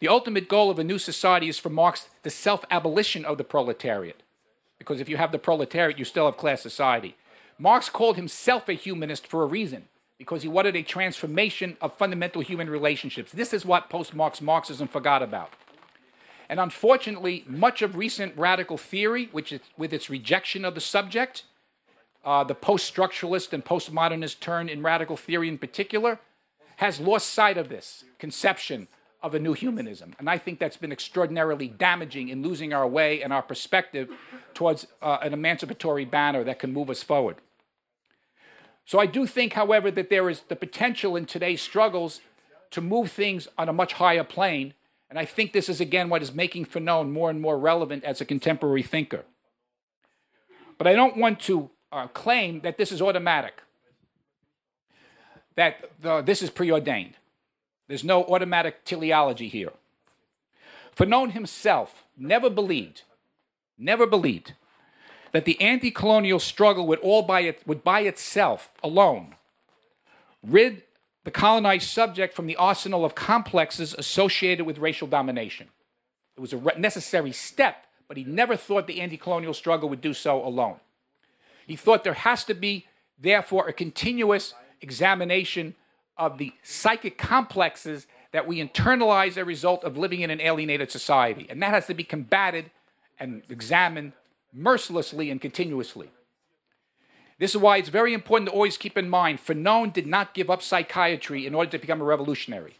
The 0.00 0.08
ultimate 0.08 0.48
goal 0.48 0.70
of 0.70 0.78
a 0.78 0.84
new 0.84 0.98
society 0.98 1.48
is 1.48 1.58
for 1.58 1.68
Marx 1.68 2.08
the 2.22 2.30
self 2.30 2.64
abolition 2.70 3.24
of 3.24 3.38
the 3.38 3.44
proletariat. 3.44 4.22
Because 4.82 5.00
if 5.00 5.08
you 5.08 5.16
have 5.16 5.30
the 5.30 5.38
proletariat, 5.38 5.96
you 5.96 6.04
still 6.04 6.24
have 6.26 6.36
class 6.36 6.60
society. 6.60 7.14
Marx 7.56 7.88
called 7.88 8.16
himself 8.16 8.68
a 8.68 8.72
humanist 8.72 9.28
for 9.28 9.44
a 9.44 9.46
reason 9.46 9.84
because 10.18 10.42
he 10.42 10.48
wanted 10.48 10.74
a 10.74 10.82
transformation 10.82 11.76
of 11.80 11.96
fundamental 11.96 12.42
human 12.42 12.68
relationships. 12.68 13.30
This 13.30 13.52
is 13.52 13.64
what 13.64 13.88
post 13.88 14.12
Marx 14.12 14.40
Marxism 14.40 14.88
forgot 14.88 15.22
about. 15.22 15.50
And 16.48 16.58
unfortunately, 16.58 17.44
much 17.46 17.80
of 17.80 17.94
recent 17.94 18.36
radical 18.36 18.76
theory, 18.76 19.28
which 19.30 19.52
is 19.52 19.60
with 19.76 19.92
its 19.92 20.10
rejection 20.10 20.64
of 20.64 20.74
the 20.74 20.80
subject, 20.80 21.44
uh, 22.24 22.42
the 22.42 22.56
post 22.56 22.92
structuralist 22.92 23.52
and 23.52 23.64
postmodernist 23.64 24.40
turn 24.40 24.68
in 24.68 24.82
radical 24.82 25.16
theory 25.16 25.46
in 25.46 25.58
particular, 25.58 26.18
has 26.78 26.98
lost 26.98 27.30
sight 27.30 27.56
of 27.56 27.68
this 27.68 28.02
conception 28.18 28.88
of 29.22 29.34
a 29.34 29.38
new 29.38 29.52
humanism. 29.52 30.14
And 30.18 30.28
I 30.28 30.38
think 30.38 30.58
that's 30.58 30.76
been 30.76 30.92
extraordinarily 30.92 31.68
damaging 31.68 32.28
in 32.28 32.42
losing 32.42 32.72
our 32.72 32.86
way 32.86 33.22
and 33.22 33.32
our 33.32 33.42
perspective 33.42 34.08
towards 34.54 34.86
uh, 35.00 35.18
an 35.22 35.32
emancipatory 35.32 36.04
banner 36.04 36.44
that 36.44 36.58
can 36.58 36.72
move 36.72 36.90
us 36.90 37.02
forward. 37.02 37.36
So 38.84 38.98
I 38.98 39.06
do 39.06 39.26
think, 39.26 39.52
however, 39.52 39.90
that 39.92 40.10
there 40.10 40.28
is 40.28 40.40
the 40.48 40.56
potential 40.56 41.14
in 41.14 41.24
today's 41.24 41.62
struggles 41.62 42.20
to 42.72 42.80
move 42.80 43.12
things 43.12 43.46
on 43.56 43.68
a 43.68 43.72
much 43.72 43.94
higher 43.94 44.24
plane. 44.24 44.74
And 45.08 45.18
I 45.18 45.24
think 45.24 45.52
this 45.52 45.68
is, 45.68 45.80
again, 45.80 46.08
what 46.08 46.22
is 46.22 46.34
making 46.34 46.66
Fanon 46.66 47.10
more 47.10 47.30
and 47.30 47.40
more 47.40 47.58
relevant 47.58 48.02
as 48.02 48.20
a 48.20 48.24
contemporary 48.24 48.82
thinker. 48.82 49.24
But 50.78 50.86
I 50.86 50.94
don't 50.94 51.16
want 51.16 51.38
to 51.40 51.70
uh, 51.92 52.08
claim 52.08 52.60
that 52.62 52.76
this 52.76 52.90
is 52.90 53.00
automatic, 53.00 53.62
that 55.54 55.90
the, 56.00 56.22
this 56.22 56.42
is 56.42 56.50
preordained. 56.50 57.14
There's 57.92 58.02
no 58.02 58.24
automatic 58.24 58.86
teleology 58.86 59.48
here. 59.48 59.74
Fanon 60.96 61.32
himself 61.32 62.04
never 62.16 62.48
believed, 62.48 63.02
never 63.76 64.06
believed 64.06 64.54
that 65.32 65.44
the 65.44 65.60
anti 65.60 65.90
colonial 65.90 66.38
struggle 66.38 66.86
would 66.86 67.00
all 67.00 67.20
by, 67.20 67.40
it, 67.40 67.60
would 67.66 67.84
by 67.84 68.00
itself 68.00 68.70
alone 68.82 69.34
rid 70.42 70.84
the 71.24 71.30
colonized 71.30 71.86
subject 71.86 72.32
from 72.32 72.46
the 72.46 72.56
arsenal 72.56 73.04
of 73.04 73.14
complexes 73.14 73.94
associated 73.98 74.64
with 74.64 74.78
racial 74.78 75.06
domination. 75.06 75.68
It 76.38 76.40
was 76.40 76.54
a 76.54 76.78
necessary 76.78 77.32
step, 77.32 77.84
but 78.08 78.16
he 78.16 78.24
never 78.24 78.56
thought 78.56 78.86
the 78.86 79.02
anti 79.02 79.18
colonial 79.18 79.52
struggle 79.52 79.90
would 79.90 80.00
do 80.00 80.14
so 80.14 80.42
alone. 80.42 80.76
He 81.66 81.76
thought 81.76 82.04
there 82.04 82.14
has 82.14 82.42
to 82.44 82.54
be, 82.54 82.86
therefore, 83.18 83.68
a 83.68 83.72
continuous 83.74 84.54
examination 84.80 85.74
of 86.16 86.38
the 86.38 86.52
psychic 86.62 87.18
complexes 87.18 88.06
that 88.32 88.46
we 88.46 88.66
internalize 88.66 89.28
as 89.28 89.36
a 89.38 89.44
result 89.44 89.84
of 89.84 89.96
living 89.96 90.20
in 90.20 90.30
an 90.30 90.40
alienated 90.40 90.90
society. 90.90 91.46
And 91.48 91.62
that 91.62 91.74
has 91.74 91.86
to 91.86 91.94
be 91.94 92.04
combated 92.04 92.70
and 93.18 93.42
examined 93.48 94.12
mercilessly 94.52 95.30
and 95.30 95.40
continuously. 95.40 96.10
This 97.38 97.54
is 97.54 97.60
why 97.60 97.78
it's 97.78 97.88
very 97.88 98.14
important 98.14 98.48
to 98.48 98.54
always 98.54 98.76
keep 98.76 98.96
in 98.96 99.08
mind 99.08 99.38
Fanon 99.38 99.92
did 99.92 100.06
not 100.06 100.34
give 100.34 100.50
up 100.50 100.62
psychiatry 100.62 101.46
in 101.46 101.54
order 101.54 101.70
to 101.72 101.78
become 101.78 102.00
a 102.00 102.04
revolutionary. 102.04 102.78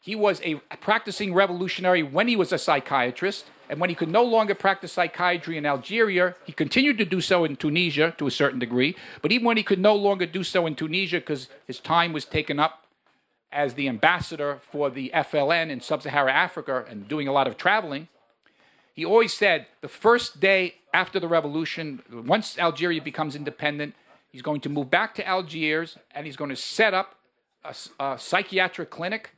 He 0.00 0.14
was 0.14 0.40
a 0.42 0.54
practicing 0.80 1.34
revolutionary 1.34 2.02
when 2.02 2.26
he 2.26 2.36
was 2.36 2.52
a 2.52 2.58
psychiatrist, 2.58 3.46
and 3.70 3.78
when 3.78 3.88
he 3.88 3.94
could 3.94 4.10
no 4.10 4.24
longer 4.24 4.56
practice 4.56 4.92
psychiatry 4.92 5.56
in 5.56 5.64
Algeria, 5.64 6.34
he 6.44 6.52
continued 6.52 6.98
to 6.98 7.04
do 7.04 7.20
so 7.20 7.44
in 7.44 7.54
Tunisia 7.54 8.12
to 8.18 8.26
a 8.26 8.30
certain 8.30 8.58
degree. 8.58 8.96
But 9.22 9.30
even 9.30 9.46
when 9.46 9.56
he 9.56 9.62
could 9.62 9.78
no 9.78 9.94
longer 9.94 10.26
do 10.26 10.42
so 10.42 10.66
in 10.66 10.74
Tunisia 10.74 11.20
because 11.20 11.48
his 11.68 11.78
time 11.78 12.12
was 12.12 12.24
taken 12.24 12.58
up 12.58 12.84
as 13.52 13.74
the 13.74 13.86
ambassador 13.86 14.58
for 14.60 14.90
the 14.90 15.12
FLN 15.14 15.70
in 15.70 15.80
sub 15.80 16.02
Saharan 16.02 16.34
Africa 16.34 16.84
and 16.90 17.06
doing 17.06 17.28
a 17.28 17.32
lot 17.32 17.46
of 17.46 17.56
traveling, 17.56 18.08
he 18.92 19.04
always 19.04 19.32
said 19.32 19.66
the 19.82 19.88
first 19.88 20.40
day 20.40 20.74
after 20.92 21.20
the 21.20 21.28
revolution, 21.28 22.02
once 22.12 22.58
Algeria 22.58 23.00
becomes 23.00 23.36
independent, 23.36 23.94
he's 24.32 24.42
going 24.42 24.60
to 24.62 24.68
move 24.68 24.90
back 24.90 25.14
to 25.14 25.24
Algiers 25.24 25.96
and 26.12 26.26
he's 26.26 26.36
going 26.36 26.50
to 26.50 26.56
set 26.56 26.92
up 26.92 27.14
a, 27.64 27.74
a 28.00 28.18
psychiatric 28.18 28.90
clinic 28.90 29.30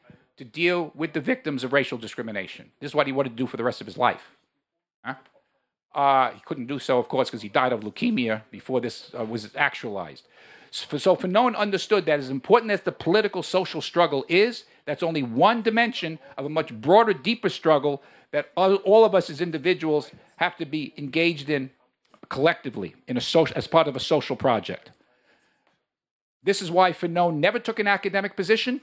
to 0.43 0.49
deal 0.49 0.90
with 0.97 1.12
the 1.12 1.20
victims 1.20 1.62
of 1.62 1.72
racial 1.72 1.97
discrimination. 1.97 2.72
This 2.80 2.90
is 2.90 2.95
what 2.97 3.07
he 3.07 3.12
wanted 3.12 3.30
to 3.30 3.36
do 3.36 3.47
for 3.47 3.57
the 3.57 3.62
rest 3.62 3.80
of 3.80 3.86
his 3.86 3.97
life. 3.97 4.32
Huh? 5.05 5.14
Uh, 5.95 6.30
he 6.32 6.40
couldn't 6.45 6.66
do 6.66 6.80
so, 6.80 6.99
of 6.99 7.07
course, 7.07 7.28
because 7.28 7.43
he 7.43 7.49
died 7.49 7.72
of 7.72 7.80
leukemia 7.80 8.43
before 8.51 8.80
this 8.80 9.12
uh, 9.16 9.24
was 9.24 9.55
actualized. 9.55 10.26
So, 10.72 10.99
so 10.99 11.14
Fanon 11.14 11.55
understood 11.55 12.07
that 12.07 12.18
as 12.18 12.28
important 12.28 12.72
as 12.72 12.80
the 12.80 12.90
political 12.90 13.45
social 13.45 13.80
struggle 13.80 14.24
is, 14.28 14.64
that's 14.84 15.05
only 15.05 15.22
one 15.22 15.62
dimension 15.62 16.18
of 16.36 16.45
a 16.45 16.49
much 16.49 16.74
broader, 16.74 17.12
deeper 17.12 17.49
struggle 17.49 18.03
that 18.32 18.51
all, 18.57 18.76
all 18.76 19.05
of 19.05 19.14
us 19.14 19.30
as 19.30 19.40
individuals 19.40 20.11
have 20.36 20.57
to 20.57 20.64
be 20.64 20.93
engaged 20.99 21.51
in 21.51 21.70
collectively 22.30 22.97
in 23.07 23.16
a 23.16 23.20
social, 23.20 23.57
as 23.57 23.68
part 23.68 23.86
of 23.86 23.95
a 23.95 24.01
social 24.01 24.34
project. 24.34 24.90
This 26.43 26.61
is 26.61 26.68
why 26.68 26.90
Fanon 26.93 27.34
never 27.36 27.61
took 27.61 27.78
an 27.78 27.86
academic 27.86 28.34
position. 28.34 28.80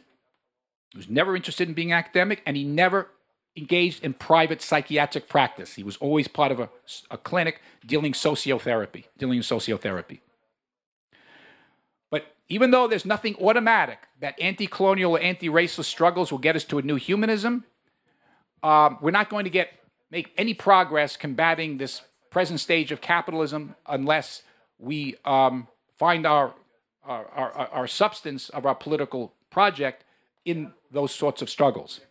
He 0.91 0.97
was 0.97 1.09
never 1.09 1.35
interested 1.35 1.67
in 1.67 1.73
being 1.73 1.93
academic, 1.93 2.41
and 2.45 2.57
he 2.57 2.63
never 2.63 3.09
engaged 3.55 4.03
in 4.03 4.13
private 4.13 4.61
psychiatric 4.61 5.27
practice. 5.27 5.75
He 5.75 5.83
was 5.83 5.97
always 5.97 6.27
part 6.27 6.51
of 6.51 6.59
a, 6.59 6.69
a 7.11 7.17
clinic 7.17 7.61
dealing 7.85 8.13
sociotherapy, 8.13 9.05
dealing 9.17 9.37
in 9.37 9.43
sociotherapy. 9.43 10.19
But 12.09 12.35
even 12.47 12.71
though 12.71 12.87
there's 12.87 13.05
nothing 13.05 13.35
automatic 13.35 14.07
that 14.19 14.39
anti-colonial 14.39 15.17
or 15.17 15.19
anti-racist 15.19 15.85
struggles 15.85 16.31
will 16.31 16.39
get 16.39 16.55
us 16.55 16.63
to 16.65 16.79
a 16.79 16.81
new 16.81 16.95
humanism, 16.95 17.65
um, 18.63 18.97
we're 19.01 19.11
not 19.11 19.29
going 19.29 19.43
to 19.43 19.49
get 19.49 19.73
make 20.11 20.33
any 20.37 20.53
progress 20.53 21.15
combating 21.15 21.77
this 21.77 22.01
present 22.31 22.59
stage 22.59 22.91
of 22.91 22.99
capitalism 22.99 23.75
unless 23.85 24.41
we 24.79 25.15
um, 25.23 25.67
find 25.97 26.25
our, 26.25 26.55
our, 27.03 27.27
our, 27.27 27.67
our 27.71 27.87
substance 27.87 28.49
of 28.49 28.65
our 28.65 28.75
political 28.75 29.33
project 29.51 30.03
in 30.45 30.71
those 30.91 31.13
sorts 31.13 31.41
of 31.41 31.49
struggles. 31.49 32.01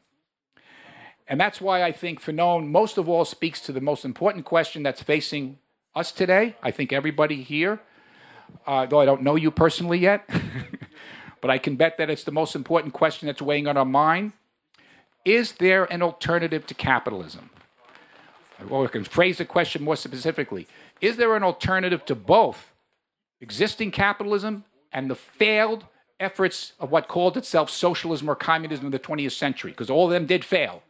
And 1.26 1.40
that's 1.40 1.60
why 1.60 1.82
I 1.82 1.92
think 1.92 2.22
Fanon 2.22 2.68
most 2.68 2.96
of 2.96 3.08
all 3.08 3.24
speaks 3.24 3.60
to 3.62 3.72
the 3.72 3.80
most 3.80 4.04
important 4.04 4.44
question 4.44 4.82
that's 4.82 5.02
facing 5.02 5.58
us 5.94 6.10
today. 6.10 6.56
I 6.62 6.70
think 6.70 6.92
everybody 6.92 7.42
here, 7.42 7.80
uh, 8.66 8.86
though 8.86 9.00
I 9.00 9.04
don't 9.04 9.22
know 9.22 9.36
you 9.36 9.50
personally 9.50 9.98
yet, 9.98 10.28
but 11.40 11.50
I 11.50 11.58
can 11.58 11.76
bet 11.76 11.98
that 11.98 12.08
it's 12.08 12.24
the 12.24 12.32
most 12.32 12.56
important 12.56 12.94
question 12.94 13.26
that's 13.26 13.42
weighing 13.42 13.66
on 13.66 13.76
our 13.76 13.84
mind. 13.84 14.32
Is 15.24 15.52
there 15.52 15.84
an 15.92 16.00
alternative 16.02 16.66
to 16.68 16.74
capitalism? 16.74 17.50
Or 18.70 18.86
I 18.86 18.88
can 18.88 19.04
phrase 19.04 19.38
the 19.38 19.44
question 19.44 19.84
more 19.84 19.96
specifically 19.96 20.66
Is 21.00 21.16
there 21.16 21.36
an 21.36 21.44
alternative 21.44 22.04
to 22.06 22.14
both 22.14 22.72
existing 23.40 23.90
capitalism 23.90 24.64
and 24.92 25.10
the 25.10 25.14
failed 25.14 25.84
efforts 26.20 26.72
of 26.80 26.90
what 26.90 27.08
called 27.08 27.36
itself 27.36 27.70
socialism 27.70 28.28
or 28.28 28.34
communism 28.34 28.86
in 28.86 28.92
the 28.92 28.98
20th 28.98 29.32
century? 29.32 29.70
Because 29.70 29.90
all 29.90 30.06
of 30.06 30.10
them 30.10 30.26
did 30.26 30.44
fail. 30.44 30.82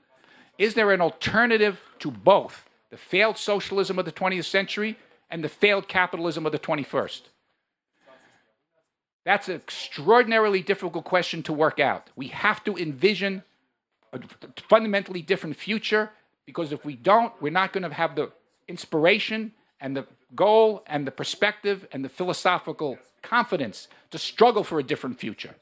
Is 0.58 0.74
there 0.74 0.90
an 0.90 1.00
alternative 1.00 1.80
to 2.00 2.10
both 2.10 2.68
the 2.90 2.96
failed 2.96 3.38
socialism 3.38 3.98
of 3.98 4.04
the 4.04 4.12
20th 4.12 4.44
century 4.44 4.96
and 5.30 5.44
the 5.44 5.48
failed 5.48 5.88
capitalism 5.88 6.46
of 6.46 6.52
the 6.52 6.58
21st? 6.58 7.22
That's 9.24 9.48
an 9.48 9.56
extraordinarily 9.56 10.62
difficult 10.62 11.04
question 11.04 11.42
to 11.44 11.52
work 11.52 11.78
out. 11.78 12.08
We 12.16 12.28
have 12.28 12.64
to 12.64 12.76
envision 12.76 13.42
a 14.12 14.20
fundamentally 14.68 15.20
different 15.20 15.56
future 15.56 16.10
because 16.46 16.72
if 16.72 16.84
we 16.84 16.96
don't, 16.96 17.32
we're 17.42 17.52
not 17.52 17.74
going 17.74 17.82
to 17.82 17.94
have 17.94 18.16
the 18.16 18.32
inspiration 18.68 19.52
and 19.80 19.94
the 19.94 20.06
goal 20.34 20.82
and 20.86 21.06
the 21.06 21.10
perspective 21.10 21.86
and 21.92 22.04
the 22.04 22.08
philosophical 22.08 22.98
confidence 23.22 23.88
to 24.10 24.18
struggle 24.18 24.64
for 24.64 24.78
a 24.78 24.82
different 24.82 25.18
future. 25.18 25.54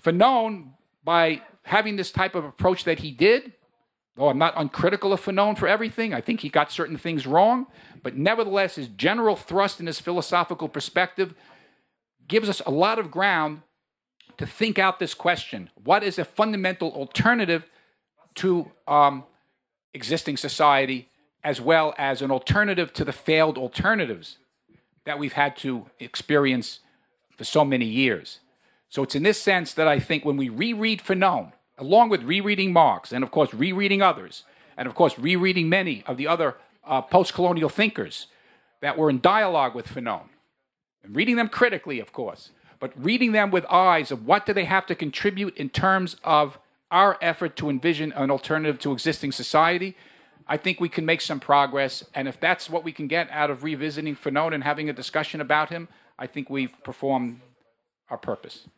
Fanon, 0.00 0.70
by 1.04 1.42
having 1.64 1.96
this 1.96 2.10
type 2.10 2.34
of 2.34 2.44
approach 2.44 2.84
that 2.84 3.00
he 3.00 3.10
did, 3.10 3.52
though 4.16 4.28
I'm 4.28 4.38
not 4.38 4.54
uncritical 4.56 5.12
of 5.12 5.20
Fanon 5.20 5.56
for 5.56 5.68
everything, 5.68 6.12
I 6.12 6.20
think 6.20 6.40
he 6.40 6.48
got 6.48 6.72
certain 6.72 6.96
things 6.96 7.26
wrong, 7.26 7.66
but 8.02 8.16
nevertheless, 8.16 8.74
his 8.74 8.88
general 8.88 9.36
thrust 9.36 9.80
in 9.80 9.86
his 9.86 10.00
philosophical 10.00 10.68
perspective 10.68 11.34
gives 12.26 12.48
us 12.48 12.60
a 12.66 12.70
lot 12.70 12.98
of 12.98 13.10
ground 13.10 13.62
to 14.38 14.46
think 14.46 14.78
out 14.78 14.98
this 14.98 15.14
question 15.14 15.70
what 15.84 16.02
is 16.02 16.18
a 16.18 16.24
fundamental 16.24 16.90
alternative 16.92 17.64
to 18.34 18.70
um, 18.88 19.24
existing 19.94 20.36
society, 20.36 21.08
as 21.44 21.60
well 21.60 21.94
as 21.98 22.22
an 22.22 22.30
alternative 22.30 22.92
to 22.94 23.04
the 23.04 23.12
failed 23.12 23.58
alternatives 23.58 24.38
that 25.04 25.18
we've 25.18 25.32
had 25.32 25.56
to 25.56 25.86
experience 25.98 26.80
for 27.36 27.44
so 27.44 27.64
many 27.64 27.86
years? 27.86 28.40
So 28.88 29.02
it's 29.02 29.14
in 29.14 29.22
this 29.22 29.40
sense 29.40 29.72
that 29.74 29.88
I 29.88 29.98
think 29.98 30.24
when 30.24 30.36
we 30.36 30.48
reread 30.48 31.00
Fanon, 31.02 31.52
along 31.78 32.10
with 32.10 32.22
rereading 32.22 32.72
Marx, 32.72 33.12
and 33.12 33.24
of 33.24 33.30
course 33.30 33.54
rereading 33.54 34.02
others, 34.02 34.44
and 34.76 34.86
of 34.86 34.94
course 34.94 35.18
rereading 35.18 35.68
many 35.68 36.04
of 36.06 36.16
the 36.16 36.28
other 36.28 36.56
uh, 36.84 37.00
post 37.00 37.34
colonial 37.34 37.68
thinkers 37.68 38.26
that 38.80 38.98
were 38.98 39.08
in 39.08 39.20
dialogue 39.20 39.74
with 39.74 39.86
Fanon, 39.86 40.24
and 41.02 41.16
reading 41.16 41.36
them 41.36 41.48
critically, 41.48 42.00
of 42.00 42.12
course, 42.12 42.50
but 42.78 42.92
reading 42.96 43.32
them 43.32 43.50
with 43.50 43.64
eyes 43.66 44.10
of 44.10 44.26
what 44.26 44.44
do 44.44 44.52
they 44.52 44.64
have 44.64 44.86
to 44.86 44.94
contribute 44.94 45.56
in 45.56 45.68
terms 45.68 46.16
of 46.24 46.58
our 46.90 47.16
effort 47.22 47.56
to 47.56 47.70
envision 47.70 48.12
an 48.12 48.30
alternative 48.30 48.78
to 48.80 48.92
existing 48.92 49.32
society, 49.32 49.96
I 50.52 50.58
think 50.58 50.80
we 50.80 50.90
can 50.90 51.06
make 51.06 51.22
some 51.22 51.40
progress. 51.40 52.04
And 52.14 52.28
if 52.28 52.38
that's 52.38 52.68
what 52.68 52.84
we 52.84 52.92
can 52.92 53.06
get 53.06 53.26
out 53.30 53.50
of 53.50 53.64
revisiting 53.64 54.14
Fanon 54.14 54.52
and 54.52 54.62
having 54.62 54.90
a 54.90 54.92
discussion 54.92 55.40
about 55.40 55.70
him, 55.70 55.88
I 56.18 56.26
think 56.26 56.50
we've 56.50 56.74
performed 56.84 57.40
our 58.10 58.18
purpose. 58.18 58.68